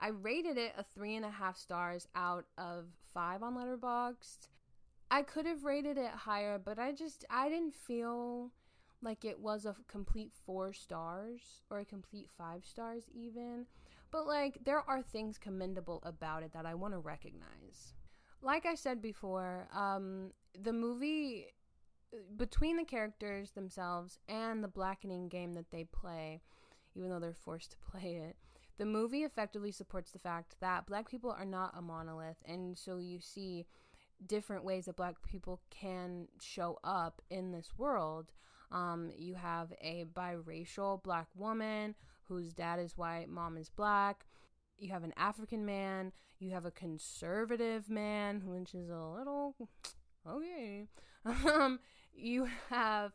I 0.00 0.08
rated 0.08 0.56
it 0.56 0.72
a 0.78 0.82
three 0.82 1.14
and 1.16 1.24
a 1.24 1.30
half 1.30 1.56
stars 1.56 2.08
out 2.14 2.46
of 2.56 2.86
five 3.12 3.42
on 3.42 3.54
Letterboxd. 3.54 4.48
I 5.10 5.22
could 5.22 5.44
have 5.46 5.64
rated 5.64 5.98
it 5.98 6.10
higher, 6.10 6.58
but 6.58 6.78
I 6.78 6.92
just 6.92 7.24
I 7.28 7.48
didn't 7.48 7.74
feel 7.74 8.52
like 9.02 9.24
it 9.24 9.40
was 9.40 9.66
a 9.66 9.74
complete 9.88 10.32
four 10.46 10.72
stars 10.72 11.62
or 11.70 11.80
a 11.80 11.84
complete 11.84 12.28
five 12.36 12.64
stars 12.64 13.04
even. 13.12 13.66
But 14.10 14.26
like 14.26 14.58
there 14.64 14.80
are 14.88 15.02
things 15.02 15.38
commendable 15.38 16.00
about 16.04 16.42
it 16.42 16.52
that 16.52 16.66
I 16.66 16.74
want 16.74 16.94
to 16.94 16.98
recognize. 16.98 17.94
Like 18.42 18.64
I 18.64 18.74
said 18.74 19.02
before, 19.02 19.68
um, 19.74 20.32
the 20.58 20.72
movie 20.72 21.46
between 22.36 22.76
the 22.76 22.84
characters 22.84 23.50
themselves 23.50 24.18
and 24.28 24.64
the 24.64 24.68
blackening 24.68 25.28
game 25.28 25.54
that 25.54 25.70
they 25.70 25.84
play, 25.84 26.40
even 26.94 27.10
though 27.10 27.20
they're 27.20 27.34
forced 27.34 27.72
to 27.72 27.76
play 27.78 28.16
it, 28.16 28.36
the 28.80 28.86
movie 28.86 29.24
effectively 29.24 29.70
supports 29.70 30.10
the 30.10 30.18
fact 30.18 30.56
that 30.62 30.86
black 30.86 31.06
people 31.06 31.30
are 31.30 31.44
not 31.44 31.74
a 31.76 31.82
monolith. 31.82 32.38
And 32.46 32.78
so 32.78 32.96
you 32.96 33.20
see 33.20 33.66
different 34.26 34.64
ways 34.64 34.86
that 34.86 34.96
black 34.96 35.16
people 35.22 35.60
can 35.68 36.28
show 36.40 36.78
up 36.82 37.20
in 37.28 37.52
this 37.52 37.74
world. 37.76 38.32
Um, 38.72 39.10
you 39.18 39.34
have 39.34 39.74
a 39.82 40.06
biracial 40.14 41.02
black 41.02 41.26
woman 41.36 41.94
whose 42.24 42.54
dad 42.54 42.78
is 42.78 42.96
white, 42.96 43.28
mom 43.28 43.58
is 43.58 43.68
black. 43.68 44.24
You 44.78 44.90
have 44.92 45.04
an 45.04 45.12
African 45.18 45.66
man. 45.66 46.10
You 46.38 46.52
have 46.52 46.64
a 46.64 46.70
conservative 46.70 47.90
man, 47.90 48.40
which 48.46 48.74
is 48.74 48.88
a 48.88 48.96
little 48.98 49.56
okay. 50.26 50.86
Um, 51.44 51.80
you 52.14 52.48
have 52.70 53.12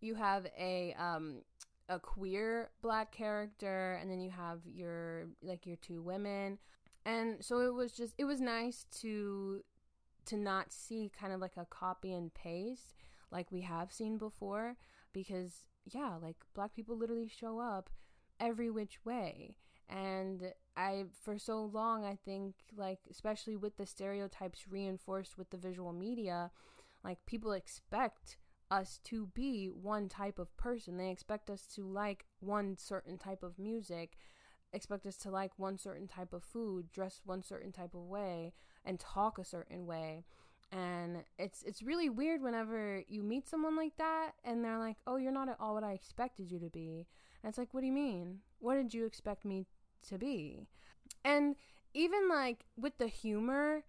you 0.00 0.16
have 0.16 0.48
a 0.58 0.96
um 0.98 1.42
a 1.90 1.98
queer 1.98 2.70
black 2.80 3.10
character 3.10 3.98
and 4.00 4.10
then 4.10 4.20
you 4.20 4.30
have 4.30 4.60
your 4.64 5.26
like 5.42 5.66
your 5.66 5.76
two 5.76 6.00
women. 6.00 6.58
And 7.04 7.44
so 7.44 7.60
it 7.60 7.74
was 7.74 7.92
just 7.92 8.14
it 8.16 8.24
was 8.24 8.40
nice 8.40 8.86
to 9.00 9.62
to 10.26 10.36
not 10.36 10.72
see 10.72 11.10
kind 11.18 11.32
of 11.32 11.40
like 11.40 11.56
a 11.56 11.66
copy 11.66 12.12
and 12.12 12.32
paste 12.32 12.94
like 13.32 13.50
we 13.50 13.62
have 13.62 13.92
seen 13.92 14.18
before 14.18 14.76
because 15.12 15.64
yeah 15.86 16.16
like 16.22 16.36
black 16.54 16.74
people 16.74 16.96
literally 16.96 17.28
show 17.28 17.58
up 17.58 17.90
every 18.38 18.70
which 18.70 19.04
way. 19.04 19.56
And 19.88 20.52
i 20.76 21.04
for 21.20 21.36
so 21.36 21.64
long 21.64 22.04
i 22.04 22.16
think 22.24 22.54
like 22.76 23.00
especially 23.10 23.56
with 23.56 23.76
the 23.76 23.84
stereotypes 23.84 24.68
reinforced 24.68 25.36
with 25.36 25.50
the 25.50 25.56
visual 25.56 25.92
media 25.92 26.52
like 27.02 27.18
people 27.26 27.50
expect 27.52 28.36
us 28.70 29.00
to 29.04 29.26
be 29.26 29.66
one 29.66 30.08
type 30.08 30.38
of 30.38 30.56
person. 30.56 30.96
They 30.96 31.10
expect 31.10 31.50
us 31.50 31.66
to 31.74 31.86
like 31.86 32.24
one 32.40 32.76
certain 32.76 33.18
type 33.18 33.42
of 33.42 33.58
music, 33.58 34.16
expect 34.72 35.06
us 35.06 35.16
to 35.18 35.30
like 35.30 35.52
one 35.58 35.78
certain 35.78 36.06
type 36.06 36.32
of 36.32 36.44
food, 36.44 36.90
dress 36.92 37.20
one 37.24 37.42
certain 37.42 37.72
type 37.72 37.94
of 37.94 38.02
way, 38.02 38.52
and 38.84 38.98
talk 39.00 39.38
a 39.38 39.44
certain 39.44 39.86
way. 39.86 40.24
And 40.72 41.24
it's 41.38 41.62
it's 41.64 41.82
really 41.82 42.08
weird 42.08 42.42
whenever 42.42 43.02
you 43.08 43.22
meet 43.22 43.48
someone 43.48 43.76
like 43.76 43.96
that 43.96 44.32
and 44.44 44.64
they're 44.64 44.78
like, 44.78 44.98
"Oh, 45.06 45.16
you're 45.16 45.32
not 45.32 45.48
at 45.48 45.58
all 45.58 45.74
what 45.74 45.84
I 45.84 45.92
expected 45.92 46.50
you 46.50 46.60
to 46.60 46.70
be." 46.70 47.08
And 47.42 47.48
it's 47.48 47.58
like, 47.58 47.74
"What 47.74 47.80
do 47.80 47.86
you 47.86 47.92
mean? 47.92 48.40
What 48.60 48.76
did 48.76 48.94
you 48.94 49.04
expect 49.04 49.44
me 49.44 49.66
to 50.08 50.16
be?" 50.16 50.68
And 51.24 51.56
even 51.92 52.28
like 52.28 52.66
with 52.76 52.98
the 52.98 53.08
humor, 53.08 53.84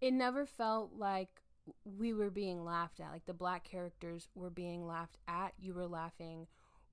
it 0.00 0.12
never 0.12 0.46
felt 0.46 0.92
like 0.96 1.42
we 1.84 2.12
were 2.12 2.30
being 2.30 2.64
laughed 2.64 3.00
at. 3.00 3.10
Like 3.10 3.26
the 3.26 3.34
black 3.34 3.64
characters 3.64 4.28
were 4.34 4.50
being 4.50 4.86
laughed 4.86 5.18
at. 5.28 5.52
You 5.58 5.74
were 5.74 5.86
laughing 5.86 6.46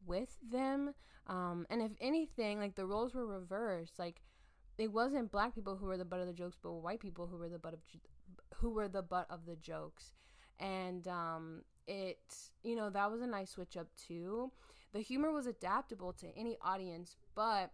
with 0.06 0.38
them. 0.52 0.94
Um, 1.28 1.66
and 1.70 1.82
if 1.82 1.92
anything, 2.00 2.60
like 2.60 2.76
the 2.76 2.86
roles 2.86 3.14
were 3.14 3.26
reversed. 3.28 4.00
Like 4.00 4.22
it 4.78 4.92
wasn't 4.92 5.32
black 5.32 5.54
people 5.56 5.76
who 5.76 5.86
were 5.86 5.98
the 5.98 6.06
butt 6.06 6.22
of 6.22 6.28
the 6.28 6.34
jokes, 6.34 6.58
but 6.62 6.74
white 6.74 7.00
people 7.00 7.28
who 7.28 7.38
were 7.38 7.50
the 7.50 7.60
butt 7.60 7.74
of 7.74 7.80
who 8.56 8.72
were 8.72 8.88
the 8.88 9.02
butt 9.02 9.28
of 9.30 9.46
the 9.46 9.56
jokes. 9.56 10.14
And 10.60 11.08
um, 11.08 11.64
it, 11.88 12.20
you 12.64 12.76
know, 12.76 12.90
that 12.90 13.12
was 13.12 13.22
a 13.22 13.28
nice 13.28 13.52
switch 13.52 13.78
up 13.78 13.88
too. 13.96 14.52
The 14.94 15.00
humor 15.00 15.32
was 15.32 15.48
adaptable 15.48 16.14
to 16.14 16.28
any 16.38 16.58
audience, 16.62 17.16
but 17.36 17.72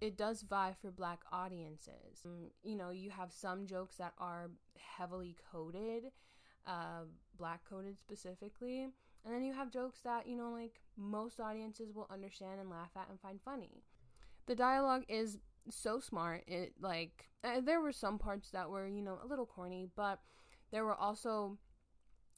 it 0.00 0.16
does 0.16 0.42
vie 0.42 0.74
for 0.80 0.90
black 0.90 1.20
audiences. 1.32 2.22
Um, 2.24 2.50
you 2.62 2.76
know, 2.76 2.90
you 2.90 3.10
have 3.10 3.32
some 3.32 3.66
jokes 3.66 3.96
that 3.96 4.12
are 4.18 4.50
heavily 4.78 5.36
coded, 5.52 6.04
uh, 6.66 7.04
black 7.36 7.60
coded 7.68 7.98
specifically, 7.98 8.88
and 9.24 9.34
then 9.34 9.42
you 9.42 9.52
have 9.52 9.70
jokes 9.70 10.00
that, 10.04 10.26
you 10.26 10.36
know, 10.36 10.50
like 10.50 10.80
most 10.96 11.40
audiences 11.40 11.92
will 11.94 12.08
understand 12.10 12.60
and 12.60 12.70
laugh 12.70 12.90
at 12.96 13.08
and 13.10 13.20
find 13.20 13.40
funny. 13.44 13.82
The 14.46 14.54
dialogue 14.54 15.04
is 15.08 15.38
so 15.68 16.00
smart. 16.00 16.44
It 16.46 16.74
like 16.80 17.28
uh, 17.44 17.60
there 17.60 17.80
were 17.80 17.92
some 17.92 18.18
parts 18.18 18.50
that 18.50 18.70
were, 18.70 18.86
you 18.86 19.02
know, 19.02 19.18
a 19.22 19.26
little 19.26 19.46
corny, 19.46 19.88
but 19.96 20.20
there 20.70 20.84
were 20.84 20.94
also 20.94 21.58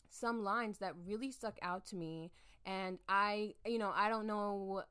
some 0.08 0.42
lines 0.42 0.78
that 0.78 0.94
really 1.06 1.30
stuck 1.30 1.58
out 1.62 1.86
to 1.86 1.96
me 1.96 2.32
and 2.66 2.98
I, 3.08 3.54
you 3.64 3.78
know, 3.78 3.92
I 3.94 4.08
don't 4.08 4.26
know 4.26 4.82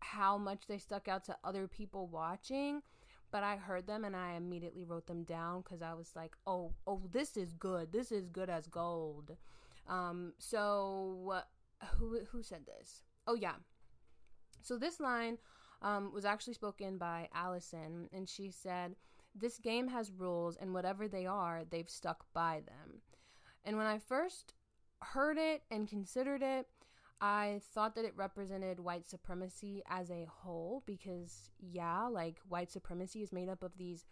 how 0.00 0.38
much 0.38 0.66
they 0.66 0.78
stuck 0.78 1.08
out 1.08 1.24
to 1.24 1.36
other 1.44 1.68
people 1.68 2.06
watching 2.06 2.82
but 3.30 3.44
I 3.44 3.56
heard 3.56 3.86
them 3.86 4.04
and 4.04 4.16
I 4.16 4.32
immediately 4.32 4.84
wrote 4.84 5.06
them 5.06 5.22
down 5.22 5.62
because 5.62 5.82
I 5.82 5.94
was 5.94 6.10
like, 6.16 6.32
oh, 6.46 6.72
oh, 6.86 7.02
this 7.12 7.36
is 7.36 7.52
good. 7.52 7.92
This 7.92 8.10
is 8.10 8.28
good 8.28 8.50
as 8.50 8.66
gold. 8.66 9.36
Um, 9.88 10.32
so 10.38 11.42
who 11.96 12.20
who 12.30 12.42
said 12.42 12.66
this? 12.66 13.02
Oh 13.26 13.34
yeah. 13.34 13.54
So 14.62 14.76
this 14.76 15.00
line 15.00 15.38
um, 15.82 16.12
was 16.12 16.24
actually 16.24 16.54
spoken 16.54 16.98
by 16.98 17.28
Allison, 17.34 18.08
and 18.12 18.28
she 18.28 18.50
said, 18.50 18.94
"This 19.34 19.58
game 19.58 19.88
has 19.88 20.12
rules, 20.12 20.56
and 20.56 20.74
whatever 20.74 21.08
they 21.08 21.26
are, 21.26 21.62
they've 21.68 21.88
stuck 21.88 22.26
by 22.32 22.60
them." 22.66 23.00
And 23.64 23.76
when 23.76 23.86
I 23.86 23.98
first 23.98 24.54
heard 25.00 25.38
it 25.38 25.62
and 25.70 25.88
considered 25.88 26.42
it, 26.42 26.68
I 27.20 27.60
thought 27.74 27.94
that 27.96 28.04
it 28.04 28.16
represented 28.16 28.80
white 28.80 29.06
supremacy 29.06 29.82
as 29.88 30.10
a 30.10 30.26
whole 30.28 30.82
because 30.86 31.50
yeah, 31.58 32.06
like 32.06 32.38
white 32.48 32.70
supremacy 32.70 33.22
is 33.22 33.32
made 33.32 33.48
up 33.48 33.62
of 33.62 33.76
these 33.76 34.06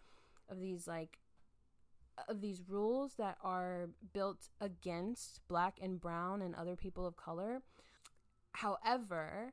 of 0.50 0.60
these 0.60 0.86
like 0.86 1.18
of 2.28 2.40
these 2.40 2.62
rules 2.68 3.14
that 3.14 3.38
are 3.42 3.88
built 4.12 4.48
against 4.60 5.40
black 5.48 5.78
and 5.80 6.00
brown 6.00 6.42
and 6.42 6.54
other 6.54 6.76
people 6.76 7.06
of 7.06 7.16
color. 7.16 7.62
However, 8.52 9.52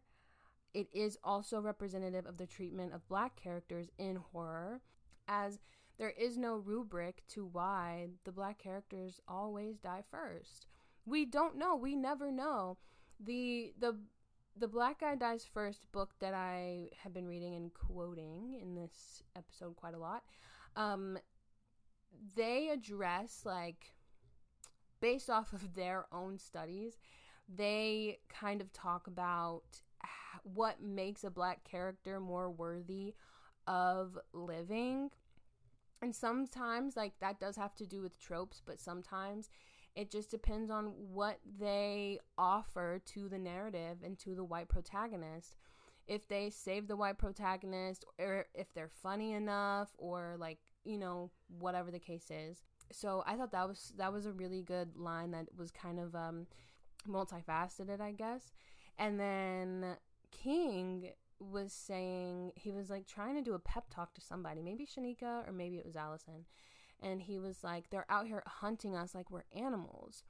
it 0.74 0.88
is 0.92 1.18
also 1.24 1.62
representative 1.62 2.26
of 2.26 2.38
the 2.38 2.48
treatment 2.48 2.94
of 2.94 3.08
black 3.08 3.36
characters 3.36 3.90
in 3.98 4.18
horror 4.18 4.82
as 5.28 5.60
there 5.98 6.10
is 6.10 6.38
no 6.38 6.56
rubric 6.56 7.24
to 7.30 7.46
why 7.46 8.08
the 8.26 8.32
black 8.32 8.60
characters 8.60 9.22
always 9.28 9.78
die 9.78 10.04
first. 10.12 10.68
We 11.06 11.24
don't 11.26 11.58
know. 11.58 11.76
We 11.76 11.96
never 11.96 12.32
know. 12.32 12.78
The 13.20 13.74
the 13.80 13.98
the 14.58 14.68
black 14.68 15.02
guy 15.02 15.16
dies 15.16 15.46
first 15.54 15.92
book 15.92 16.12
that 16.20 16.34
I 16.34 16.90
have 17.04 17.14
been 17.14 17.28
reading 17.28 17.56
and 17.56 17.74
quoting 17.74 18.58
in 18.62 18.76
this 18.76 19.24
episode 19.36 19.76
quite 19.76 19.94
a 19.94 20.00
lot. 20.00 20.24
Um, 20.76 21.18
they 22.36 22.70
address 22.70 23.42
like 23.46 23.96
based 25.02 25.30
off 25.30 25.54
of 25.54 25.76
their 25.76 26.06
own 26.12 26.40
studies, 26.40 26.98
they 27.54 28.20
kind 28.30 28.62
of 28.62 28.72
talk 28.72 29.08
about 29.08 29.64
what 30.44 30.82
makes 30.82 31.24
a 31.24 31.30
black 31.30 31.64
character 31.64 32.20
more 32.20 32.50
worthy 32.50 33.14
of 33.68 34.18
living. 34.34 35.10
And 36.02 36.16
sometimes 36.16 36.96
like 36.96 37.14
that 37.20 37.40
does 37.40 37.56
have 37.56 37.76
to 37.76 37.86
do 37.86 38.02
with 38.02 38.20
tropes, 38.20 38.62
but 38.66 38.80
sometimes 38.80 39.50
it 39.96 40.12
just 40.12 40.30
depends 40.30 40.70
on 40.70 40.94
what 41.14 41.40
they 41.60 42.20
offer 42.38 43.02
to 43.14 43.30
the 43.30 43.40
narrative 43.40 44.00
and 44.04 44.20
to 44.20 44.36
the 44.36 44.44
white 44.44 44.68
protagonist. 44.68 45.56
If 46.08 46.28
they 46.28 46.50
save 46.50 46.88
the 46.88 46.98
white 46.98 47.18
protagonist, 47.18 48.06
or 48.20 48.46
if 48.54 48.74
they're 48.74 48.90
funny 48.90 49.34
enough, 49.34 49.90
or 49.98 50.36
like 50.38 50.60
you 50.84 50.98
know 50.98 51.32
whatever 51.60 51.92
the 51.92 52.00
case 52.00 52.30
is. 52.30 52.62
So 52.92 53.24
I 53.26 53.36
thought 53.36 53.52
that 53.54 53.68
was 53.68 53.94
that 53.98 54.14
was 54.14 54.26
a 54.26 54.32
really 54.32 54.62
good 54.62 54.96
line 54.96 55.32
that 55.32 55.48
was 55.58 55.72
kind 55.72 56.00
of 56.00 56.14
um, 56.14 56.46
multifaceted, 57.10 58.02
I 58.02 58.12
guess. 58.12 58.52
And 59.00 59.20
then 59.20 59.96
King 60.32 61.10
was 61.40 61.74
saying 61.74 62.52
he 62.56 62.72
was 62.72 62.90
like 62.90 63.08
trying 63.08 63.36
to 63.36 63.42
do 63.42 63.56
a 63.56 63.60
pep 63.60 63.86
talk 63.90 64.14
to 64.14 64.22
somebody, 64.22 64.62
maybe 64.62 64.86
Shanika 64.86 65.48
or 65.48 65.52
maybe 65.52 65.78
it 65.78 65.86
was 65.86 65.96
Allison 65.96 66.46
and 67.02 67.22
he 67.22 67.40
was 67.40 67.64
like, 67.64 67.90
they're 67.90 68.06
out 68.10 68.28
here 68.28 68.44
hunting 68.46 68.96
us 68.96 69.16
like 69.16 69.32
we're 69.32 69.44
animals. 69.56 70.24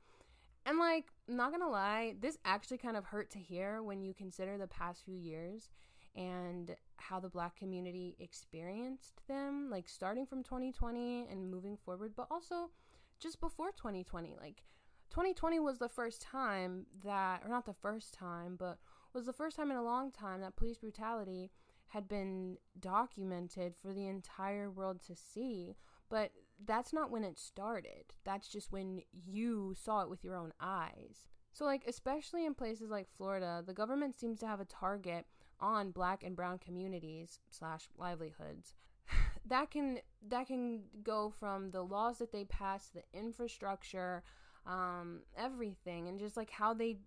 And 0.66 0.80
like, 0.80 1.06
not 1.28 1.52
gonna 1.52 1.70
lie, 1.70 2.16
this 2.20 2.38
actually 2.44 2.80
kind 2.80 2.98
of 2.98 3.06
hurt 3.06 3.30
to 3.32 3.40
hear 3.40 3.84
when 3.84 4.02
you 4.02 4.14
consider 4.14 4.58
the 4.58 4.68
past 4.68 5.04
few 5.04 5.16
years 5.16 5.70
and 6.16 6.76
how 6.98 7.20
the 7.20 7.30
black 7.30 7.56
community 7.56 8.16
experienced 8.20 9.22
them, 9.28 9.70
like 9.70 9.88
starting 9.88 10.26
from 10.26 10.44
2020 10.44 11.28
and 11.30 11.52
moving 11.52 11.78
forward, 11.78 12.14
but 12.16 12.28
also 12.32 12.72
just 13.20 13.40
before 13.40 13.72
2020. 13.72 14.36
Like, 14.40 14.64
2020 15.12 15.60
was 15.60 15.78
the 15.78 15.90
first 15.90 16.22
time 16.22 16.86
that, 17.04 17.42
or 17.44 17.50
not 17.50 17.66
the 17.66 17.74
first 17.74 18.14
time, 18.14 18.56
but 18.58 18.80
was 19.14 19.26
the 19.26 19.34
first 19.34 19.56
time 19.56 19.72
in 19.72 19.78
a 19.78 19.84
long 19.84 20.12
time 20.12 20.42
that 20.42 20.56
police 20.56 20.78
brutality 20.78 21.52
had 21.88 22.08
been 22.08 22.58
documented 22.80 23.74
for 23.82 23.94
the 23.94 24.08
entire 24.08 24.70
world 24.70 25.02
to 25.08 25.16
see. 25.16 25.76
But 26.10 26.32
that's 26.64 26.94
not 26.94 27.12
when 27.12 27.24
it 27.24 27.38
started. 27.38 28.14
That's 28.24 28.48
just 28.48 28.72
when 28.72 29.02
you 29.26 29.74
saw 29.82 30.02
it 30.02 30.10
with 30.10 30.24
your 30.24 30.36
own 30.36 30.54
eyes. 30.60 31.26
So, 31.52 31.66
like, 31.66 31.84
especially 31.88 32.46
in 32.46 32.54
places 32.54 32.90
like 32.90 33.08
Florida, 33.18 33.64
the 33.66 33.74
government 33.74 34.20
seems 34.20 34.40
to 34.40 34.48
have 34.48 34.60
a 34.60 34.66
target 34.66 35.26
on 35.60 35.92
black 35.92 36.24
and 36.24 36.36
brown 36.36 36.60
communities 36.60 37.40
slash 37.50 37.88
livelihoods. 37.98 38.74
that 39.46 39.72
can 39.72 40.00
that 40.28 40.48
can 40.48 40.82
go 41.04 41.30
from 41.30 41.72
the 41.72 41.82
laws 41.82 42.18
that 42.18 42.32
they 42.32 42.46
pass, 42.46 42.90
the 42.90 43.04
infrastructure, 43.18 44.24
um, 44.66 45.22
everything, 45.38 46.08
and 46.08 46.20
just 46.20 46.36
like 46.36 46.50
how 46.50 46.74
they 46.74 46.98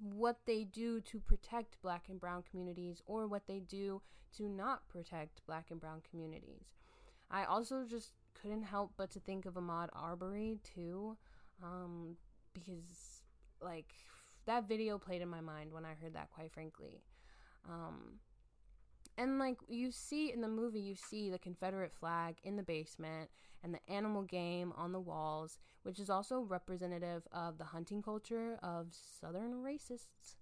what 0.00 0.38
they 0.46 0.64
do 0.64 1.00
to 1.00 1.18
protect 1.18 1.80
black 1.82 2.04
and 2.08 2.20
brown 2.20 2.42
communities 2.48 3.02
or 3.06 3.26
what 3.26 3.46
they 3.46 3.58
do 3.58 4.00
to 4.36 4.48
not 4.48 4.88
protect 4.88 5.44
black 5.46 5.66
and 5.70 5.80
brown 5.80 6.00
communities. 6.08 6.72
I 7.30 7.44
also 7.44 7.84
just 7.88 8.12
couldn't 8.40 8.62
help 8.64 8.92
but 8.96 9.10
to 9.10 9.20
think 9.20 9.46
of 9.46 9.54
Ahmaud 9.54 9.88
Arbery 9.92 10.58
too, 10.62 11.16
um, 11.62 12.16
because 12.54 13.22
like 13.62 13.92
that 14.46 14.68
video 14.68 14.98
played 14.98 15.22
in 15.22 15.28
my 15.28 15.40
mind 15.40 15.72
when 15.72 15.84
I 15.84 15.94
heard 16.00 16.14
that. 16.14 16.30
Quite 16.30 16.52
frankly, 16.52 17.02
um, 17.68 18.20
and 19.18 19.38
like 19.38 19.58
you 19.68 19.90
see 19.90 20.32
in 20.32 20.40
the 20.40 20.48
movie, 20.48 20.80
you 20.80 20.94
see 20.94 21.30
the 21.30 21.38
Confederate 21.38 21.92
flag 21.92 22.36
in 22.42 22.56
the 22.56 22.62
basement 22.62 23.30
and 23.62 23.74
the 23.74 23.92
animal 23.92 24.22
game 24.22 24.72
on 24.76 24.92
the 24.92 25.00
walls, 25.00 25.58
which 25.82 25.98
is 25.98 26.08
also 26.08 26.40
representative 26.40 27.26
of 27.32 27.58
the 27.58 27.64
hunting 27.64 28.02
culture 28.02 28.58
of 28.62 28.88
Southern 29.20 29.62
racists. 29.62 30.36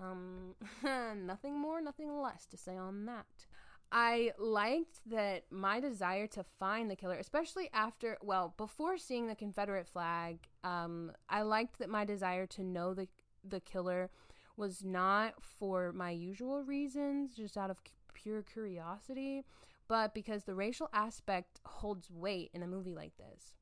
Um, 0.00 0.54
nothing 1.26 1.58
more, 1.58 1.80
nothing 1.80 2.20
less 2.20 2.46
to 2.46 2.56
say 2.56 2.76
on 2.76 3.06
that. 3.06 3.46
I 3.92 4.32
liked 4.38 5.00
that 5.06 5.44
my 5.50 5.80
desire 5.80 6.28
to 6.28 6.44
find 6.58 6.88
the 6.88 6.96
killer, 6.96 7.16
especially 7.16 7.68
after, 7.72 8.16
well, 8.22 8.54
before 8.56 8.98
seeing 8.98 9.26
the 9.26 9.34
Confederate 9.34 9.88
flag, 9.88 10.38
um, 10.62 11.12
I 11.28 11.42
liked 11.42 11.78
that 11.80 11.88
my 11.88 12.04
desire 12.04 12.46
to 12.46 12.62
know 12.62 12.94
the 12.94 13.08
the 13.42 13.60
killer 13.60 14.10
was 14.56 14.84
not 14.84 15.42
for 15.42 15.92
my 15.92 16.10
usual 16.10 16.62
reasons, 16.62 17.34
just 17.34 17.56
out 17.56 17.70
of 17.70 17.78
pure 18.12 18.42
curiosity, 18.42 19.44
but 19.88 20.14
because 20.14 20.44
the 20.44 20.54
racial 20.54 20.90
aspect 20.92 21.58
holds 21.64 22.10
weight 22.10 22.50
in 22.52 22.62
a 22.62 22.66
movie 22.66 22.94
like 22.94 23.16
this. 23.16 23.54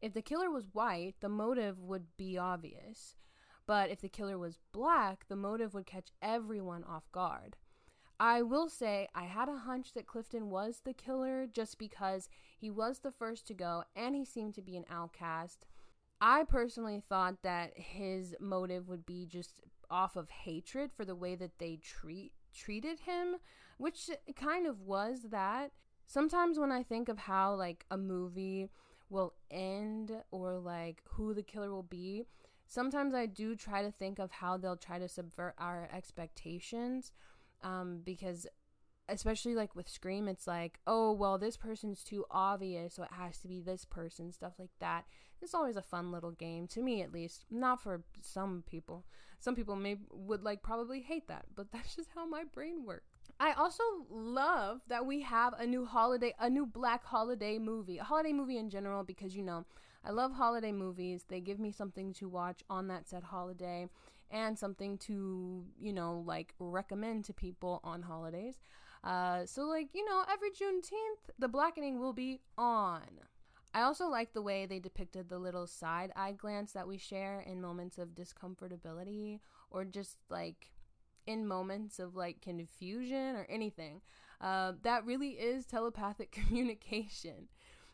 If 0.00 0.12
the 0.12 0.22
killer 0.22 0.50
was 0.50 0.68
white, 0.72 1.14
the 1.20 1.28
motive 1.28 1.80
would 1.80 2.16
be 2.16 2.36
obvious, 2.38 3.16
but 3.66 3.90
if 3.90 4.00
the 4.00 4.08
killer 4.08 4.38
was 4.38 4.58
black, 4.72 5.26
the 5.28 5.36
motive 5.36 5.74
would 5.74 5.86
catch 5.86 6.10
everyone 6.20 6.84
off 6.84 7.10
guard. 7.12 7.56
I 8.20 8.42
will 8.42 8.68
say 8.68 9.08
I 9.14 9.24
had 9.24 9.48
a 9.48 9.56
hunch 9.56 9.94
that 9.94 10.06
Clifton 10.06 10.50
was 10.50 10.82
the 10.84 10.92
killer 10.92 11.46
just 11.50 11.78
because 11.78 12.28
he 12.58 12.70
was 12.70 12.98
the 12.98 13.10
first 13.10 13.46
to 13.46 13.54
go 13.54 13.84
and 13.96 14.14
he 14.14 14.26
seemed 14.26 14.54
to 14.56 14.62
be 14.62 14.76
an 14.76 14.84
outcast. 14.90 15.64
I 16.20 16.44
personally 16.44 17.02
thought 17.08 17.42
that 17.44 17.72
his 17.78 18.36
motive 18.38 18.88
would 18.88 19.06
be 19.06 19.24
just 19.24 19.62
off 19.90 20.16
of 20.16 20.28
hatred 20.28 20.90
for 20.94 21.06
the 21.06 21.14
way 21.14 21.34
that 21.34 21.58
they 21.58 21.78
treat 21.82 22.32
treated 22.52 23.00
him, 23.00 23.36
which 23.78 24.10
kind 24.36 24.66
of 24.66 24.82
was 24.82 25.28
that. 25.30 25.70
Sometimes 26.06 26.58
when 26.58 26.70
I 26.70 26.82
think 26.82 27.08
of 27.08 27.16
how 27.16 27.54
like 27.54 27.86
a 27.90 27.96
movie 27.96 28.68
will 29.08 29.32
end 29.50 30.12
or 30.30 30.58
like 30.58 31.00
who 31.08 31.32
the 31.32 31.42
killer 31.42 31.70
will 31.70 31.84
be, 31.84 32.26
sometimes 32.66 33.14
I 33.14 33.24
do 33.24 33.56
try 33.56 33.80
to 33.80 33.90
think 33.90 34.18
of 34.18 34.30
how 34.30 34.58
they'll 34.58 34.76
try 34.76 34.98
to 34.98 35.08
subvert 35.08 35.54
our 35.56 35.88
expectations 35.90 37.12
um, 37.62 38.00
because 38.04 38.46
especially 39.10 39.54
like 39.54 39.74
with 39.74 39.88
Scream, 39.88 40.28
it's 40.28 40.46
like, 40.46 40.78
oh, 40.86 41.12
well, 41.12 41.38
this 41.38 41.56
person's 41.56 42.02
too 42.02 42.24
obvious, 42.30 42.94
so 42.94 43.02
it 43.02 43.12
has 43.12 43.38
to 43.38 43.48
be 43.48 43.60
this 43.60 43.84
person, 43.84 44.32
stuff 44.32 44.54
like 44.58 44.70
that. 44.80 45.04
It's 45.42 45.54
always 45.54 45.76
a 45.76 45.82
fun 45.82 46.12
little 46.12 46.32
game, 46.32 46.66
to 46.68 46.82
me 46.82 47.02
at 47.02 47.12
least. 47.12 47.44
Not 47.50 47.82
for 47.82 48.02
some 48.20 48.62
people. 48.68 49.04
Some 49.38 49.54
people 49.54 49.74
may 49.74 49.96
would 50.12 50.42
like 50.42 50.62
probably 50.62 51.00
hate 51.00 51.28
that, 51.28 51.46
but 51.54 51.66
that's 51.72 51.96
just 51.96 52.10
how 52.14 52.26
my 52.26 52.44
brain 52.44 52.84
works. 52.84 53.04
I 53.38 53.52
also 53.52 53.82
love 54.10 54.82
that 54.88 55.06
we 55.06 55.22
have 55.22 55.54
a 55.58 55.66
new 55.66 55.86
holiday, 55.86 56.34
a 56.38 56.50
new 56.50 56.66
black 56.66 57.04
holiday 57.04 57.58
movie, 57.58 57.98
a 57.98 58.04
holiday 58.04 58.32
movie 58.32 58.58
in 58.58 58.70
general, 58.70 59.02
because 59.02 59.34
you 59.34 59.42
know, 59.42 59.64
I 60.04 60.10
love 60.10 60.32
holiday 60.32 60.72
movies. 60.72 61.24
They 61.28 61.40
give 61.40 61.58
me 61.58 61.72
something 61.72 62.12
to 62.14 62.28
watch 62.28 62.62
on 62.68 62.88
that 62.88 63.08
said 63.08 63.24
holiday 63.24 63.88
and 64.30 64.58
something 64.58 64.98
to, 64.98 65.64
you 65.78 65.92
know, 65.92 66.22
like 66.26 66.54
recommend 66.58 67.24
to 67.26 67.32
people 67.32 67.80
on 67.84 68.02
holidays. 68.02 68.56
Uh, 69.02 69.46
so, 69.46 69.62
like, 69.62 69.88
you 69.94 70.04
know, 70.04 70.24
every 70.30 70.50
Juneteenth, 70.50 71.30
the 71.38 71.48
blackening 71.48 71.98
will 72.00 72.12
be 72.12 72.40
on. 72.58 73.02
I 73.72 73.82
also 73.82 74.08
like 74.08 74.32
the 74.32 74.42
way 74.42 74.66
they 74.66 74.80
depicted 74.80 75.28
the 75.28 75.38
little 75.38 75.66
side 75.66 76.12
eye 76.16 76.32
glance 76.32 76.72
that 76.72 76.88
we 76.88 76.98
share 76.98 77.40
in 77.40 77.60
moments 77.60 77.98
of 77.98 78.08
discomfortability 78.10 79.38
or 79.70 79.84
just 79.84 80.18
like 80.28 80.72
in 81.26 81.46
moments 81.46 81.98
of 82.00 82.16
like 82.16 82.40
confusion 82.40 83.36
or 83.36 83.46
anything. 83.48 84.00
Uh, 84.40 84.72
that 84.82 85.04
really 85.04 85.30
is 85.30 85.66
telepathic 85.66 86.32
communication. 86.46 87.48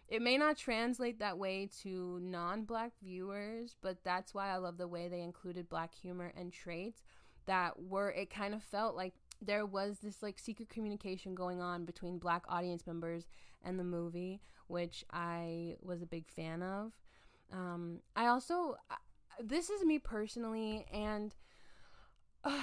It 0.09 0.23
may 0.23 0.39
not 0.39 0.57
translate 0.57 1.19
that 1.19 1.39
way 1.39 1.69
to 1.83 2.21
non 2.23 2.65
black 2.65 2.93
viewers, 3.03 3.75
but 3.83 4.05
that's 4.05 4.33
why 4.33 4.51
I 4.51 4.57
love 4.57 4.79
the 4.79 4.87
way 4.87 5.09
they 5.09 5.23
included 5.23 5.69
black 5.69 5.95
humor 5.95 6.33
and 6.37 6.53
traits 6.53 7.03
that 7.47 7.81
were, 7.81 8.11
it 8.11 8.31
kind 8.31 8.55
of 8.55 8.63
felt 8.63 8.97
like 8.97 9.15
there 9.43 9.67
was 9.67 9.99
this 9.99 10.23
like 10.23 10.39
secret 10.39 10.69
communication 10.69 11.35
going 11.35 11.61
on 11.61 11.85
between 11.85 12.19
black 12.19 12.45
audience 12.49 12.87
members 12.87 13.27
and 13.65 13.79
the 13.79 13.85
movie, 13.85 14.41
which 14.69 15.05
I 15.13 15.77
was 15.81 16.03
a 16.03 16.07
big 16.07 16.29
fan 16.29 16.63
of. 16.63 16.93
Um, 17.53 18.01
I 18.15 18.27
also, 18.27 18.77
this 19.43 19.71
is 19.71 19.85
me 19.85 19.99
personally, 19.99 20.87
and 20.93 21.35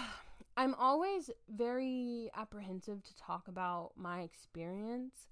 I'm 0.58 0.76
always 0.76 1.30
very 1.50 2.30
apprehensive 2.36 3.04
to 3.04 3.16
talk 3.18 3.48
about 3.48 3.92
my 3.98 4.22
experience 4.22 5.28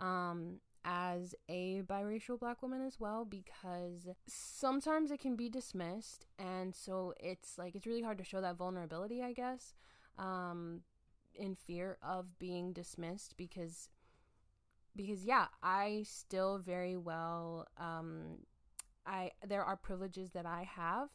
um, 0.00 0.60
as 0.84 1.34
a 1.48 1.82
biracial 1.82 2.38
black 2.38 2.62
woman 2.62 2.82
as 2.84 2.98
well 2.98 3.24
because 3.24 4.08
sometimes 4.26 5.10
it 5.10 5.20
can 5.20 5.36
be 5.36 5.48
dismissed. 5.48 6.26
And 6.38 6.74
so 6.74 7.14
it's 7.20 7.58
like, 7.58 7.74
it's 7.74 7.86
really 7.86 8.02
hard 8.02 8.18
to 8.18 8.24
show 8.24 8.40
that 8.40 8.56
vulnerability, 8.56 9.22
I 9.22 9.32
guess, 9.32 9.74
um, 10.18 10.82
in 11.34 11.54
fear 11.54 11.98
of 12.02 12.38
being 12.38 12.72
dismissed 12.72 13.36
because. 13.36 13.88
Because 14.94 15.24
yeah, 15.24 15.46
I 15.62 16.04
still 16.06 16.58
very 16.58 16.96
well 16.98 17.66
um, 17.78 18.40
I 19.06 19.30
there 19.46 19.64
are 19.64 19.76
privileges 19.76 20.30
that 20.32 20.46
I 20.46 20.64
have 20.64 21.08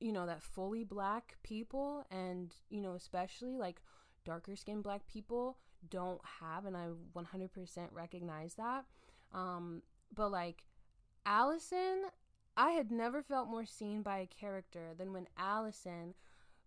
you 0.00 0.12
know 0.12 0.26
that 0.26 0.42
fully 0.42 0.84
black 0.84 1.36
people 1.42 2.04
and 2.10 2.54
you 2.70 2.80
know 2.80 2.94
especially 2.94 3.56
like 3.56 3.80
darker 4.24 4.56
skinned 4.56 4.82
black 4.82 5.06
people 5.06 5.58
don't 5.90 6.20
have 6.40 6.64
and 6.64 6.76
i 6.76 6.86
100% 7.16 7.48
recognize 7.92 8.54
that 8.54 8.84
um 9.32 9.82
but 10.14 10.30
like 10.30 10.64
allison 11.26 12.04
i 12.56 12.70
had 12.70 12.90
never 12.90 13.22
felt 13.22 13.48
more 13.48 13.64
seen 13.64 14.02
by 14.02 14.18
a 14.18 14.26
character 14.26 14.94
than 14.96 15.12
when 15.12 15.26
allison 15.38 16.14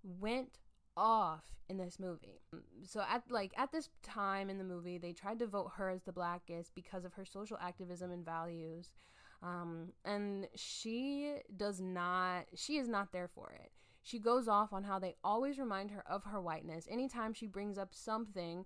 went 0.04 0.60
off 0.96 1.44
in 1.70 1.78
this 1.78 2.00
movie 2.00 2.42
so 2.84 3.04
at 3.10 3.24
like 3.30 3.52
at 3.58 3.72
this 3.72 3.90
time 4.02 4.50
in 4.50 4.58
the 4.58 4.64
movie 4.64 4.98
they 4.98 5.12
tried 5.12 5.38
to 5.38 5.46
vote 5.46 5.72
her 5.76 5.90
as 5.90 6.02
the 6.04 6.12
blackest 6.12 6.74
because 6.74 7.06
of 7.06 7.14
her 7.14 7.26
social 7.26 7.58
activism 7.62 8.12
and 8.12 8.26
values 8.26 8.92
um, 9.44 9.90
and 10.04 10.48
she 10.56 11.36
does 11.56 11.80
not, 11.80 12.46
she 12.56 12.78
is 12.78 12.88
not 12.88 13.12
there 13.12 13.28
for 13.28 13.52
it. 13.52 13.72
She 14.02 14.20
goes 14.20 14.48
off 14.48 14.72
on 14.72 14.84
how 14.84 15.00
they 15.00 15.16
always 15.24 15.60
remind 15.60 15.92
her 15.92 16.04
of 16.10 16.24
her 16.26 16.42
whiteness. 16.42 16.88
Anytime 16.90 17.34
she 17.34 17.46
brings 17.46 17.78
up 17.78 17.90
something, 17.92 18.66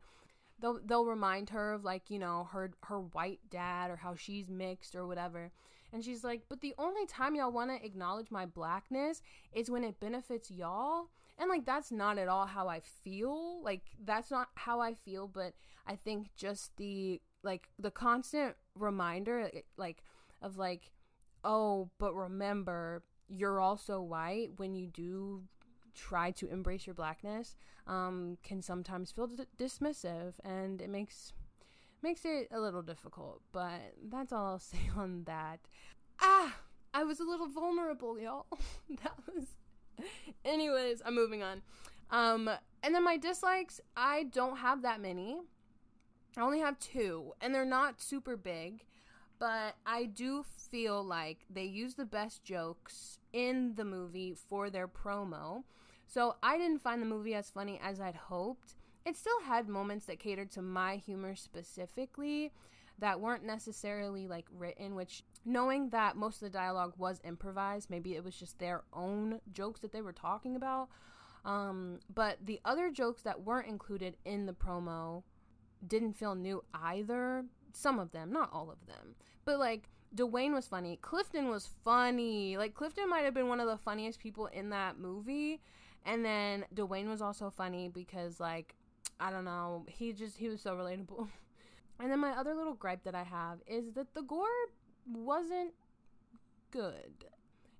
they'll 0.62 0.80
they'll 0.86 1.06
remind 1.06 1.50
her 1.50 1.74
of 1.74 1.84
like, 1.84 2.10
you 2.10 2.20
know, 2.20 2.48
her 2.52 2.72
her 2.84 3.00
white 3.00 3.40
dad 3.50 3.92
or 3.92 3.98
how 3.98 4.16
she's 4.16 4.50
mixed 4.50 4.96
or 4.96 5.08
whatever. 5.08 5.52
And 5.94 6.06
she's 6.06 6.24
like, 6.24 6.44
"But 6.48 6.62
the 6.62 6.74
only 6.78 7.06
time 7.06 7.36
y'all 7.36 7.52
want 7.52 7.70
to 7.72 7.86
acknowledge 7.86 8.32
my 8.32 8.46
blackness 8.46 9.22
is 9.52 9.70
when 9.70 9.84
it 9.84 10.00
benefits 10.00 10.50
y'all." 10.50 11.10
And 11.38 11.50
like 11.50 11.66
that's 11.66 11.92
not 11.92 12.18
at 12.18 12.28
all 12.28 12.46
how 12.46 12.68
I 12.68 12.80
feel. 12.80 13.62
Like 13.64 13.82
that's 14.04 14.32
not 14.32 14.50
how 14.56 14.80
I 14.80 14.94
feel, 14.94 15.28
but 15.28 15.54
I 15.88 15.96
think 15.96 16.28
just 16.36 16.78
the 16.78 17.22
like 17.44 17.70
the 17.80 17.92
constant 17.92 18.56
reminder 18.76 19.50
eh, 19.54 19.62
like 19.76 20.04
of 20.42 20.58
like, 20.58 20.92
oh, 21.44 21.90
but 21.98 22.14
remember, 22.14 23.04
you're 23.28 23.60
also 23.60 24.02
white 24.02 24.52
when 24.58 24.76
you 24.76 24.88
do 24.88 25.44
try 25.94 26.32
to 26.32 26.48
embrace 26.50 26.86
your 26.86 26.94
blackness 26.94 27.56
um, 27.88 28.38
can 28.44 28.62
sometimes 28.62 29.12
feel 29.12 29.28
d- 29.28 29.44
dismissive 29.58 30.34
and 30.44 30.82
it 30.82 30.90
makes 30.90 31.34
makes 32.04 32.26
it 32.26 32.48
a 32.52 32.60
little 32.60 32.82
difficult 32.82 33.42
but 33.52 33.94
that's 34.10 34.32
all 34.32 34.46
i'll 34.46 34.60
say 34.74 34.90
on 34.98 35.24
that. 35.26 35.60
Ah 36.22 36.56
i 36.94 37.04
was 37.04 37.20
a 37.20 37.24
little 37.24 37.48
vulnerable 37.48 38.20
y'all. 38.20 38.46
That 39.04 39.14
was 39.34 39.46
anyways 40.44 41.02
i'm 41.06 41.16
moving 41.16 41.44
on. 41.44 41.62
Um 42.10 42.50
and 42.84 42.96
then 42.96 43.04
my 43.04 43.18
dislikes 43.18 43.80
i 43.96 44.24
don't 44.24 44.58
have 44.58 44.82
that 44.82 45.02
many. 45.02 45.40
I 46.38 46.42
only 46.42 46.60
have 46.60 46.80
two 46.80 47.34
and 47.42 47.54
they're 47.54 47.66
not 47.66 48.02
super 48.02 48.38
big 48.38 48.86
but 49.42 49.74
I 49.88 50.06
do 50.06 50.44
feel 50.70 51.04
like 51.04 51.40
they 51.50 51.64
use 51.64 51.96
the 51.96 52.06
best 52.06 52.44
jokes 52.44 53.18
in 53.34 53.74
the 53.74 53.84
movie 53.84 54.36
for 54.36 54.70
their 54.70 54.88
promo. 54.88 55.64
So 56.12 56.36
I 56.44 56.58
didn't 56.58 56.82
find 56.82 57.02
the 57.02 57.06
movie 57.06 57.36
as 57.36 57.50
funny 57.50 57.80
as 57.82 58.02
I'd 58.02 58.16
hoped. 58.16 58.76
It 59.06 59.16
still 59.16 59.40
had 59.46 59.70
moments 59.70 60.08
that 60.08 60.20
catered 60.20 60.52
to 60.52 60.62
my 60.62 60.98
humor 60.98 61.36
specifically 61.36 62.52
that 63.00 63.22
weren't 63.22 63.46
necessarily 63.46 64.28
like 64.28 64.46
written, 64.52 64.96
which 64.96 65.24
knowing 65.46 65.90
that 65.92 66.18
most 66.18 66.36
of 66.36 66.52
the 66.52 66.58
dialogue 66.58 66.94
was 66.98 67.22
improvised, 67.24 67.90
maybe 67.90 68.16
it 68.16 68.26
was 68.26 68.36
just 68.36 68.60
their 68.60 68.84
own 68.92 69.40
jokes 69.54 69.80
that 69.80 69.94
they 69.94 70.02
were 70.02 70.12
talking 70.12 70.58
about. 70.58 70.90
Um, 71.46 72.02
but 72.14 72.40
the 72.46 72.60
other 72.66 72.92
jokes 72.92 73.22
that 73.22 73.44
weren't 73.44 73.70
included 73.70 74.18
in 74.26 74.46
the 74.46 74.54
promo 74.54 75.24
didn't 75.88 76.18
feel 76.18 76.36
new 76.36 76.62
either. 76.74 77.46
Some 77.72 78.00
of 78.00 78.12
them, 78.12 78.34
not 78.34 78.50
all 78.52 78.70
of 78.70 78.86
them. 78.86 79.16
But 79.46 79.60
like 79.60 79.88
Dewayne 80.14 80.54
was 80.54 80.68
funny. 80.68 81.00
Clifton 81.02 81.48
was 81.48 81.70
funny. 81.86 82.58
Like 82.58 82.74
Clifton 82.74 83.10
might 83.10 83.24
have 83.24 83.34
been 83.34 83.48
one 83.48 83.62
of 83.62 83.68
the 83.68 83.78
funniest 83.78 84.20
people 84.20 84.48
in 84.48 84.72
that 84.72 85.00
movie. 85.00 85.62
And 86.06 86.26
then 86.26 86.66
Dewayne 86.74 87.08
was 87.08 87.22
also 87.22 87.50
funny 87.50 87.90
because 87.90 88.40
like 88.40 88.76
I 89.20 89.30
don't 89.30 89.46
know, 89.46 89.86
he 89.88 90.14
just 90.14 90.38
he 90.38 90.50
was 90.50 90.62
so 90.62 90.76
relatable. 90.76 91.28
and 92.00 92.12
then 92.12 92.20
my 92.20 92.32
other 92.32 92.54
little 92.56 92.74
gripe 92.74 93.04
that 93.04 93.16
I 93.16 93.24
have 93.24 93.60
is 93.68 93.92
that 93.94 94.14
the 94.14 94.24
gore 94.24 94.48
wasn't 95.06 95.74
good 96.72 97.26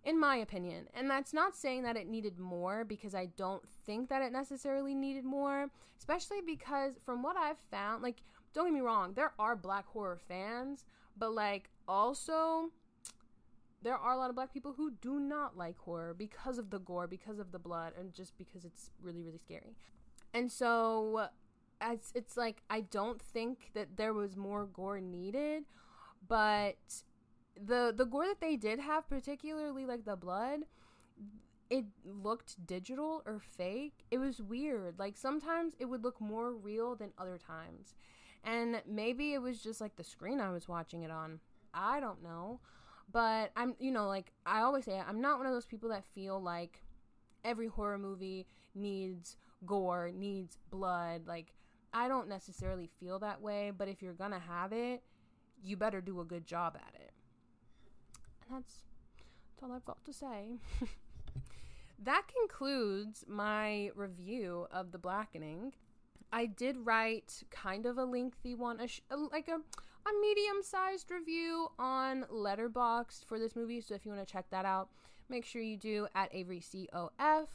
in 0.04 0.20
my 0.20 0.38
opinion. 0.38 0.88
And 0.94 1.10
that's 1.10 1.34
not 1.34 1.56
saying 1.56 1.84
that 1.84 1.98
it 1.98 2.08
needed 2.08 2.40
more 2.40 2.84
because 2.84 3.14
I 3.14 3.28
don't 3.38 3.68
think 3.86 4.10
that 4.10 4.22
it 4.22 4.32
necessarily 4.32 4.96
needed 4.96 5.24
more, 5.24 5.70
especially 6.00 6.42
because 6.46 6.94
from 7.06 7.22
what 7.22 7.38
I've 7.38 7.60
found, 7.70 8.02
like 8.04 8.18
don't 8.54 8.66
get 8.66 8.74
me 8.74 8.82
wrong, 8.82 9.14
there 9.14 9.34
are 9.40 9.56
black 9.56 9.88
horror 9.88 10.20
fans, 10.28 10.86
but 11.18 11.34
like 11.34 11.70
also 11.88 12.72
there 13.82 13.98
are 13.98 14.14
a 14.14 14.18
lot 14.18 14.30
of 14.30 14.36
black 14.36 14.54
people 14.54 14.74
who 14.76 14.92
do 15.02 15.20
not 15.20 15.58
like 15.58 15.78
horror 15.78 16.14
because 16.14 16.58
of 16.58 16.70
the 16.70 16.80
gore, 16.80 17.08
because 17.08 17.40
of 17.40 17.52
the 17.52 17.60
blood, 17.60 17.94
and 17.98 18.14
just 18.14 18.38
because 18.38 18.66
it's 18.66 18.92
really, 19.02 19.24
really 19.24 19.38
scary. 19.38 19.76
And 20.34 20.52
so 20.52 21.28
it's, 21.82 22.12
it's 22.16 22.38
like 22.38 22.62
I 22.70 22.82
don't 22.82 23.22
think 23.22 23.72
that 23.74 23.98
there 23.98 24.14
was 24.14 24.38
more 24.38 24.66
gore 24.66 25.00
needed, 25.02 25.64
but 26.28 27.04
the 27.56 27.94
the 27.96 28.06
gore 28.06 28.28
that 28.28 28.40
they 28.40 28.56
did 28.56 28.80
have, 28.80 29.10
particularly 29.10 29.86
like 29.86 30.06
the 30.06 30.16
blood, 30.16 30.62
it 31.70 31.86
looked 32.06 32.66
digital 32.68 33.24
or 33.26 33.40
fake. 33.40 34.06
It 34.12 34.18
was 34.20 34.42
weird. 34.42 35.00
Like 35.00 35.18
sometimes 35.18 35.74
it 35.80 35.86
would 35.86 36.04
look 36.04 36.20
more 36.20 36.52
real 36.52 36.96
than 36.96 37.14
other 37.18 37.38
times. 37.38 37.96
And 38.44 38.82
maybe 38.88 39.34
it 39.34 39.42
was 39.42 39.62
just 39.62 39.80
like 39.80 39.96
the 39.96 40.04
screen 40.04 40.40
I 40.42 40.52
was 40.52 40.68
watching 40.68 41.04
it 41.04 41.12
on. 41.12 41.40
I 41.74 42.00
don't 42.00 42.24
know. 42.24 42.60
But 43.12 43.52
I'm, 43.56 43.76
you 43.80 43.92
know, 43.92 44.08
like 44.08 44.32
I 44.46 44.62
always 44.62 44.86
say, 44.86 45.02
I'm 45.06 45.22
not 45.22 45.38
one 45.38 45.48
of 45.48 45.54
those 45.54 45.66
people 45.66 45.90
that 45.90 46.06
feel 46.14 46.42
like 46.42 46.82
every 47.44 47.68
horror 47.68 47.98
movie 47.98 48.48
needs 48.76 49.38
gore, 49.66 50.12
needs 50.14 50.58
blood. 50.70 51.28
Like, 51.28 51.54
I 51.94 52.08
don't 52.08 52.30
necessarily 52.30 52.90
feel 53.00 53.20
that 53.20 53.42
way, 53.42 53.72
but 53.76 53.88
if 53.88 54.02
you're 54.02 54.14
gonna 54.14 54.40
have 54.40 54.72
it, 54.72 55.04
you 55.64 55.78
better 55.78 56.02
do 56.02 56.22
a 56.22 56.26
good 56.26 56.46
job 56.46 56.78
at 56.78 56.96
it. 56.96 57.12
And 58.48 58.58
that's, 58.58 58.84
that's 59.50 59.64
all 59.64 59.76
I've 59.76 59.86
got 59.86 60.04
to 60.06 60.14
say. 60.14 60.58
that 62.04 62.24
concludes 62.40 63.26
my 63.28 63.92
review 63.96 64.68
of 64.72 64.92
The 64.92 64.98
Blackening. 64.98 65.74
I 66.34 66.46
did 66.46 66.78
write 66.78 67.44
kind 67.52 67.86
of 67.86 67.98
a 67.98 68.06
lengthy 68.06 68.56
one, 68.56 68.80
a 68.80 68.88
sh- 68.88 69.02
a, 69.10 69.18
like 69.18 69.50
a 69.50 69.60
a 70.06 70.22
medium 70.22 70.62
sized 70.62 71.12
review 71.12 71.68
on 71.78 72.26
Letterboxd 72.32 73.26
for 73.26 73.40
this 73.40 73.56
movie. 73.56 73.82
So 73.82 73.96
if 73.96 74.06
you 74.06 74.12
want 74.12 74.26
to 74.26 74.32
check 74.32 74.50
that 74.50 74.66
out, 74.66 74.90
make 75.30 75.46
sure 75.46 75.62
you 75.62 75.78
do 75.78 76.08
at 76.16 76.34
Avery 76.34 76.62
COF. 76.62 77.48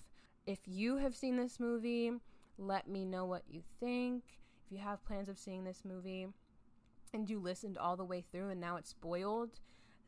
If 0.47 0.61
you 0.67 0.97
have 0.99 1.17
seen 1.17 1.37
this 1.37 1.59
movie, 1.59 2.13
let 2.59 2.89
me 2.89 3.05
know 3.05 3.25
what 3.25 3.43
you 3.49 3.63
think. 3.81 4.23
If 4.65 4.73
you 4.73 4.79
have 4.79 5.05
plans 5.05 5.29
of 5.29 5.39
seeing 5.39 5.65
this 5.65 5.83
movie 5.85 6.29
and 7.13 7.29
you 7.29 7.39
listened 7.41 7.79
all 7.79 7.97
the 7.97 8.05
way 8.05 8.25
through 8.31 8.51
and 8.51 8.61
now 8.61 8.77
it's 8.77 8.91
spoiled, 8.91 9.61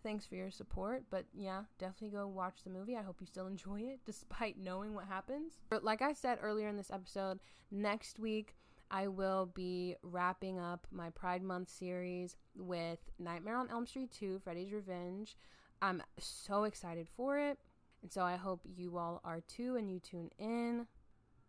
thanks 0.02 0.26
for 0.26 0.36
your 0.36 0.50
support. 0.50 1.04
But 1.10 1.26
yeah, 1.34 1.62
definitely 1.78 2.16
go 2.16 2.28
watch 2.28 2.62
the 2.62 2.70
movie. 2.70 2.96
I 2.96 3.02
hope 3.02 3.16
you 3.20 3.26
still 3.26 3.46
enjoy 3.46 3.80
it 3.80 4.00
despite 4.06 4.58
knowing 4.58 4.94
what 4.94 5.06
happens. 5.06 5.54
But 5.70 5.84
like 5.84 6.02
I 6.02 6.12
said 6.12 6.38
earlier 6.40 6.68
in 6.68 6.76
this 6.76 6.90
episode, 6.90 7.40
next 7.70 8.18
week 8.18 8.54
I 8.90 9.08
will 9.08 9.46
be 9.46 9.96
wrapping 10.02 10.58
up 10.58 10.86
my 10.90 11.10
Pride 11.10 11.42
Month 11.42 11.68
series 11.68 12.36
with 12.56 12.98
Nightmare 13.18 13.56
on 13.56 13.70
Elm 13.70 13.86
Street 13.86 14.10
2 14.12 14.40
Freddy's 14.42 14.72
Revenge. 14.72 15.36
I'm 15.82 16.02
so 16.18 16.64
excited 16.64 17.08
for 17.16 17.38
it. 17.38 17.58
And 18.02 18.12
so 18.12 18.22
I 18.22 18.36
hope 18.36 18.60
you 18.64 18.96
all 18.96 19.20
are 19.24 19.40
too 19.40 19.76
and 19.76 19.90
you 19.90 19.98
tune 19.98 20.30
in. 20.38 20.86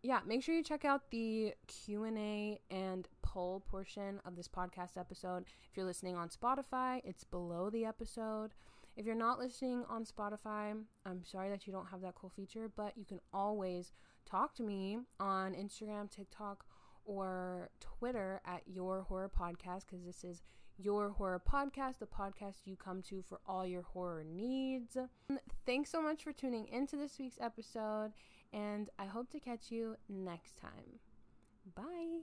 Yeah, 0.02 0.20
make 0.26 0.42
sure 0.42 0.54
you 0.54 0.62
check 0.62 0.84
out 0.84 1.10
the 1.10 1.54
Q&A 1.66 2.60
and 2.70 3.08
poll 3.22 3.60
portion 3.70 4.20
of 4.24 4.36
this 4.36 4.48
podcast 4.48 4.96
episode. 4.98 5.44
If 5.70 5.76
you're 5.76 5.86
listening 5.86 6.16
on 6.16 6.28
Spotify, 6.28 7.00
it's 7.04 7.24
below 7.24 7.70
the 7.70 7.84
episode. 7.84 8.52
If 8.96 9.06
you're 9.06 9.14
not 9.14 9.38
listening 9.38 9.84
on 9.88 10.04
Spotify, 10.04 10.74
I'm 11.06 11.24
sorry 11.24 11.48
that 11.50 11.66
you 11.66 11.72
don't 11.72 11.88
have 11.88 12.00
that 12.02 12.14
cool 12.14 12.30
feature, 12.30 12.70
but 12.74 12.96
you 12.96 13.04
can 13.04 13.20
always 13.32 13.92
talk 14.28 14.54
to 14.56 14.62
me 14.62 14.98
on 15.18 15.54
Instagram, 15.54 16.10
TikTok, 16.10 16.64
or 17.10 17.70
Twitter 17.80 18.40
at 18.46 18.62
Your 18.66 19.02
Horror 19.02 19.28
Podcast 19.36 19.82
because 19.88 20.04
this 20.04 20.22
is 20.22 20.42
Your 20.78 21.10
Horror 21.10 21.42
Podcast, 21.44 21.98
the 21.98 22.06
podcast 22.06 22.58
you 22.66 22.76
come 22.76 23.02
to 23.02 23.20
for 23.28 23.40
all 23.46 23.66
your 23.66 23.82
horror 23.82 24.22
needs. 24.24 24.96
Thanks 25.66 25.90
so 25.90 26.00
much 26.00 26.22
for 26.22 26.32
tuning 26.32 26.68
into 26.68 26.96
this 26.96 27.18
week's 27.18 27.38
episode, 27.40 28.12
and 28.52 28.90
I 28.96 29.06
hope 29.06 29.28
to 29.30 29.40
catch 29.40 29.72
you 29.72 29.96
next 30.08 30.56
time. 30.56 31.00
Bye. 31.74 32.20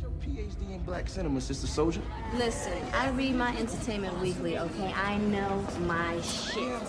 Your 0.00 0.10
PhD 0.12 0.74
in 0.74 0.82
black 0.84 1.06
cinema, 1.06 1.42
Sister 1.42 1.66
Soldier. 1.66 2.00
Listen, 2.36 2.82
I 2.94 3.10
read 3.10 3.34
my 3.34 3.54
Entertainment 3.58 4.18
Weekly, 4.20 4.58
okay? 4.58 4.94
I 4.94 5.18
know 5.18 5.66
my 5.80 6.18
shit. 6.22 6.80